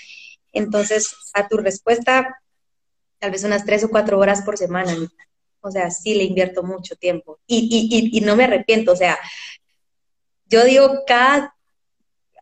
Entonces, 0.52 1.14
a 1.34 1.48
tu 1.48 1.58
respuesta, 1.58 2.40
tal 3.18 3.30
vez 3.30 3.44
unas 3.44 3.64
tres 3.64 3.84
o 3.84 3.90
cuatro 3.90 4.18
horas 4.18 4.42
por 4.42 4.56
semana. 4.56 4.94
O 5.60 5.70
sea, 5.70 5.90
sí 5.90 6.14
le 6.14 6.24
invierto 6.24 6.62
mucho 6.62 6.96
tiempo 6.96 7.40
y, 7.46 7.68
y, 7.90 8.16
y, 8.16 8.20
no 8.20 8.36
me 8.36 8.44
arrepiento. 8.44 8.92
O 8.92 8.96
sea, 8.96 9.18
yo 10.46 10.64
digo, 10.64 11.02
cada 11.06 11.54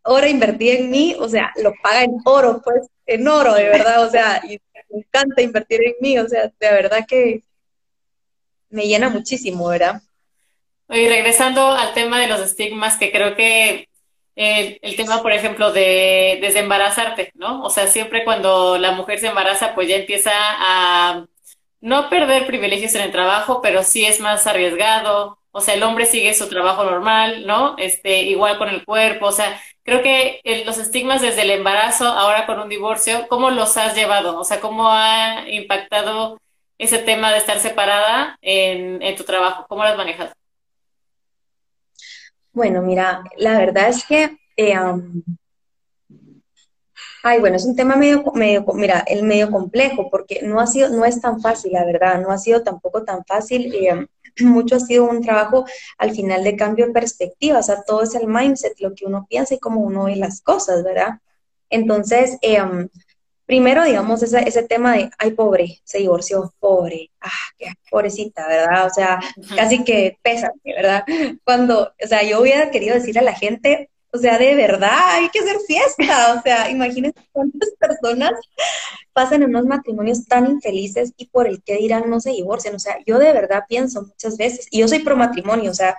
hora 0.05 0.29
invertida 0.29 0.75
en 0.75 0.91
mí, 0.91 1.17
o 1.19 1.29
sea, 1.29 1.51
lo 1.63 1.73
paga 1.83 2.05
en 2.05 2.17
oro, 2.25 2.61
pues, 2.63 2.87
en 3.07 3.27
oro, 3.27 3.55
de 3.55 3.65
verdad. 3.65 4.07
O 4.07 4.11
sea, 4.11 4.43
me 4.45 4.61
encanta 4.99 5.41
invertir 5.41 5.81
en 5.83 5.95
mí. 6.01 6.19
O 6.19 6.29
sea, 6.29 6.45
de 6.45 6.71
verdad 6.71 7.07
que 7.09 7.43
me 8.69 8.87
llena 8.87 9.09
muchísimo, 9.09 9.69
¿verdad? 9.69 10.03
Y 10.91 11.09
regresando 11.09 11.69
al 11.69 11.95
tema 11.95 12.21
de 12.21 12.27
los 12.29 12.41
estigmas, 12.41 12.99
que 12.99 13.11
creo 13.11 13.37
que 13.37 13.89
el, 14.37 14.79
el, 14.83 14.97
tema, 14.97 15.23
por 15.23 15.33
ejemplo, 15.33 15.73
de 15.73 16.39
desembarazarte, 16.43 17.31
¿no? 17.35 17.63
O 17.63 17.71
sea, 17.71 17.87
siempre 17.87 18.25
cuando 18.25 18.79
la 18.79 18.93
mujer 18.93 19.19
se 19.21 19.29
embaraza, 19.29 19.75
pues 19.75 19.89
ya 19.89 19.97
empieza 19.97 20.33
a 20.35 21.27
no 21.81 22.09
perder 22.11 22.47
privilegios 22.47 22.95
en 22.95 23.03
el 23.03 23.13
trabajo, 23.13 23.61
pero 23.63 23.83
sí 23.83 24.05
es 24.07 24.21
más 24.21 24.47
arriesgado. 24.47 25.39
O 25.53 25.61
sea, 25.61 25.75
el 25.75 25.83
hombre 25.83 26.07
sigue 26.07 26.35
su 26.35 26.49
trabajo 26.49 26.85
normal, 26.85 27.47
¿no? 27.47 27.77
Este, 27.79 28.23
igual 28.23 28.59
con 28.59 28.69
el 28.69 28.85
cuerpo. 28.85 29.27
O 29.27 29.33
sea, 29.33 29.61
creo 29.85 30.03
que 30.03 30.41
los 30.67 30.79
estigmas 30.79 31.23
desde 31.23 31.43
el 31.43 31.51
embarazo, 31.51 32.07
ahora 32.09 32.47
con 32.47 32.59
un 32.61 32.69
divorcio, 32.69 33.29
¿cómo 33.29 33.51
los 33.51 33.77
has 33.77 33.95
llevado? 33.95 34.39
O 34.41 34.45
sea, 34.45 34.61
¿cómo 34.61 34.89
ha 34.91 35.49
impactado 35.49 36.41
ese 36.79 36.99
tema 36.99 37.33
de 37.33 37.39
estar 37.39 37.59
separada 37.61 38.39
en, 38.43 39.03
en 39.03 39.17
tu 39.17 39.25
trabajo? 39.25 39.67
¿Cómo 39.69 39.85
lo 39.85 39.91
has 39.91 39.97
manejado? 39.97 40.33
Bueno, 42.55 42.83
mira, 42.83 43.25
la 43.37 43.59
verdad 43.59 43.89
es 43.89 44.05
que, 44.05 44.39
eh, 44.57 44.75
ay, 47.25 47.41
bueno, 47.41 47.57
es 47.57 47.65
un 47.65 47.75
tema 47.75 47.97
medio, 47.97 48.23
medio, 48.35 48.65
mira, 48.75 49.03
el 49.09 49.25
medio 49.25 49.51
complejo, 49.51 50.09
porque 50.09 50.41
no 50.43 50.61
ha 50.61 50.67
sido, 50.69 50.89
no 50.91 51.05
es 51.05 51.21
tan 51.21 51.41
fácil, 51.41 51.73
la 51.73 51.85
verdad, 51.85 52.21
no 52.21 52.31
ha 52.31 52.39
sido 52.39 52.63
tampoco 52.63 53.03
tan 53.03 53.25
fácil. 53.25 53.75
Eh, 53.75 54.07
mucho 54.45 54.77
ha 54.77 54.81
sido 54.81 55.05
un 55.09 55.21
trabajo 55.21 55.65
al 55.99 56.13
final 56.13 56.45
de 56.45 56.57
cambio 56.57 56.87
de 56.87 56.93
perspectiva, 56.93 57.59
o 57.59 57.63
sea, 57.63 57.83
todo 57.83 58.03
es 58.05 58.15
el 58.15 58.29
mindset, 58.29 58.79
lo 58.79 58.95
que 58.95 59.07
uno 59.07 59.27
piensa 59.29 59.55
y 59.55 59.59
cómo 59.59 59.81
uno 59.81 60.05
ve 60.05 60.17
las 60.17 60.41
cosas, 60.41 60.85
¿verdad? 60.85 61.19
Entonces, 61.71 62.39
eh, 62.41 62.63
primero, 63.47 63.85
digamos, 63.85 64.23
ese, 64.23 64.47
ese 64.49 64.63
tema 64.63 64.95
de, 64.95 65.11
ay, 65.19 65.33
pobre, 65.33 65.81
se 65.85 65.99
divorció, 65.99 66.53
pobre, 66.59 67.11
ah, 67.21 67.31
qué 67.59 67.73
pobrecita, 67.91 68.47
¿verdad? 68.49 68.87
O 68.87 68.91
sea, 68.91 69.21
casi 69.55 69.85
que 69.85 70.19
pesa, 70.23 70.53
¿verdad? 70.65 71.05
Cuando, 71.45 71.93
o 72.03 72.07
sea, 72.07 72.23
yo 72.23 72.41
hubiera 72.41 72.71
querido 72.71 72.95
decirle 72.95 73.21
a 73.21 73.25
la 73.25 73.35
gente, 73.35 73.91
o 74.13 74.19
sea, 74.19 74.39
de 74.39 74.55
verdad, 74.55 74.97
hay 75.11 75.29
que 75.29 75.41
hacer 75.41 75.57
fiesta, 75.67 76.35
o 76.39 76.43
sea, 76.43 76.71
imagínense 76.71 77.21
cuántas 77.33 77.71
personas 77.73 78.33
pasan 79.13 79.43
en 79.43 79.51
unos 79.51 79.67
matrimonios 79.67 80.25
tan 80.27 80.47
infelices 80.49 81.13
y 81.17 81.27
por 81.27 81.49
el 81.49 81.63
que 81.63 81.77
dirán 81.77 82.09
no 82.09 82.21
se 82.21 82.31
divorcian, 82.31 82.77
o 82.77 82.79
sea, 82.79 82.97
yo 83.05 83.19
de 83.19 83.33
verdad 83.33 83.65
pienso 83.69 84.03
muchas 84.03 84.37
veces, 84.37 84.69
y 84.71 84.81
yo 84.81 84.89
soy 84.89 85.01
pro 85.01 85.17
matrimonio, 85.17 85.71
o 85.71 85.75
sea, 85.75 85.97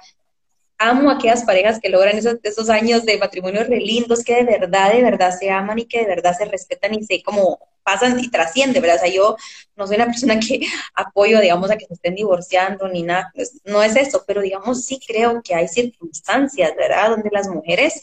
amo 0.77 1.09
a 1.09 1.15
aquellas 1.15 1.43
parejas 1.43 1.79
que 1.79 1.89
logran 1.89 2.17
esos, 2.17 2.37
esos 2.43 2.69
años 2.69 3.05
de 3.05 3.17
matrimonio 3.17 3.63
re 3.63 3.79
lindos, 3.79 4.23
que 4.23 4.35
de 4.35 4.43
verdad, 4.43 4.91
de 4.91 5.01
verdad 5.01 5.37
se 5.37 5.49
aman 5.49 5.79
y 5.79 5.85
que 5.85 5.99
de 5.99 6.07
verdad 6.07 6.35
se 6.37 6.45
respetan 6.45 6.93
y 6.93 7.03
se 7.03 7.21
como 7.23 7.59
pasan 7.83 8.19
y 8.19 8.29
trascienden, 8.29 8.81
¿verdad? 8.81 8.97
O 8.97 9.05
sea, 9.05 9.13
yo 9.13 9.37
no 9.75 9.87
soy 9.87 9.95
una 9.95 10.05
persona 10.07 10.39
que 10.39 10.67
apoyo, 10.95 11.39
digamos, 11.39 11.71
a 11.71 11.77
que 11.77 11.85
se 11.85 11.93
estén 11.93 12.15
divorciando 12.15 12.87
ni 12.87 13.03
nada, 13.03 13.31
pues, 13.33 13.61
no 13.63 13.81
es 13.83 13.95
eso, 13.95 14.23
pero 14.27 14.41
digamos, 14.41 14.85
sí 14.85 14.99
creo 15.05 15.41
que 15.43 15.55
hay 15.55 15.67
circunstancias, 15.67 16.73
¿verdad? 16.75 17.11
Donde 17.11 17.29
las 17.31 17.47
mujeres 17.47 18.01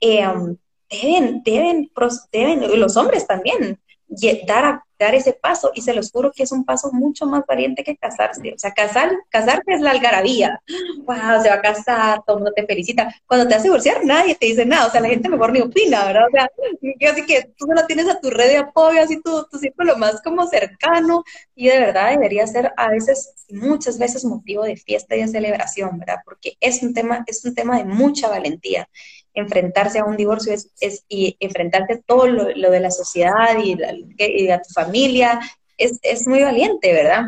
eh, 0.00 0.24
deben, 0.88 1.42
deben, 1.42 1.90
deben, 2.32 2.80
los 2.80 2.96
hombres 2.96 3.26
también, 3.26 3.80
dar 4.46 4.64
a 4.64 4.84
dar 4.98 5.14
ese 5.14 5.32
paso 5.32 5.72
y 5.74 5.82
se 5.82 5.92
los 5.92 6.10
juro 6.10 6.30
que 6.32 6.44
es 6.44 6.52
un 6.52 6.64
paso 6.64 6.90
mucho 6.92 7.26
más 7.26 7.44
valiente 7.46 7.82
que 7.82 7.96
casarse. 7.96 8.52
O 8.54 8.58
sea, 8.58 8.72
casar, 8.72 9.12
casarte 9.28 9.74
es 9.74 9.80
la 9.80 9.90
algarabía. 9.90 10.60
Wow, 11.04 11.42
se 11.42 11.48
va 11.48 11.56
a 11.56 11.60
casar, 11.60 12.22
todo 12.26 12.36
el 12.36 12.42
mundo 12.42 12.52
te 12.54 12.66
felicita. 12.66 13.12
Cuando 13.26 13.46
te 13.46 13.54
vas 13.54 13.60
a 13.60 13.64
divorciar, 13.64 14.04
nadie 14.04 14.34
te 14.34 14.46
dice 14.46 14.64
nada. 14.64 14.86
O 14.86 14.90
sea, 14.90 15.00
la 15.00 15.08
gente 15.08 15.28
mejor 15.28 15.52
ni 15.52 15.60
opina, 15.60 16.04
¿verdad? 16.04 16.26
O 16.28 16.30
sea, 16.30 16.48
así 17.10 17.26
que 17.26 17.52
tú 17.56 17.66
solo 17.66 17.86
tienes 17.86 18.08
a 18.08 18.20
tu 18.20 18.30
red 18.30 18.48
de 18.48 18.58
apoyo, 18.58 19.00
así 19.00 19.20
tú, 19.20 19.46
tú 19.50 19.58
lo 19.78 19.96
más 19.96 20.22
como 20.22 20.46
cercano 20.46 21.24
y 21.54 21.68
de 21.68 21.78
verdad 21.78 22.10
debería 22.10 22.46
ser 22.46 22.72
a 22.76 22.90
veces, 22.90 23.46
muchas 23.50 23.98
veces 23.98 24.24
motivo 24.24 24.64
de 24.64 24.76
fiesta 24.76 25.16
y 25.16 25.20
de 25.20 25.28
celebración, 25.28 25.98
¿verdad? 25.98 26.18
Porque 26.24 26.56
es 26.60 26.82
un 26.82 26.94
tema, 26.94 27.24
es 27.26 27.44
un 27.44 27.54
tema 27.54 27.78
de 27.78 27.84
mucha 27.84 28.28
valentía 28.28 28.88
enfrentarse 29.34 29.98
a 29.98 30.04
un 30.04 30.16
divorcio 30.16 30.52
es, 30.52 30.70
es 30.80 31.04
y 31.08 31.36
enfrentarte 31.40 31.94
a 31.94 32.00
todo 32.00 32.26
lo, 32.26 32.70
de 32.70 32.80
la 32.80 32.90
sociedad 32.90 33.58
y, 33.62 34.50
a 34.50 34.62
tu 34.62 34.70
familia, 34.72 35.40
es, 35.76 35.98
es 36.02 36.26
muy 36.26 36.42
valiente, 36.42 36.92
¿verdad? 36.92 37.24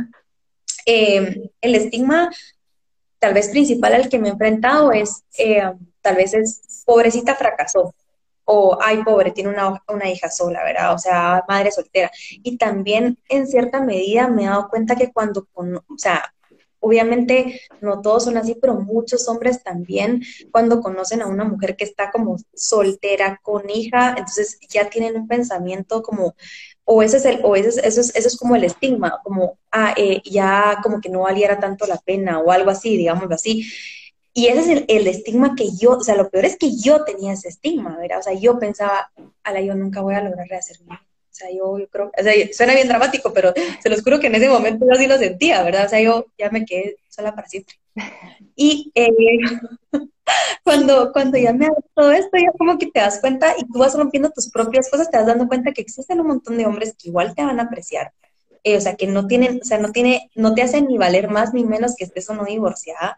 Eh, 0.86 1.50
el 1.60 1.74
estigma 1.74 2.30
tal 3.18 3.34
vez 3.34 3.48
principal 3.48 3.94
al 3.94 4.08
que 4.08 4.18
me 4.18 4.28
he 4.28 4.32
enfrentado 4.32 4.92
es, 4.92 5.24
eh, 5.38 5.62
tal 6.00 6.16
vez 6.16 6.34
es, 6.34 6.84
pobrecita 6.84 7.34
fracasó, 7.34 7.94
o, 8.44 8.78
ay, 8.80 9.02
pobre, 9.02 9.32
tiene 9.32 9.50
una, 9.50 9.82
una 9.88 10.08
hija 10.08 10.30
sola, 10.30 10.62
¿verdad? 10.62 10.94
O 10.94 10.98
sea, 10.98 11.44
madre 11.48 11.72
soltera. 11.72 12.12
Y 12.30 12.56
también, 12.56 13.18
en 13.28 13.48
cierta 13.48 13.80
medida, 13.80 14.28
me 14.28 14.44
he 14.44 14.46
dado 14.46 14.68
cuenta 14.68 14.94
que 14.94 15.12
cuando, 15.12 15.48
o 15.54 15.98
sea, 15.98 16.32
Obviamente 16.86 17.62
no 17.80 18.00
todos 18.00 18.24
son 18.24 18.36
así, 18.36 18.54
pero 18.60 18.74
muchos 18.76 19.28
hombres 19.28 19.64
también 19.64 20.22
cuando 20.52 20.80
conocen 20.80 21.20
a 21.20 21.26
una 21.26 21.42
mujer 21.42 21.74
que 21.74 21.82
está 21.82 22.12
como 22.12 22.36
soltera 22.54 23.40
con 23.42 23.68
hija, 23.68 24.10
entonces 24.10 24.60
ya 24.68 24.88
tienen 24.88 25.16
un 25.16 25.26
pensamiento 25.26 26.00
como, 26.00 26.36
o 26.84 27.02
ese 27.02 27.16
es 27.16 27.24
el, 27.24 27.40
o 27.42 27.56
ese 27.56 27.70
es, 27.70 27.78
eso 27.78 28.00
es, 28.00 28.14
eso 28.14 28.28
es 28.28 28.36
como 28.36 28.54
el 28.54 28.62
estigma, 28.62 29.18
como, 29.24 29.58
ah, 29.72 29.94
eh, 29.96 30.22
ya 30.24 30.78
como 30.80 31.00
que 31.00 31.08
no 31.08 31.22
valiera 31.22 31.58
tanto 31.58 31.86
la 31.88 31.96
pena 31.96 32.38
o 32.38 32.52
algo 32.52 32.70
así, 32.70 32.96
digámoslo 32.96 33.34
así. 33.34 33.66
Y 34.32 34.46
ese 34.46 34.60
es 34.60 34.84
el, 34.86 35.06
estigma 35.08 35.56
que 35.56 35.70
yo, 35.76 35.96
o 35.96 36.04
sea, 36.04 36.14
lo 36.14 36.30
peor 36.30 36.44
es 36.44 36.56
que 36.56 36.76
yo 36.76 37.02
tenía 37.02 37.32
ese 37.32 37.48
estigma, 37.48 37.96
¿verdad? 37.98 38.20
O 38.20 38.22
sea, 38.22 38.34
yo 38.34 38.60
pensaba, 38.60 39.10
ala, 39.42 39.60
yo 39.60 39.74
nunca 39.74 40.02
voy 40.02 40.14
a 40.14 40.22
lograr 40.22 40.46
rehacerme 40.46 40.94
o 40.94 41.05
sea, 41.36 41.48
yo, 41.50 41.78
creo, 41.90 42.10
o 42.18 42.22
sea, 42.22 42.32
suena 42.52 42.74
bien 42.74 42.88
dramático, 42.88 43.32
pero 43.32 43.52
se 43.82 43.88
los 43.88 44.02
juro 44.02 44.18
que 44.18 44.28
en 44.28 44.34
ese 44.34 44.48
momento 44.48 44.86
yo 44.90 44.98
sí 44.98 45.06
lo 45.06 45.18
sentía, 45.18 45.62
¿verdad? 45.62 45.86
O 45.86 45.88
sea, 45.88 46.00
yo 46.00 46.26
ya 46.38 46.50
me 46.50 46.64
quedé 46.64 46.96
sola 47.08 47.34
para 47.34 47.48
siempre. 47.48 47.76
Y 48.54 48.90
eh, 48.94 49.10
cuando, 50.64 51.12
cuando 51.12 51.38
ya 51.38 51.52
me 51.52 51.66
hago 51.66 51.78
todo 51.94 52.12
esto, 52.12 52.36
ya 52.36 52.52
como 52.58 52.78
que 52.78 52.86
te 52.86 53.00
das 53.00 53.20
cuenta 53.20 53.54
y 53.58 53.64
tú 53.64 53.78
vas 53.78 53.94
rompiendo 53.94 54.30
tus 54.30 54.50
propias 54.50 54.90
cosas, 54.90 55.10
te 55.10 55.16
vas 55.18 55.26
dando 55.26 55.48
cuenta 55.48 55.72
que 55.72 55.82
existen 55.82 56.20
un 56.20 56.28
montón 56.28 56.56
de 56.58 56.66
hombres 56.66 56.94
que 56.98 57.08
igual 57.08 57.34
te 57.34 57.44
van 57.44 57.60
a 57.60 57.64
apreciar. 57.64 58.12
Eh, 58.64 58.76
o 58.76 58.80
sea, 58.80 58.96
que 58.96 59.06
no 59.06 59.28
tienen, 59.28 59.60
o 59.62 59.64
sea, 59.64 59.78
no 59.78 59.92
tiene, 59.92 60.28
no 60.34 60.52
te 60.52 60.62
hacen 60.62 60.88
ni 60.88 60.98
valer 60.98 61.30
más 61.30 61.54
ni 61.54 61.64
menos 61.64 61.94
que 61.94 62.02
estés 62.02 62.28
o 62.30 62.34
no 62.34 62.44
divorciada, 62.44 63.16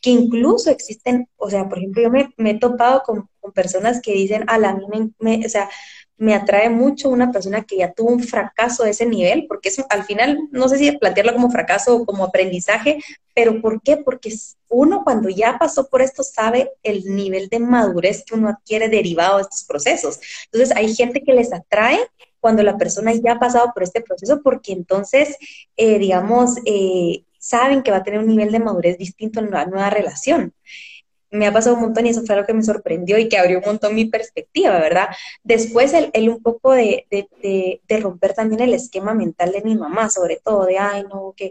que 0.00 0.10
incluso 0.10 0.70
existen, 0.70 1.28
o 1.36 1.48
sea, 1.48 1.68
por 1.68 1.78
ejemplo, 1.78 2.02
yo 2.02 2.10
me, 2.10 2.34
me 2.36 2.50
he 2.50 2.58
topado 2.58 3.04
con, 3.04 3.28
con, 3.38 3.52
personas 3.52 4.00
que 4.02 4.12
dicen, 4.12 4.42
a 4.48 4.58
la 4.58 4.74
mí 4.74 5.12
me, 5.20 5.46
o 5.46 5.48
sea, 5.48 5.70
me 6.18 6.34
atrae 6.34 6.68
mucho 6.68 7.08
una 7.08 7.30
persona 7.30 7.62
que 7.62 7.78
ya 7.78 7.92
tuvo 7.92 8.10
un 8.10 8.22
fracaso 8.22 8.82
de 8.82 8.90
ese 8.90 9.06
nivel, 9.06 9.46
porque 9.46 9.70
al 9.88 10.04
final, 10.04 10.38
no 10.50 10.68
sé 10.68 10.78
si 10.78 10.92
plantearlo 10.92 11.32
como 11.32 11.50
fracaso 11.50 11.96
o 11.96 12.04
como 12.04 12.24
aprendizaje, 12.24 12.98
pero 13.34 13.62
¿por 13.62 13.80
qué? 13.80 13.96
Porque 13.96 14.34
uno 14.68 15.04
cuando 15.04 15.28
ya 15.28 15.58
pasó 15.58 15.88
por 15.88 16.02
esto 16.02 16.24
sabe 16.24 16.72
el 16.82 17.04
nivel 17.14 17.48
de 17.48 17.60
madurez 17.60 18.24
que 18.24 18.34
uno 18.34 18.48
adquiere 18.48 18.88
derivado 18.88 19.36
de 19.36 19.42
estos 19.42 19.64
procesos. 19.64 20.18
Entonces, 20.52 20.76
hay 20.76 20.92
gente 20.92 21.22
que 21.22 21.32
les 21.32 21.52
atrae 21.52 22.00
cuando 22.40 22.64
la 22.64 22.76
persona 22.76 23.12
ya 23.14 23.32
ha 23.32 23.38
pasado 23.38 23.70
por 23.72 23.84
este 23.84 24.00
proceso, 24.00 24.40
porque 24.42 24.72
entonces, 24.72 25.36
eh, 25.76 25.98
digamos, 25.98 26.56
eh, 26.66 27.22
saben 27.38 27.82
que 27.82 27.92
va 27.92 27.98
a 27.98 28.02
tener 28.02 28.18
un 28.18 28.26
nivel 28.26 28.50
de 28.50 28.58
madurez 28.58 28.98
distinto 28.98 29.38
en 29.38 29.50
la 29.52 29.66
nueva 29.66 29.90
relación 29.90 30.52
me 31.30 31.46
ha 31.46 31.52
pasado 31.52 31.76
un 31.76 31.82
montón 31.82 32.06
y 32.06 32.10
eso 32.10 32.22
fue 32.24 32.34
algo 32.34 32.46
que 32.46 32.54
me 32.54 32.62
sorprendió 32.62 33.18
y 33.18 33.28
que 33.28 33.38
abrió 33.38 33.58
un 33.58 33.64
montón 33.64 33.94
mi 33.94 34.06
perspectiva, 34.06 34.78
¿verdad? 34.78 35.08
Después 35.42 35.92
el, 35.92 36.10
el 36.14 36.28
un 36.28 36.42
poco 36.42 36.72
de, 36.72 37.06
de, 37.10 37.80
de, 37.86 38.00
romper 38.00 38.34
también 38.34 38.60
el 38.60 38.74
esquema 38.74 39.14
mental 39.14 39.52
de 39.52 39.62
mi 39.62 39.74
mamá, 39.74 40.08
sobre 40.10 40.40
todo 40.42 40.64
de, 40.64 40.78
ay, 40.78 41.04
no, 41.04 41.34
que 41.36 41.50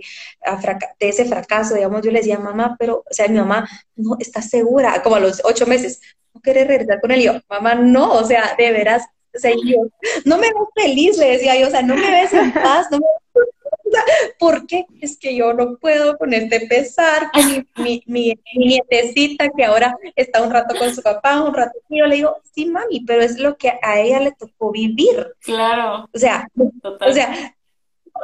de 0.99 1.09
ese 1.09 1.25
fracaso, 1.25 1.75
digamos, 1.75 2.01
yo 2.01 2.11
le 2.11 2.19
decía, 2.19 2.39
mamá, 2.39 2.75
pero, 2.79 3.03
o 3.09 3.13
sea, 3.13 3.27
mi 3.27 3.37
mamá, 3.37 3.67
no, 3.95 4.15
está 4.19 4.41
segura, 4.41 5.01
como 5.03 5.15
a 5.15 5.19
los 5.19 5.41
ocho 5.43 5.65
meses, 5.67 6.01
no 6.33 6.41
quiere 6.41 6.63
regresar 6.63 7.01
con 7.01 7.11
él, 7.11 7.21
y 7.21 7.25
yo, 7.25 7.33
mamá, 7.49 7.75
no, 7.75 8.13
o 8.13 8.23
sea, 8.23 8.55
de 8.57 8.71
veras, 8.71 9.03
o 9.35 9.39
sea, 9.39 9.51
yo, 9.51 9.87
no 10.25 10.37
me 10.37 10.47
ves 10.47 10.67
feliz, 10.75 11.17
le 11.17 11.31
decía 11.31 11.59
yo, 11.59 11.67
o 11.67 11.71
sea, 11.71 11.81
no 11.81 11.95
me 11.95 12.09
ves 12.09 12.33
en 12.33 12.51
paz, 12.53 12.87
no 12.89 12.97
me 12.97 13.05
ves 13.35 13.49
¿Por 14.39 14.67
qué? 14.67 14.85
Es 15.01 15.17
que 15.17 15.35
yo 15.35 15.53
no 15.53 15.77
puedo 15.77 16.17
con 16.17 16.33
este 16.33 16.61
pesar, 16.67 17.31
que 17.31 17.65
mi, 17.81 18.03
mi, 18.05 18.33
nietecita 18.55 19.49
que 19.55 19.63
ahora 19.63 19.97
está 20.15 20.41
un 20.41 20.51
rato 20.51 20.75
con 20.77 20.93
su 20.93 21.01
papá, 21.01 21.41
un 21.41 21.53
rato 21.53 21.77
yo 21.89 22.05
le 22.05 22.17
digo, 22.17 22.37
sí, 22.53 22.65
mami, 22.65 23.01
pero 23.01 23.21
es 23.21 23.39
lo 23.39 23.57
que 23.57 23.73
a 23.81 23.99
ella 23.99 24.19
le 24.19 24.31
tocó 24.31 24.71
vivir. 24.71 25.33
Claro. 25.41 26.09
O 26.13 26.19
sea, 26.19 26.47
o 26.53 27.11
sea, 27.11 27.55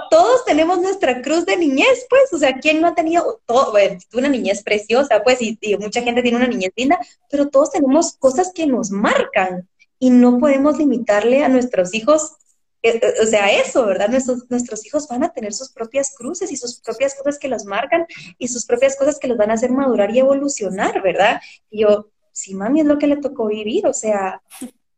todos 0.10 0.46
tenemos 0.46 0.82
nuestra 0.82 1.22
cruz 1.22 1.46
de 1.46 1.58
niñez, 1.58 2.06
pues, 2.10 2.34
o 2.34 2.38
sea, 2.38 2.56
¿quién 2.56 2.82
no 2.82 2.88
ha 2.88 2.96
tenido 2.96 3.42
todo, 3.46 3.72
bueno, 3.72 3.98
una 4.14 4.30
niñez 4.30 4.64
preciosa, 4.64 5.24
pues, 5.24 5.42
y, 5.42 5.58
y, 5.62 5.78
mucha 5.78 6.02
gente 6.02 6.22
tiene 6.22 6.38
una 6.38 6.48
niñez 6.48 6.72
linda, 6.76 7.00
pero 7.30 7.50
todos 7.50 7.72
tenemos 7.72 8.16
cosas 8.18 8.52
que 8.54 8.66
nos 8.66 8.92
marcan 8.92 9.68
y 10.00 10.10
no 10.10 10.38
podemos 10.40 10.78
limitarle 10.78 11.44
a 11.44 11.50
nuestros 11.50 11.94
hijos 11.94 12.38
o 13.22 13.26
sea, 13.26 13.52
eso, 13.52 13.86
¿verdad? 13.86 14.10
Nuestros, 14.10 14.50
nuestros 14.50 14.86
hijos 14.86 15.08
van 15.08 15.24
a 15.24 15.32
tener 15.32 15.54
sus 15.54 15.70
propias 15.72 16.14
cruces 16.16 16.52
y 16.52 16.58
sus 16.58 16.82
propias 16.82 17.16
cosas 17.16 17.40
que 17.40 17.48
los 17.48 17.66
marcan 17.66 18.06
y 18.38 18.48
sus 18.48 18.66
propias 18.66 18.98
cosas 18.98 19.20
que 19.20 19.28
los 19.28 19.38
van 19.38 19.52
a 19.52 19.54
hacer 19.54 19.72
madurar 19.72 20.14
y 20.14 20.20
evolucionar, 20.20 21.02
¿verdad? 21.02 21.42
Y 21.70 21.82
yo, 21.82 22.10
sí, 22.32 22.54
mami, 22.56 22.82
es 22.82 22.86
lo 22.86 22.98
que 22.98 23.08
le 23.08 23.18
tocó 23.18 23.48
vivir, 23.48 23.88
o 23.88 23.94
sea, 23.94 24.42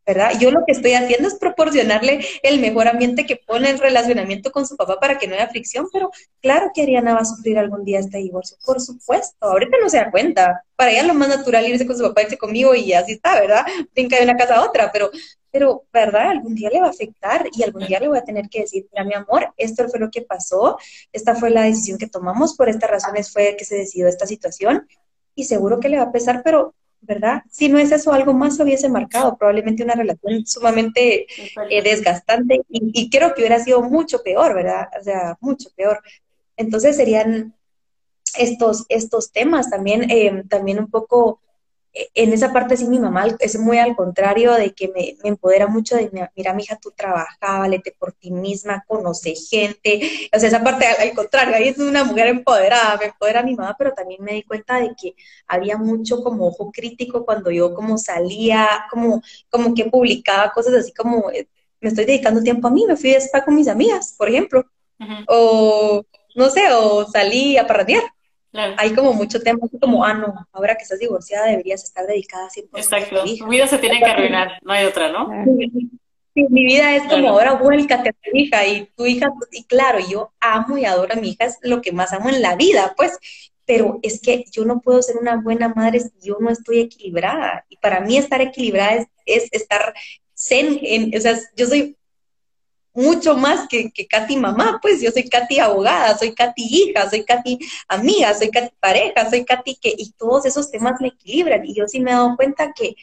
¿verdad? 0.05 0.33
Yo 0.39 0.51
lo 0.51 0.63
que 0.65 0.73
estoy 0.73 0.93
haciendo 0.93 1.27
es 1.27 1.35
proporcionarle 1.35 2.23
el 2.43 2.59
mejor 2.59 2.87
ambiente 2.87 3.25
que 3.25 3.37
pone 3.37 3.71
el 3.71 3.79
relacionamiento 3.79 4.51
con 4.51 4.67
su 4.67 4.75
papá 4.75 4.99
para 4.99 5.17
que 5.17 5.27
no 5.27 5.33
haya 5.33 5.47
fricción, 5.47 5.87
pero 5.91 6.11
claro 6.41 6.71
que 6.73 6.83
Ariana 6.83 7.15
va 7.15 7.21
a 7.21 7.25
sufrir 7.25 7.57
algún 7.57 7.83
día 7.83 7.99
este 7.99 8.19
divorcio, 8.19 8.57
por 8.65 8.79
supuesto, 8.79 9.35
ahorita 9.41 9.77
no 9.81 9.89
se 9.89 9.97
da 9.97 10.11
cuenta, 10.11 10.63
para 10.75 10.91
ella 10.91 11.03
lo 11.03 11.15
más 11.15 11.29
natural 11.29 11.67
irse 11.67 11.87
con 11.87 11.97
su 11.97 12.03
papá, 12.03 12.23
irse 12.23 12.37
conmigo 12.37 12.75
y 12.75 12.93
así 12.93 13.13
está, 13.13 13.39
¿verdad? 13.39 13.65
Brinca 13.93 14.17
de 14.17 14.23
una 14.23 14.37
casa 14.37 14.55
a 14.55 14.63
otra, 14.63 14.91
pero 14.91 15.09
pero, 15.55 15.85
¿verdad? 15.93 16.31
Algún 16.31 16.53
día 16.53 16.69
le 16.69 16.81
va 16.81 16.87
a 16.87 16.89
afectar 16.89 17.47
y 17.53 17.63
algún 17.63 17.87
día 17.87 17.97
le 18.01 18.09
voy 18.09 18.17
a 18.17 18.25
tener 18.25 18.49
que 18.49 18.63
decir, 18.63 18.87
mira, 18.91 19.05
mi 19.05 19.13
amor, 19.13 19.53
esto 19.55 19.87
fue 19.87 20.01
lo 20.01 20.11
que 20.11 20.21
pasó, 20.21 20.77
esta 21.13 21.33
fue 21.33 21.49
la 21.49 21.61
decisión 21.61 21.97
que 21.97 22.09
tomamos, 22.09 22.57
por 22.57 22.67
estas 22.67 22.89
razones 22.89 23.31
fue 23.31 23.55
que 23.57 23.63
se 23.63 23.77
decidió 23.77 24.09
esta 24.09 24.27
situación 24.27 24.85
y 25.33 25.45
seguro 25.45 25.79
que 25.79 25.87
le 25.87 25.95
va 25.95 26.03
a 26.03 26.11
pesar, 26.11 26.41
pero, 26.43 26.75
¿verdad? 26.99 27.41
Si 27.49 27.69
no 27.69 27.79
es 27.79 27.89
eso, 27.93 28.11
algo 28.11 28.33
más 28.33 28.59
hubiese 28.59 28.89
marcado, 28.89 29.37
probablemente 29.37 29.81
una 29.81 29.95
relación 29.95 30.45
sumamente 30.45 31.25
eh, 31.69 31.81
desgastante 31.81 32.59
y, 32.67 32.91
y 32.93 33.09
creo 33.09 33.33
que 33.33 33.39
hubiera 33.39 33.63
sido 33.63 33.81
mucho 33.81 34.23
peor, 34.23 34.55
¿verdad? 34.55 34.89
O 34.99 35.03
sea, 35.05 35.37
mucho 35.39 35.69
peor. 35.73 36.01
Entonces 36.57 36.97
serían 36.97 37.55
estos, 38.37 38.85
estos 38.89 39.31
temas 39.31 39.69
también, 39.69 40.11
eh, 40.11 40.43
también 40.49 40.79
un 40.79 40.89
poco 40.89 41.39
en 42.13 42.33
esa 42.33 42.51
parte 42.51 42.75
sí 42.75 42.87
mi 42.87 42.99
mamá 42.99 43.25
es 43.39 43.57
muy 43.57 43.77
al 43.77 43.95
contrario 43.95 44.53
de 44.53 44.73
que 44.73 44.89
me, 44.89 45.15
empodera 45.23 45.67
mucho 45.67 45.95
de, 45.95 46.11
mira, 46.35 46.53
mi 46.53 46.63
hija, 46.63 46.77
tú 46.77 46.91
trabajas, 46.91 47.37
valete 47.39 47.95
por 47.97 48.11
ti 48.11 48.31
misma, 48.31 48.83
conoce 48.85 49.33
gente, 49.35 50.29
o 50.35 50.39
sea, 50.39 50.49
esa 50.49 50.63
parte 50.63 50.85
al, 50.85 51.13
contrario, 51.13 51.55
ahí 51.55 51.69
es 51.69 51.77
una 51.77 52.03
mujer 52.03 52.27
empoderada, 52.27 52.97
me 52.97 53.05
empodera 53.05 53.43
mi 53.43 53.55
mamá, 53.55 53.75
pero 53.77 53.93
también 53.93 54.21
me 54.21 54.33
di 54.33 54.43
cuenta 54.43 54.79
de 54.79 54.93
que 54.99 55.15
había 55.47 55.77
mucho 55.77 56.21
como 56.21 56.47
ojo 56.47 56.71
crítico 56.71 57.25
cuando 57.25 57.49
yo 57.49 57.73
como 57.73 57.97
salía, 57.97 58.67
como, 58.91 59.21
como 59.49 59.73
que 59.73 59.85
publicaba 59.85 60.51
cosas 60.51 60.73
así 60.73 60.93
como, 60.93 61.31
eh, 61.31 61.47
me 61.79 61.89
estoy 61.89 62.05
dedicando 62.05 62.43
tiempo 62.43 62.67
a 62.67 62.71
mí, 62.71 62.85
me 62.85 62.97
fui 62.97 63.11
de 63.11 63.17
spa 63.17 63.45
con 63.45 63.55
mis 63.55 63.69
amigas, 63.69 64.15
por 64.17 64.27
ejemplo, 64.27 64.65
o 65.27 66.03
no 66.35 66.49
sé, 66.49 66.61
o 66.73 67.05
salí 67.09 67.57
a 67.57 67.65
parrandear. 67.65 68.03
Hay 68.77 68.93
como 68.93 69.13
mucho 69.13 69.41
tema, 69.41 69.59
como, 69.81 70.03
ah, 70.05 70.13
no, 70.13 70.47
ahora 70.51 70.75
que 70.75 70.83
estás 70.83 70.99
divorciada 70.99 71.47
deberías 71.47 71.83
estar 71.83 72.05
dedicada 72.05 72.49
100% 72.49 72.69
Exacto, 72.77 73.23
tu 73.37 73.47
vida 73.47 73.67
se 73.67 73.77
tiene 73.77 73.99
que 73.99 74.05
arruinar, 74.05 74.59
no 74.61 74.73
hay 74.73 74.85
otra, 74.85 75.11
¿no? 75.11 75.29
Sí, 76.33 76.45
mi 76.49 76.65
vida 76.65 76.95
es 76.95 77.03
como 77.03 77.29
ahora 77.29 77.53
vuélcate 77.53 78.09
a 78.09 78.11
tu 78.11 78.37
hija 78.37 78.67
y 78.67 78.89
tu 78.97 79.05
hija, 79.05 79.29
y 79.51 79.63
claro, 79.63 79.99
yo 79.99 80.33
amo 80.41 80.77
y 80.77 80.83
adoro 80.83 81.13
a 81.13 81.15
mi 81.15 81.29
hija, 81.29 81.45
es 81.45 81.57
lo 81.61 81.81
que 81.81 81.93
más 81.93 82.11
amo 82.11 82.29
en 82.29 82.41
la 82.41 82.57
vida, 82.57 82.93
pues, 82.97 83.17
pero 83.65 83.99
es 84.03 84.21
que 84.21 84.43
yo 84.51 84.65
no 84.65 84.81
puedo 84.81 85.01
ser 85.01 85.15
una 85.17 85.37
buena 85.41 85.69
madre 85.69 86.01
si 86.01 86.11
yo 86.21 86.37
no 86.39 86.49
estoy 86.49 86.81
equilibrada. 86.81 87.65
Y 87.69 87.77
para 87.77 88.01
mí 88.01 88.17
estar 88.17 88.41
equilibrada 88.41 88.95
es, 88.95 89.07
es 89.25 89.47
estar 89.51 89.93
zen, 90.37 90.79
en, 90.81 91.17
o 91.17 91.21
sea, 91.21 91.39
yo 91.55 91.67
soy 91.67 91.97
mucho 92.95 93.35
más 93.35 93.67
que, 93.67 93.91
que 93.91 94.07
Katy 94.07 94.37
mamá, 94.37 94.79
pues 94.81 95.01
yo 95.01 95.11
soy 95.11 95.27
Katy 95.27 95.59
abogada, 95.59 96.17
soy 96.17 96.33
Katy 96.33 96.63
hija, 96.63 97.09
soy 97.09 97.25
Katy 97.25 97.59
amiga, 97.89 98.33
soy 98.33 98.49
Katy 98.49 98.73
pareja, 98.79 99.29
soy 99.29 99.43
Katy 99.43 99.75
que, 99.75 99.93
y 99.97 100.11
todos 100.13 100.45
esos 100.45 100.71
temas 100.71 100.99
me 101.01 101.09
equilibran. 101.09 101.65
Y 101.65 101.75
yo 101.75 101.87
sí 101.87 101.99
me 101.99 102.11
he 102.11 102.13
dado 102.13 102.35
cuenta 102.37 102.71
que 102.73 102.95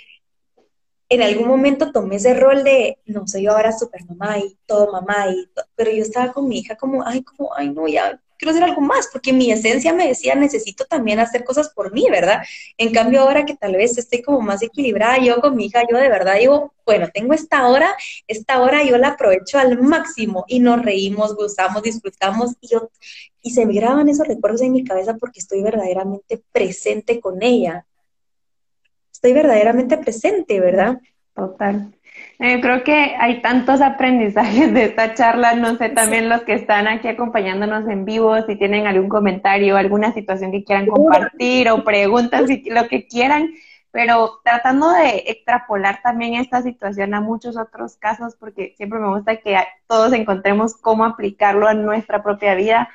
en 1.11 1.21
algún 1.21 1.47
momento 1.47 1.93
tomé 1.93 2.17
ese 2.17 2.33
rol 2.33 2.65
de, 2.65 2.99
no, 3.05 3.29
soy 3.29 3.43
yo 3.43 3.53
ahora 3.53 3.71
super 3.77 4.03
mamá 4.07 4.39
y 4.39 4.57
todo 4.65 4.91
mamá, 4.93 5.29
y 5.29 5.47
pero 5.75 5.91
yo 5.91 6.03
estaba 6.03 6.33
con 6.33 6.49
mi 6.49 6.61
hija 6.61 6.77
como, 6.77 7.07
ay, 7.07 7.23
como, 7.23 7.55
ay, 7.55 7.69
no, 7.69 7.87
ya 7.87 8.19
quiero 8.43 8.57
hacer 8.57 8.65
algo 8.65 8.81
más, 8.81 9.09
porque 9.13 9.33
mi 9.33 9.53
esencia 9.53 9.93
me 9.93 10.09
decía, 10.09 10.35
necesito 10.35 10.85
también 10.85 11.21
hacer 11.21 11.45
cosas 11.45 11.69
por 11.69 11.93
mí, 11.93 12.09
¿verdad? 12.11 12.43
En 12.77 12.93
cambio, 12.93 13.21
ahora 13.21 13.45
que 13.45 13.55
tal 13.55 13.77
vez 13.77 13.97
estoy 13.97 14.21
como 14.21 14.41
más 14.41 14.63
equilibrada, 14.63 15.19
yo 15.19 15.41
con 15.41 15.55
mi 15.55 15.67
hija, 15.67 15.83
yo 15.89 15.97
de 15.97 16.09
verdad 16.09 16.39
digo, 16.41 16.75
bueno, 16.85 17.09
tengo 17.15 17.35
esta 17.35 17.69
hora, 17.69 17.95
esta 18.27 18.61
hora 18.61 18.83
yo 18.83 18.99
la 18.99 19.11
aprovecho 19.11 19.61
al 19.61 19.81
máximo 19.81 20.45
y 20.49 20.59
nos 20.59 20.83
reímos, 20.83 21.37
gustamos, 21.37 21.85
disfrutamos 21.85 22.57
y, 22.61 22.67
yo, 22.67 22.91
y 23.43 23.53
se 23.53 23.65
me 23.65 23.75
graban 23.75 24.09
esos 24.09 24.27
recuerdos 24.27 24.63
en 24.63 24.73
mi 24.73 24.83
cabeza 24.83 25.15
porque 25.15 25.39
estoy 25.39 25.63
verdaderamente 25.63 26.43
presente 26.51 27.21
con 27.21 27.45
ella. 27.45 27.87
Estoy 29.13 29.35
verdaderamente 29.35 29.99
presente, 29.99 30.59
¿verdad? 30.59 31.01
Total. 31.33 31.95
Eh, 32.39 32.61
creo 32.61 32.83
que 32.83 33.15
hay 33.19 33.41
tantos 33.41 33.81
aprendizajes 33.81 34.73
de 34.75 34.85
esta 34.85 35.15
charla, 35.15 35.55
no 35.55 35.77
sé, 35.77 35.91
también 35.91 36.29
los 36.29 36.43
que 36.43 36.55
están 36.55 36.89
aquí 36.89 37.09
acompañándonos 37.09 37.89
en 37.89 38.05
vivo, 38.05 38.41
si 38.47 38.57
tienen 38.57 38.87
algún 38.87 39.09
comentario, 39.09 39.77
alguna 39.77 40.13
situación 40.13 40.51
que 40.51 40.65
quieran 40.65 40.87
compartir 40.87 41.69
o 41.71 41.85
preguntas, 41.85 42.45
lo 42.67 42.89
que 42.89 43.07
quieran, 43.07 43.51
pero 43.93 44.41
tratando 44.43 44.91
de 44.91 45.25
extrapolar 45.27 46.01
también 46.03 46.35
esta 46.35 46.63
situación 46.63 47.15
a 47.15 47.21
muchos 47.21 47.57
otros 47.57 47.97
casos, 47.97 48.35
porque 48.37 48.75
siempre 48.77 48.99
me 48.99 49.09
gusta 49.09 49.37
que 49.37 49.57
todos 49.87 50.13
encontremos 50.13 50.75
cómo 50.75 51.05
aplicarlo 51.05 51.69
a 51.69 51.75
nuestra 51.75 52.23
propia 52.23 52.55
vida. 52.55 52.89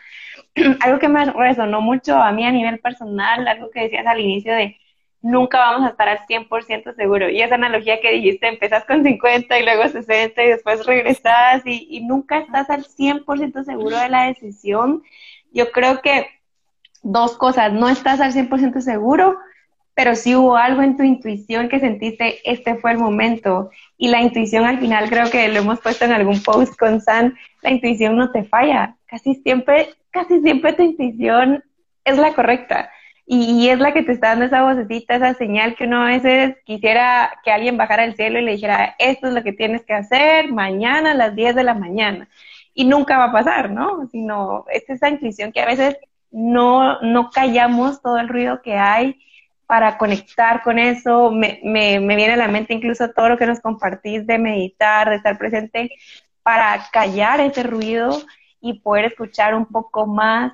algo 0.82 1.00
que 1.00 1.08
me 1.08 1.26
resonó 1.26 1.82
mucho 1.82 2.18
a 2.18 2.32
mí 2.32 2.46
a 2.46 2.52
nivel 2.52 2.80
personal, 2.80 3.48
algo 3.48 3.70
que 3.70 3.82
decías 3.82 4.06
al 4.06 4.20
inicio 4.20 4.54
de 4.54 4.78
nunca 5.22 5.60
vamos 5.60 5.88
a 5.88 5.92
estar 5.92 6.08
al 6.08 6.20
100% 6.28 6.96
seguro. 6.96 7.30
Y 7.30 7.42
esa 7.42 7.56
analogía 7.56 8.00
que 8.02 8.12
dijiste, 8.12 8.48
empezás 8.48 8.86
con 8.86 9.04
50 9.04 9.60
y 9.60 9.64
luego 9.64 9.88
60 9.88 10.44
y 10.44 10.48
después 10.48 10.86
regresas 10.86 11.62
y, 11.66 11.88
y 11.90 12.02
nunca 12.02 12.40
estás 12.40 12.70
al 12.70 12.86
100% 12.86 13.64
seguro 13.64 13.98
de 13.98 14.10
la 14.10 14.28
decisión. 14.28 15.04
Yo 15.52 15.72
creo 15.72 16.02
que 16.02 16.28
dos 17.02 17.38
cosas, 17.38 17.74
no 17.74 17.90
estás 17.90 18.20
al 18.22 18.34
100% 18.34 18.82
seguro, 18.82 19.38
pero 19.94 20.16
sí 20.16 20.36
hubo 20.36 20.58
algo 20.58 20.84
en 20.84 20.96
tu 20.96 21.04
intuición 21.04 21.70
que 21.70 21.80
sentiste, 21.80 22.40
este 22.50 22.76
fue 22.76 22.92
el 22.92 23.00
momento. 23.00 23.72
Y 23.98 24.10
la 24.10 24.22
intuición 24.22 24.66
al 24.66 24.80
final, 24.80 25.10
creo 25.10 25.30
que 25.32 25.48
lo 25.48 25.60
hemos 25.60 25.80
puesto 25.80 26.06
en 26.06 26.12
algún 26.12 26.42
post 26.44 26.78
con 26.78 27.02
San, 27.02 27.36
la 27.64 27.72
intuición 27.72 28.16
no 28.16 28.32
te 28.32 28.44
falla. 28.44 28.96
Casi 29.08 29.36
siempre, 29.36 29.90
casi 30.12 30.40
siempre 30.42 30.74
tu 30.74 30.84
intuición 30.84 31.64
es 32.06 32.18
la 32.18 32.34
correcta 32.34 32.92
y, 33.30 33.68
es 33.68 33.80
la 33.80 33.94
que 33.94 34.04
te 34.04 34.14
está 34.14 34.30
dando 34.30 34.46
esa 34.46 34.64
vocecita, 34.64 35.16
esa 35.16 35.34
señal 35.34 35.76
que 35.76 35.84
uno 35.84 36.02
a 36.02 36.08
veces 36.08 36.56
quisiera 36.64 37.38
que 37.44 37.52
alguien 37.52 37.76
bajara 37.76 38.04
al 38.04 38.16
cielo 38.16 38.40
y 38.40 38.44
le 38.44 38.54
dijera, 38.54 38.96
esto 39.00 39.28
es 39.28 39.34
lo 39.34 39.44
que 39.44 39.52
tienes 39.52 39.84
que 39.86 39.94
hacer 39.94 40.50
mañana 40.54 41.12
a 41.12 41.14
las 41.14 41.36
10 41.36 41.54
de 41.56 41.64
la 41.66 41.74
mañana. 41.74 42.30
Y 42.74 42.86
nunca 42.86 43.18
va 43.18 43.26
a 43.26 43.32
pasar, 43.34 43.70
¿no? 43.70 44.08
Sino 44.12 44.64
es 44.72 44.90
esa 44.90 45.10
intuición 45.10 45.52
que 45.52 45.60
a 45.60 45.66
veces 45.66 45.98
no, 46.32 47.02
no 47.02 47.30
callamos 47.30 48.02
todo 48.02 48.18
el 48.18 48.30
ruido 48.30 48.62
que 48.62 48.76
hay 48.78 49.20
para 49.66 49.98
conectar 49.98 50.64
con 50.64 50.80
eso. 50.80 51.30
Me, 51.30 51.60
me, 51.64 52.00
me 52.00 52.16
viene 52.16 52.34
a 52.34 52.38
la 52.38 52.48
mente 52.48 52.74
incluso 52.74 53.10
todo 53.10 53.28
lo 53.28 53.38
que 53.38 53.46
nos 53.48 53.60
compartís 53.60 54.26
de 54.26 54.38
meditar, 54.38 55.10
de 55.10 55.18
estar 55.18 55.38
presente, 55.38 55.92
para 56.44 56.88
callar 56.94 57.42
ese 57.42 57.64
ruido 57.64 58.22
y 58.62 58.80
poder 58.80 59.06
escuchar 59.06 59.54
un 59.54 59.66
poco 59.66 60.08
más 60.08 60.54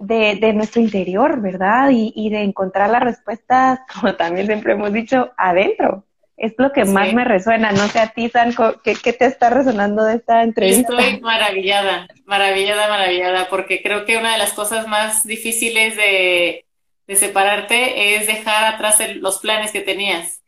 de, 0.00 0.52
nuestro 0.54 0.80
interior, 0.80 1.40
¿verdad? 1.40 1.90
Y, 1.92 2.30
de 2.30 2.42
encontrar 2.42 2.90
las 2.90 3.02
respuestas, 3.02 3.80
como 3.94 4.14
también 4.16 4.46
siempre 4.46 4.72
hemos 4.72 4.92
dicho, 4.92 5.30
adentro. 5.36 6.04
Es 6.36 6.54
lo 6.56 6.72
que 6.72 6.86
más 6.86 7.12
me 7.12 7.24
resuena. 7.24 7.70
No 7.70 7.86
sé 7.88 7.98
a 7.98 8.08
ti, 8.08 8.30
San, 8.30 8.54
¿qué, 8.82 8.94
te 8.94 9.26
está 9.26 9.50
resonando 9.50 10.04
de 10.04 10.16
esta 10.16 10.42
entrevista? 10.42 10.98
Estoy 10.98 11.20
maravillada, 11.20 12.08
maravillada, 12.24 12.88
maravillada, 12.88 13.48
porque 13.50 13.82
creo 13.82 14.06
que 14.06 14.16
una 14.16 14.32
de 14.32 14.38
las 14.38 14.54
cosas 14.54 14.86
más 14.86 15.24
difíciles 15.24 15.96
de, 15.96 16.64
separarte 17.14 18.14
es 18.14 18.26
dejar 18.26 18.72
atrás 18.72 19.02
los 19.16 19.40
planes 19.40 19.72
que 19.72 19.80
tenías 19.80 20.42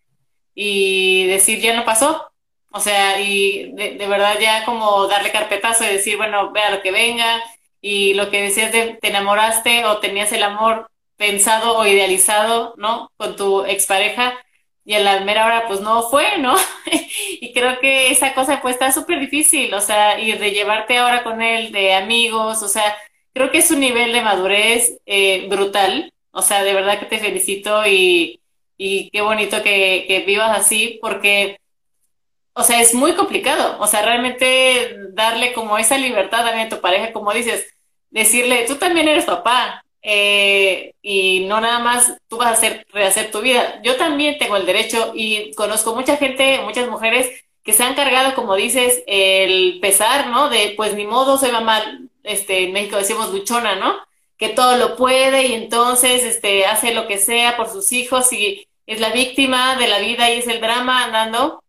y 0.54 1.26
decir, 1.26 1.60
ya 1.60 1.76
no 1.76 1.84
pasó. 1.84 2.30
O 2.70 2.80
sea, 2.80 3.20
y 3.20 3.72
de, 3.74 3.96
de 3.96 4.06
verdad 4.06 4.36
ya 4.40 4.64
como 4.64 5.06
darle 5.08 5.30
carpetazo 5.30 5.84
y 5.84 5.88
decir, 5.88 6.16
bueno, 6.16 6.52
vea 6.52 6.70
lo 6.70 6.80
que 6.80 6.90
venga, 6.90 7.42
y 7.82 8.14
lo 8.14 8.30
que 8.30 8.42
decías 8.42 8.72
de 8.72 8.98
te 9.02 9.08
enamoraste 9.08 9.84
o 9.86 9.98
tenías 10.00 10.32
el 10.32 10.44
amor 10.44 10.90
pensado 11.16 11.78
o 11.78 11.86
idealizado, 11.86 12.74
¿no? 12.78 13.12
Con 13.18 13.36
tu 13.36 13.64
expareja 13.66 14.34
y 14.84 14.94
a 14.94 15.00
la 15.00 15.20
mera 15.20 15.46
hora 15.46 15.66
pues 15.68 15.80
no 15.80 16.02
fue, 16.10 16.38
¿no? 16.38 16.56
y 17.40 17.52
creo 17.52 17.80
que 17.80 18.10
esa 18.10 18.34
cosa 18.34 18.60
pues 18.62 18.74
está 18.74 18.92
súper 18.92 19.20
difícil, 19.20 19.72
o 19.74 19.80
sea, 19.80 20.18
y 20.20 20.32
de 20.32 20.50
llevarte 20.52 20.98
ahora 20.98 21.22
con 21.24 21.42
él 21.42 21.72
de 21.72 21.94
amigos, 21.94 22.62
o 22.62 22.68
sea, 22.68 22.96
creo 23.34 23.50
que 23.50 23.58
es 23.58 23.70
un 23.70 23.80
nivel 23.80 24.12
de 24.12 24.22
madurez 24.22 24.98
eh, 25.06 25.46
brutal, 25.48 26.12
o 26.32 26.42
sea, 26.42 26.64
de 26.64 26.74
verdad 26.74 26.98
que 26.98 27.06
te 27.06 27.18
felicito 27.18 27.86
y, 27.86 28.40
y 28.76 29.10
qué 29.10 29.20
bonito 29.22 29.62
que, 29.62 30.04
que 30.08 30.20
vivas 30.26 30.58
así 30.58 30.98
porque 31.02 31.58
o 32.54 32.62
sea, 32.62 32.80
es 32.80 32.94
muy 32.94 33.14
complicado. 33.14 33.76
O 33.80 33.86
sea, 33.86 34.02
realmente 34.02 34.96
darle 35.10 35.52
como 35.52 35.78
esa 35.78 35.98
libertad 35.98 36.44
también 36.44 36.66
a 36.66 36.70
tu 36.70 36.80
pareja, 36.80 37.12
como 37.12 37.32
dices, 37.32 37.66
decirle, 38.10 38.64
tú 38.66 38.76
también 38.76 39.08
eres 39.08 39.24
papá 39.24 39.84
eh, 40.02 40.94
y 41.00 41.46
no 41.46 41.60
nada 41.60 41.78
más 41.78 42.14
tú 42.28 42.36
vas 42.38 42.48
a 42.48 42.52
hacer, 42.52 42.86
rehacer 42.92 43.30
tu 43.30 43.40
vida. 43.40 43.80
Yo 43.82 43.96
también 43.96 44.38
tengo 44.38 44.56
el 44.56 44.66
derecho 44.66 45.12
y 45.14 45.52
conozco 45.54 45.94
mucha 45.94 46.16
gente, 46.16 46.60
muchas 46.62 46.88
mujeres 46.88 47.30
que 47.64 47.72
se 47.72 47.84
han 47.84 47.94
cargado, 47.94 48.34
como 48.34 48.56
dices, 48.56 49.02
el 49.06 49.78
pesar, 49.80 50.28
¿no? 50.28 50.48
De, 50.48 50.74
pues 50.76 50.94
ni 50.94 51.06
modo, 51.06 51.38
soy 51.38 51.52
mamá, 51.52 52.00
este, 52.24 52.64
en 52.64 52.72
México 52.72 52.96
decimos 52.96 53.30
luchona, 53.32 53.76
¿no? 53.76 53.96
Que 54.36 54.48
todo 54.48 54.76
lo 54.76 54.96
puede 54.96 55.46
y 55.46 55.54
entonces, 55.54 56.24
este, 56.24 56.66
hace 56.66 56.92
lo 56.92 57.06
que 57.06 57.18
sea 57.18 57.56
por 57.56 57.68
sus 57.68 57.92
hijos 57.92 58.32
y 58.32 58.66
es 58.86 59.00
la 59.00 59.10
víctima 59.10 59.76
de 59.76 59.86
la 59.88 60.00
vida 60.00 60.30
y 60.30 60.38
es 60.38 60.48
el 60.48 60.60
drama 60.60 61.04
andando. 61.04 61.61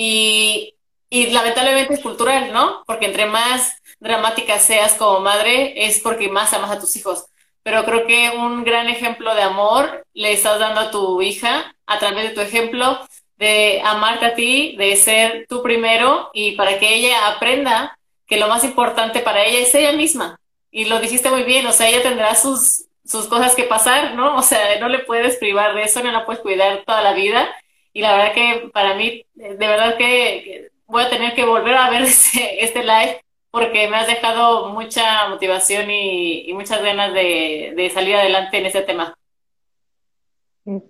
Y, 0.00 0.76
y 1.10 1.26
lamentablemente 1.30 1.94
es 1.94 2.00
cultural, 2.00 2.52
¿no? 2.52 2.84
Porque 2.86 3.06
entre 3.06 3.26
más 3.26 3.74
dramática 3.98 4.60
seas 4.60 4.94
como 4.94 5.18
madre 5.18 5.86
es 5.86 5.98
porque 5.98 6.28
más 6.28 6.52
amas 6.52 6.70
a 6.70 6.78
tus 6.78 6.94
hijos. 6.94 7.26
Pero 7.64 7.84
creo 7.84 8.06
que 8.06 8.30
un 8.36 8.62
gran 8.62 8.88
ejemplo 8.88 9.34
de 9.34 9.42
amor 9.42 10.06
le 10.14 10.32
estás 10.32 10.60
dando 10.60 10.82
a 10.82 10.90
tu 10.92 11.20
hija 11.20 11.74
a 11.84 11.98
través 11.98 12.28
de 12.28 12.34
tu 12.36 12.40
ejemplo 12.40 13.00
de 13.38 13.82
amarte 13.84 14.26
a 14.26 14.34
ti, 14.36 14.76
de 14.78 14.94
ser 14.94 15.46
tú 15.48 15.64
primero 15.64 16.30
y 16.32 16.52
para 16.52 16.78
que 16.78 16.94
ella 16.94 17.26
aprenda 17.26 17.98
que 18.28 18.38
lo 18.38 18.46
más 18.46 18.62
importante 18.62 19.18
para 19.18 19.44
ella 19.44 19.58
es 19.58 19.74
ella 19.74 19.92
misma. 19.92 20.38
Y 20.70 20.84
lo 20.84 21.00
dijiste 21.00 21.28
muy 21.28 21.42
bien, 21.42 21.66
o 21.66 21.72
sea, 21.72 21.88
ella 21.88 22.02
tendrá 22.02 22.36
sus, 22.36 22.84
sus 23.04 23.26
cosas 23.26 23.56
que 23.56 23.64
pasar, 23.64 24.14
¿no? 24.14 24.36
O 24.36 24.42
sea, 24.42 24.78
no 24.78 24.88
le 24.88 25.00
puedes 25.00 25.38
privar 25.38 25.74
de 25.74 25.82
eso, 25.82 26.04
no 26.04 26.12
la 26.12 26.24
puedes 26.24 26.40
cuidar 26.40 26.84
toda 26.86 27.02
la 27.02 27.14
vida. 27.14 27.48
Y 27.92 28.00
la 28.00 28.16
verdad 28.16 28.34
que 28.34 28.68
para 28.72 28.94
mí, 28.94 29.24
de 29.34 29.56
verdad 29.56 29.96
que 29.96 30.70
voy 30.86 31.02
a 31.02 31.10
tener 31.10 31.34
que 31.34 31.44
volver 31.44 31.74
a 31.74 31.90
ver 31.90 32.02
este, 32.02 32.64
este 32.64 32.82
live 32.82 33.20
porque 33.50 33.88
me 33.88 33.96
has 33.96 34.06
dejado 34.06 34.68
mucha 34.70 35.28
motivación 35.28 35.90
y, 35.90 36.52
muchas 36.52 36.82
ganas 36.82 37.14
de, 37.14 37.90
salir 37.92 38.16
adelante 38.16 38.58
en 38.58 38.66
ese 38.66 38.82
tema. 38.82 39.16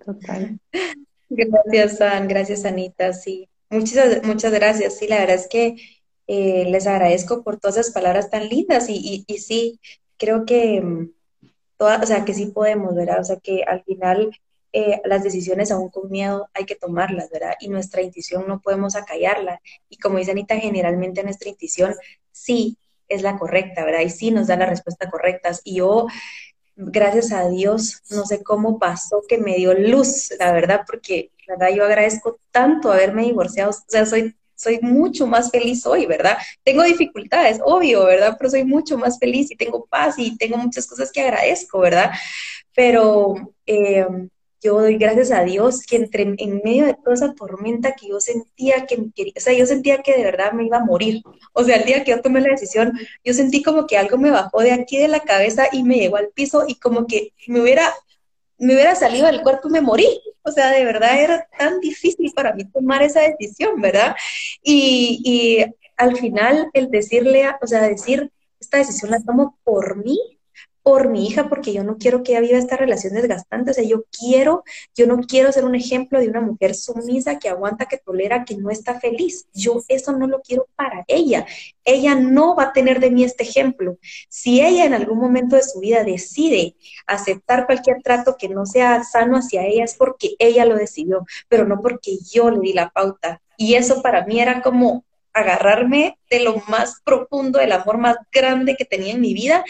total. 0.05 0.59
Gracias, 1.31 1.99
San. 1.99 2.27
Gracias, 2.27 2.65
Anita. 2.65 3.13
Sí, 3.13 3.49
muchas, 3.69 4.23
muchas 4.25 4.51
gracias. 4.51 4.97
Sí, 4.97 5.07
la 5.09 5.19
verdad 5.19 5.37
es 5.37 5.47
que 5.47 5.77
eh, 6.27 6.65
les 6.71 6.87
agradezco 6.87 7.45
por 7.45 7.61
todas 7.61 7.77
esas 7.77 7.93
palabras 7.93 8.31
tan 8.31 8.49
lindas 8.49 8.89
y, 8.89 9.25
y, 9.27 9.39
sí, 9.39 9.79
creo 10.17 10.47
que, 10.47 10.81
mm, 10.81 11.13
toda, 11.77 12.01
o 12.03 12.07
sea, 12.07 12.25
que 12.25 12.33
sí 12.33 12.47
podemos, 12.47 12.95
¿verdad? 12.95 13.21
O 13.21 13.25
sea, 13.25 13.37
que 13.37 13.63
al 13.63 13.85
final 13.85 14.31
eh, 14.73 15.01
las 15.05 15.23
decisiones 15.23 15.71
aún 15.71 15.89
con 15.89 16.11
miedo 16.11 16.49
hay 16.55 16.67
que 16.67 16.77
tomarlas, 16.77 17.31
¿verdad? 17.31 17.55
Y 17.61 17.69
nuestra 17.69 18.03
intuición 18.03 18.47
no 18.47 18.61
podemos 18.61 18.97
acallarla. 18.97 19.61
Y 19.89 19.99
como 19.99 20.19
dice 20.19 20.33
Anita, 20.33 20.57
generalmente 20.57 21.23
nuestra 21.23 21.49
intuición 21.49 21.95
sí 22.33 22.79
es 23.09 23.23
la 23.23 23.39
correcta, 23.39 23.85
¿verdad? 23.85 24.01
Y 24.03 24.11
sí 24.11 24.31
nos 24.31 24.49
da 24.49 24.57
las 24.57 24.69
respuestas 24.69 25.11
correctas. 25.11 25.63
Y 25.65 25.77
yo, 25.77 26.07
gracias 26.77 27.33
a 27.33 27.49
Dios, 27.49 28.03
no 28.11 28.25
sé 28.27 28.43
cómo 28.43 28.79
pasó 28.79 29.23
que 29.29 29.39
me 29.39 29.57
dio 29.57 29.75
luz, 29.75 30.33
la 30.39 30.53
verdad, 30.53 30.83
porque, 30.87 31.33
la 31.47 31.57
verdad, 31.57 31.75
yo 31.75 31.85
agradezco 31.85 32.39
tanto 32.51 32.93
haberme 32.93 33.25
divorciado. 33.25 33.71
O 33.71 33.75
sea, 33.89 34.07
soy 34.07 34.35
soy 34.59 34.81
mucho 34.83 35.27
más 35.29 35.53
feliz 35.53 35.87
hoy, 35.87 36.05
¿verdad? 36.07 36.37
Tengo 36.65 36.83
dificultades, 36.83 37.61
obvio, 37.65 38.05
¿verdad? 38.05 38.35
Pero 38.37 38.51
soy 38.51 38.65
mucho 38.65 38.99
más 38.99 39.19
feliz 39.19 39.53
y 39.53 39.57
tengo 39.57 39.87
paz 39.87 40.17
y 40.19 40.37
tengo 40.37 40.57
muchas 40.57 40.85
cosas 40.89 41.13
que 41.13 41.21
agradezco, 41.21 41.79
¿verdad? 41.79 42.11
Pero 42.75 43.35
eh, 43.67 44.05
yo 44.61 44.81
doy 44.81 44.97
gracias 44.99 45.31
a 45.31 45.45
Dios 45.45 45.83
que 45.83 45.97
entre 45.97 46.23
en 46.23 46.61
medio 46.65 46.87
de 46.87 46.95
toda 46.95 47.15
esa 47.15 47.35
tormenta 47.35 47.93
que 47.93 48.09
yo 48.09 48.21
sentía 48.21 48.87
que 48.87 48.97
me 48.97 49.13
quería, 49.13 49.35
o 49.37 49.41
sea, 49.41 49.53
yo 49.53 49.67
sentía 49.67 49.99
que 50.03 50.17
de 50.17 50.25
verdad 50.25 50.53
me 50.53 50.65
iba 50.67 50.79
a 50.79 50.85
morir. 50.85 51.23
O 51.53 51.65
sea, 51.65 51.77
el 51.77 51.85
día 51.85 52.05
que 52.05 52.13
yo 52.13 52.21
tomé 52.21 52.41
la 52.41 52.51
decisión, 52.51 52.93
yo 53.25 53.35
sentí 53.35 53.63
como 53.63 53.87
que 53.87 53.97
algo 53.99 54.19
me 54.19 54.31
bajó 54.31 54.61
de 54.61 54.73
aquí 54.73 54.99
de 54.99 55.09
la 55.09 55.21
cabeza 55.21 55.69
y 55.73 55.83
me 55.83 55.97
llegó 55.97 56.17
al 56.17 56.29
piso 56.29 56.65
y 56.67 56.77
como 56.77 57.07
que 57.07 57.33
me 57.47 57.61
hubiera 57.61 57.93
me 58.59 58.75
hubiera 58.75 58.95
salido 58.97 59.27
del 59.27 59.43
cuerpo 59.43 59.69
y 59.69 59.73
me 59.73 59.81
morí. 59.81 60.21
O 60.43 60.51
sea, 60.51 60.71
de 60.71 60.85
verdad 60.85 61.21
era 61.21 61.49
tan 61.59 61.79
difícil 61.81 62.33
para 62.35 62.55
mí 62.55 62.65
tomar 62.65 63.03
esa 63.03 63.21
decisión, 63.21 63.81
¿verdad? 63.81 64.17
Y, 64.63 65.21
y 65.25 65.65
al 65.97 66.17
final 66.17 66.69
el 66.73 66.91
decirle, 66.91 67.45
o 67.61 67.67
sea, 67.67 67.83
decir, 67.83 68.31
esta 68.61 68.79
decisión 68.79 69.11
la 69.11 69.21
tomo 69.21 69.59
por 69.63 70.03
mí, 70.05 70.38
por 70.89 71.11
mi 71.11 71.27
hija 71.27 71.51
porque 71.51 71.75
yo 71.75 71.85
no 71.85 71.99
quiero 71.99 72.23
que 72.23 72.33
ella 72.33 72.41
viva 72.41 72.57
esta 72.57 72.79
relación 72.79 73.13
desgastante, 73.13 73.73
o 73.73 73.75
sea, 73.75 73.85
yo 73.85 74.05
quiero, 74.11 74.65
yo 74.97 75.07
no 75.07 75.19
quiero 75.19 75.53
ser 75.53 75.67
un 75.67 75.75
ejemplo 75.75 76.19
de 76.19 76.31
una 76.31 76.41
mujer 76.41 76.75
sumisa 76.75 77.39
que 77.39 77.51
aguanta, 77.51 77.85
que 77.85 77.99
tolera, 77.99 78.47
que 78.47 78.57
no 78.57 78.71
está 78.71 78.99
feliz. 78.99 79.49
Yo 79.53 79.83
eso 79.89 80.13
no 80.13 80.27
lo 80.27 80.41
quiero 80.41 80.67
para 80.77 81.05
ella. 81.07 81.45
Ella 81.85 82.15
no 82.15 82.57
va 82.57 82.63
a 82.63 82.73
tener 82.73 83.01
de 83.01 83.11
mí 83.11 83.23
este 83.23 83.43
ejemplo. 83.43 83.99
Si 84.31 84.63
ella 84.63 84.87
en 84.87 84.95
algún 84.95 85.19
momento 85.19 85.57
de 85.57 85.63
su 85.63 85.79
vida 85.79 86.05
decide 86.05 86.75
aceptar 87.07 87.67
cualquier 87.67 87.99
trato 88.03 88.37
que 88.39 88.49
no 88.49 88.65
sea 88.65 89.05
sano 89.05 89.37
hacia 89.37 89.67
ella, 89.67 89.85
es 89.85 89.95
porque 89.95 90.37
ella 90.39 90.65
lo 90.65 90.75
decidió, 90.75 91.27
pero 91.49 91.67
no 91.67 91.83
porque 91.83 92.17
yo 92.33 92.51
le 92.51 92.61
di 92.61 92.73
la 92.73 92.89
pauta. 92.89 93.43
Y 93.59 93.75
eso 93.75 94.01
para 94.01 94.25
mí 94.25 94.41
era 94.41 94.63
como 94.63 95.05
agarrarme 95.35 96.19
de 96.31 96.41
lo 96.41 96.63
más 96.67 97.03
profundo, 97.05 97.59
del 97.59 97.73
amor 97.73 97.99
más 97.99 98.17
grande 98.33 98.75
que 98.75 98.87
tenía 98.87 99.13
en 99.13 99.21
mi 99.21 99.35
vida 99.35 99.63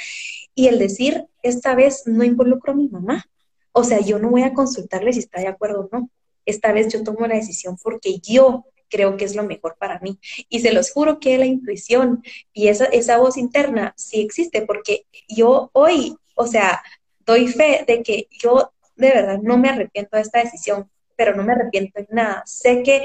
y 0.59 0.66
el 0.66 0.80
decir, 0.80 1.28
esta 1.44 1.76
vez 1.76 2.02
no 2.06 2.24
involucro 2.24 2.72
a 2.72 2.74
mi 2.74 2.88
mamá. 2.88 3.24
O 3.70 3.84
sea, 3.84 4.00
yo 4.00 4.18
no 4.18 4.28
voy 4.28 4.42
a 4.42 4.54
consultarle 4.54 5.12
si 5.12 5.20
está 5.20 5.40
de 5.40 5.46
acuerdo 5.46 5.82
o 5.82 5.96
no. 5.96 6.11
Esta 6.46 6.72
vez 6.72 6.92
yo 6.92 7.04
tomo 7.04 7.28
la 7.28 7.36
decisión 7.36 7.76
porque 7.80 8.18
yo 8.18 8.64
creo 8.90 9.16
que 9.16 9.24
es 9.24 9.36
lo 9.36 9.44
mejor 9.44 9.76
para 9.78 10.00
mí. 10.00 10.18
Y 10.48 10.59
se 10.59 10.72
los 10.72 10.90
juro 10.90 11.20
que 11.20 11.38
la 11.38 11.46
intuición 11.46 12.24
y 12.52 12.66
esa, 12.66 12.86
esa 12.86 13.18
voz 13.18 13.36
interna 13.36 13.94
sí 13.96 14.20
existe, 14.20 14.62
porque 14.62 15.06
yo 15.28 15.70
hoy, 15.74 16.16
o 16.34 16.48
sea, 16.48 16.82
doy 17.24 17.46
fe 17.46 17.84
de 17.86 18.02
que 18.02 18.26
yo 18.42 18.72
de 18.96 19.11
verdad 19.11 19.38
no 19.40 19.59
me 19.59 19.68
arrepiento 19.68 20.16
de 20.16 20.22
esta 20.22 20.42
decisión, 20.42 20.90
pero 21.14 21.36
no 21.36 21.44
me 21.44 21.52
arrepiento 21.52 22.00
en 22.00 22.09
nada. 22.11 22.42
Sé 22.46 22.82
que 22.82 23.04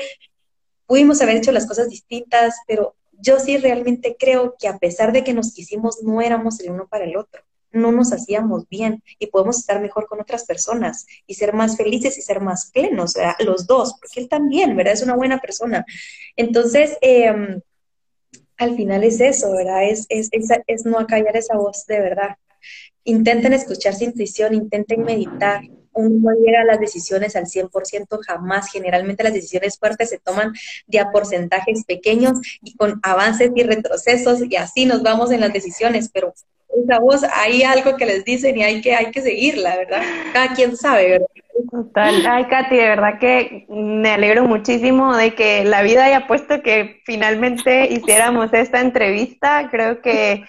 pudimos 0.88 1.22
haber 1.22 1.36
hecho 1.36 1.52
las 1.52 1.68
cosas 1.68 1.88
distintas, 1.88 2.56
pero 2.66 2.96
yo 3.24 3.40
sí 3.40 3.58
realmente 3.58 4.18
creo 4.20 4.56
que 4.60 4.68
a 4.68 4.78
pesar 4.78 5.14
de 5.14 5.24
que 5.24 5.34
nos 5.34 5.54
quisimos, 5.54 6.04
no 6.04 6.22
éramos 6.22 6.60
el 6.60 6.72
uno 6.72 6.88
para 6.88 7.06
el 7.06 7.16
otro, 7.16 7.42
no 7.72 7.92
nos 7.92 8.12
hacíamos 8.12 8.68
bien 8.70 9.02
y 9.18 9.28
podemos 9.28 9.58
estar 9.60 9.82
mejor 9.82 10.08
con 10.08 10.20
otras 10.20 10.46
personas 10.46 11.08
y 11.26 11.34
ser 11.36 11.54
más 11.54 11.78
felices 11.78 12.18
y 12.18 12.22
ser 12.22 12.42
más 12.42 12.70
plenos, 12.72 13.16
los 13.40 13.66
dos, 13.66 13.96
porque 14.00 14.20
él 14.20 14.30
también, 14.30 14.76
¿verdad? 14.76 14.94
Es 14.94 15.02
una 15.02 15.16
buena 15.16 15.40
persona. 15.40 15.86
Entonces, 16.36 16.98
em, 17.02 17.62
al 18.58 18.76
final 18.76 19.04
es 19.04 19.20
eso, 19.22 19.52
¿verdad? 19.54 19.86
Es, 19.86 20.06
es, 20.10 20.30
es, 20.32 20.50
es 20.68 20.86
no 20.86 21.00
acallar 21.00 21.36
esa 21.38 21.56
voz 21.58 21.86
de 21.88 22.00
verdad. 22.00 22.36
intenten 23.06 23.54
escuchar 23.54 23.96
su 23.96 24.04
intuición, 24.06 24.54
intenten 24.54 25.04
meditar. 25.04 25.62
Uno 25.94 26.32
no 26.32 26.40
llega 26.40 26.62
a 26.62 26.66
las 26.66 26.80
decisiones 26.80 27.36
al 27.36 27.46
100% 27.46 28.20
jamás. 28.26 28.72
Generalmente 28.72 29.24
las 29.24 29.34
decisiones 29.34 29.78
fuertes 29.78 30.10
se 30.10 30.20
toman 30.20 30.54
de 30.88 31.00
a 31.00 31.12
porcentajes 31.12 31.86
pequeños 31.86 32.34
y 32.62 32.76
con 32.76 33.00
avances 33.04 33.52
y 33.56 33.64
retrocesos 33.64 34.42
y 34.50 34.56
así 34.56 34.86
nos 34.86 35.04
vamos 35.04 35.32
en 35.32 35.42
las 35.42 35.54
decisiones, 35.54 36.10
pero 36.14 36.34
esa 36.84 37.00
voz 37.00 37.24
hay 37.24 37.64
algo 37.64 37.96
que 37.98 38.06
les 38.06 38.26
dicen 38.26 38.58
y 38.58 38.64
hay 38.64 38.82
que, 38.82 38.96
hay 38.96 39.12
que 39.12 39.22
seguirla, 39.22 39.78
¿verdad? 39.78 40.02
Cada 40.34 40.56
quien 40.56 40.76
sabe, 40.76 41.10
¿verdad? 41.10 41.28
Total. 41.72 42.26
Ay, 42.28 42.46
Katy, 42.46 42.76
de 42.76 42.88
verdad 42.88 43.20
que 43.20 43.66
me 43.70 44.12
alegro 44.12 44.46
muchísimo 44.46 45.16
de 45.16 45.34
que 45.36 45.64
la 45.64 45.82
vida 45.82 46.06
haya 46.06 46.28
puesto 46.28 46.62
que 46.62 47.02
finalmente 47.06 47.92
hiciéramos 47.92 48.54
esta 48.54 48.82
entrevista. 48.82 49.70
Creo 49.72 50.02
que 50.02 50.44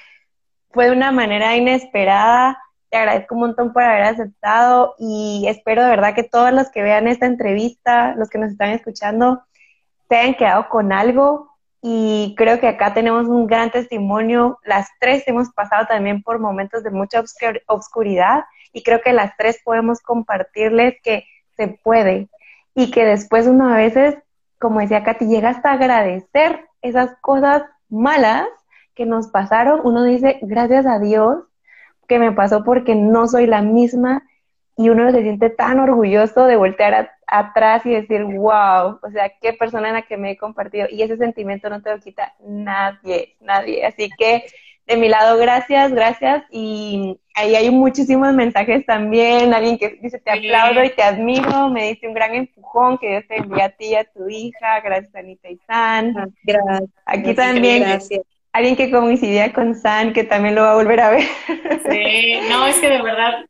fue 0.71 0.87
de 0.87 0.93
una 0.93 1.13
manera 1.13 1.57
inesperada. 1.57 2.59
Te 2.95 2.99
agradezco 2.99 3.35
un 3.35 3.41
montón 3.41 3.73
por 3.73 3.83
haber 3.83 4.05
aceptado 4.05 4.95
y 5.01 5.47
espero 5.49 5.83
de 5.83 5.91
verdad 5.91 6.15
que 6.15 6.23
todos 6.23 6.53
los 6.53 6.71
que 6.71 6.81
vean 6.81 7.09
esta 7.09 7.27
entrevista, 7.27 8.15
los 8.15 8.31
que 8.31 8.39
nos 8.39 8.53
están 8.53 8.71
escuchando, 8.71 9.43
se 10.09 10.15
hayan 10.15 10.35
quedado 10.35 10.69
con 10.69 10.93
algo 10.93 11.51
y 11.83 12.37
creo 12.39 12.61
que 12.61 12.69
acá 12.69 12.95
tenemos 12.95 13.27
un 13.27 13.49
gran 13.49 13.73
testimonio. 13.73 14.61
Las 14.63 14.87
tres 15.01 15.25
hemos 15.27 15.51
pasado 15.51 15.89
también 15.89 16.23
por 16.23 16.39
momentos 16.39 16.85
de 16.85 16.93
mucha 16.93 17.21
obscuridad 17.67 18.45
y 18.73 18.85
creo 18.85 19.01
que 19.01 19.13
las 19.13 19.37
tres 19.37 19.61
podemos 19.65 20.01
compartirles 20.01 20.95
que 21.03 21.25
se 21.57 21.67
puede 21.67 22.29
y 22.77 22.93
que 22.93 23.05
después 23.05 23.49
uno 23.49 23.75
a 23.75 23.77
veces, 23.77 24.19
como 24.61 24.79
decía 24.79 25.03
Katy, 25.03 25.27
llega 25.27 25.49
hasta 25.49 25.73
agradecer 25.73 26.65
esas 26.81 27.17
cosas 27.21 27.65
malas 27.89 28.47
que 28.95 29.05
nos 29.05 29.27
pasaron, 29.33 29.81
uno 29.83 30.05
dice, 30.05 30.39
gracias 30.43 30.87
a 30.87 31.01
Dios 31.01 31.39
que 32.07 32.19
me 32.19 32.33
pasó 32.33 32.65
porque 32.65 32.95
no 32.95 33.27
soy 33.29 33.47
la 33.47 33.63
misma 33.63 34.23
y 34.77 34.89
uno 34.89 35.11
se 35.13 35.23
siente 35.23 35.51
tan 35.51 35.79
orgulloso 35.79 36.47
de 36.47 36.57
voltear 36.57 37.13
atrás 37.27 37.87
y 37.87 37.91
decir, 37.91 38.25
wow, 38.25 38.99
o 39.03 39.11
sea, 39.13 39.33
qué 39.41 39.53
persona 39.53 39.89
en 39.89 39.95
la 39.95 40.03
que 40.03 40.17
me 40.17 40.33
he 40.33 40.37
compartido 40.37 40.89
y 40.91 41.03
ese 41.03 41.17
sentimiento 41.17 41.71
no 41.71 41.81
te 41.81 41.91
lo 41.91 42.01
quita 42.01 42.35
nadie, 42.41 43.37
nadie. 43.41 43.87
Así 43.87 44.11
que 44.19 44.45
de 44.87 44.97
mi 44.97 45.09
lado, 45.09 45.39
gracias, 45.39 45.93
gracias. 45.93 46.45
Y 46.51 47.19
ahí 47.35 47.55
hay 47.55 47.71
muchísimos 47.71 48.35
mensajes 48.35 48.85
también. 48.85 49.55
Alguien 49.55 49.79
que 49.79 49.99
dice, 50.03 50.19
te 50.19 50.31
aplaudo 50.31 50.85
y 50.85 50.91
te 50.91 51.03
admiro. 51.03 51.71
Me 51.71 51.89
dice 51.89 52.07
un 52.07 52.15
gran 52.15 52.35
empujón 52.35 52.99
que 52.99 53.09
Dios 53.09 53.25
te 53.27 53.37
envía 53.39 53.67
a 53.67 53.71
ti 53.71 53.87
y 53.87 53.95
a 53.95 54.05
tu 54.05 54.29
hija. 54.29 54.81
Gracias, 54.81 55.15
Anita 55.15 55.49
y 55.49 55.59
San. 55.67 56.13
Gracias. 56.43 56.91
Aquí 57.07 57.35
también 57.35 57.85
alguien 58.55 58.77
que 58.77 58.89
coincidía 58.89 59.53
con 59.53 59.75
San, 59.75 60.13
que 60.13 60.23
también 60.23 60.55
lo 60.55 60.63
va 60.63 60.73
a 60.73 60.77
volver 60.77 61.01
a 61.01 61.11
ver. 61.11 61.25
Sí, 61.91 62.39
no, 62.49 62.67
es 62.69 62.77
que 62.77 62.89
de 62.89 63.03
verdad, 63.03 63.45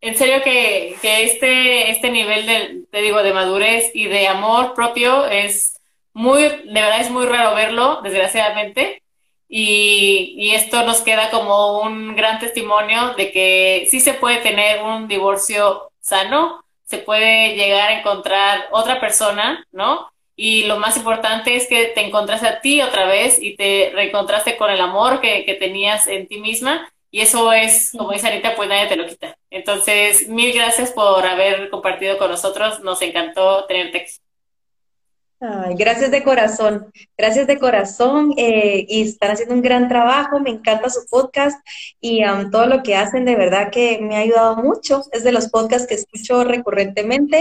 en 0.00 0.14
serio 0.14 0.42
que, 0.44 0.94
que, 1.02 1.24
este, 1.24 1.90
este 1.90 2.08
nivel 2.08 2.46
de, 2.46 2.84
te 2.90 3.02
digo, 3.02 3.20
de 3.24 3.34
madurez 3.34 3.90
y 3.94 4.06
de 4.06 4.28
amor 4.28 4.74
propio 4.74 5.26
es 5.26 5.76
muy, 6.12 6.42
de 6.42 6.72
verdad 6.72 7.00
es 7.00 7.10
muy 7.10 7.26
raro 7.26 7.56
verlo, 7.56 8.00
desgraciadamente. 8.02 9.02
Y, 9.48 10.34
y 10.38 10.54
esto 10.54 10.84
nos 10.84 11.02
queda 11.02 11.28
como 11.30 11.80
un 11.80 12.14
gran 12.14 12.38
testimonio 12.38 13.14
de 13.14 13.32
que 13.32 13.88
sí 13.90 13.98
se 13.98 14.14
puede 14.14 14.36
tener 14.36 14.82
un 14.82 15.08
divorcio 15.08 15.90
sano, 16.00 16.64
se 16.84 16.98
puede 16.98 17.56
llegar 17.56 17.88
a 17.88 17.98
encontrar 17.98 18.68
otra 18.70 19.00
persona, 19.00 19.66
¿no? 19.72 20.11
Y 20.44 20.64
lo 20.64 20.76
más 20.76 20.96
importante 20.96 21.54
es 21.54 21.68
que 21.68 21.92
te 21.94 22.00
encontraste 22.00 22.48
a 22.48 22.60
ti 22.60 22.82
otra 22.82 23.06
vez 23.06 23.40
y 23.40 23.54
te 23.54 23.92
reencontraste 23.94 24.56
con 24.56 24.72
el 24.72 24.80
amor 24.80 25.20
que, 25.20 25.44
que 25.44 25.54
tenías 25.54 26.08
en 26.08 26.26
ti 26.26 26.40
misma. 26.40 26.92
Y 27.12 27.20
eso 27.20 27.52
es, 27.52 27.92
como 27.96 28.10
dice 28.10 28.26
Anita, 28.26 28.56
pues 28.56 28.68
nadie 28.68 28.88
te 28.88 28.96
lo 28.96 29.06
quita. 29.06 29.36
Entonces, 29.50 30.26
mil 30.26 30.52
gracias 30.52 30.90
por 30.90 31.24
haber 31.24 31.70
compartido 31.70 32.18
con 32.18 32.28
nosotros. 32.28 32.80
Nos 32.80 33.00
encantó 33.02 33.66
tenerte 33.66 33.98
aquí. 33.98 34.12
Ay, 35.38 35.76
gracias 35.76 36.10
de 36.10 36.24
corazón, 36.24 36.92
gracias 37.16 37.46
de 37.46 37.60
corazón 37.60 38.34
eh, 38.36 38.84
y 38.88 39.02
están 39.02 39.30
haciendo 39.30 39.54
un 39.54 39.62
gran 39.62 39.88
trabajo, 39.88 40.40
me 40.40 40.50
encanta 40.50 40.88
su 40.90 41.06
podcast 41.08 41.64
y 42.00 42.24
um, 42.24 42.50
todo 42.50 42.66
lo 42.66 42.82
que 42.82 42.94
hacen 42.94 43.24
de 43.24 43.34
verdad 43.34 43.70
que 43.70 43.98
me 44.00 44.16
ha 44.16 44.20
ayudado 44.20 44.56
mucho, 44.56 45.02
es 45.12 45.24
de 45.24 45.32
los 45.32 45.48
podcasts 45.50 45.88
que 45.88 45.94
escucho 45.94 46.44
recurrentemente 46.44 47.40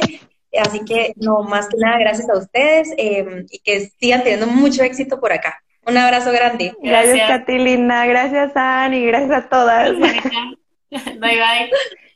Así 0.60 0.84
que, 0.84 1.14
no, 1.16 1.44
más 1.44 1.68
que 1.68 1.78
nada, 1.78 2.00
gracias 2.00 2.30
a 2.30 2.38
ustedes 2.38 2.90
em, 2.98 3.46
y 3.50 3.60
que 3.60 3.90
sigan 4.00 4.24
teniendo 4.24 4.48
mucho 4.48 4.84
éxito 4.84 5.20
por 5.20 5.32
acá. 5.32 5.64
Un 5.86 5.98
abrazo 5.98 6.32
grande. 6.32 6.74
Gracias, 6.82 7.16
gracias 7.16 7.40
Catilina. 7.40 8.06
Gracias, 8.06 8.52
Anne, 8.56 9.00
y 9.00 9.06
gracias 9.06 9.46
a 9.46 9.50
todas. 9.50 9.98
bye, 10.90 11.20
bye. 11.20 11.72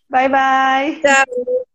Bye, 0.09 0.29
bye. 0.29 1.01
Chao. 1.01 1.65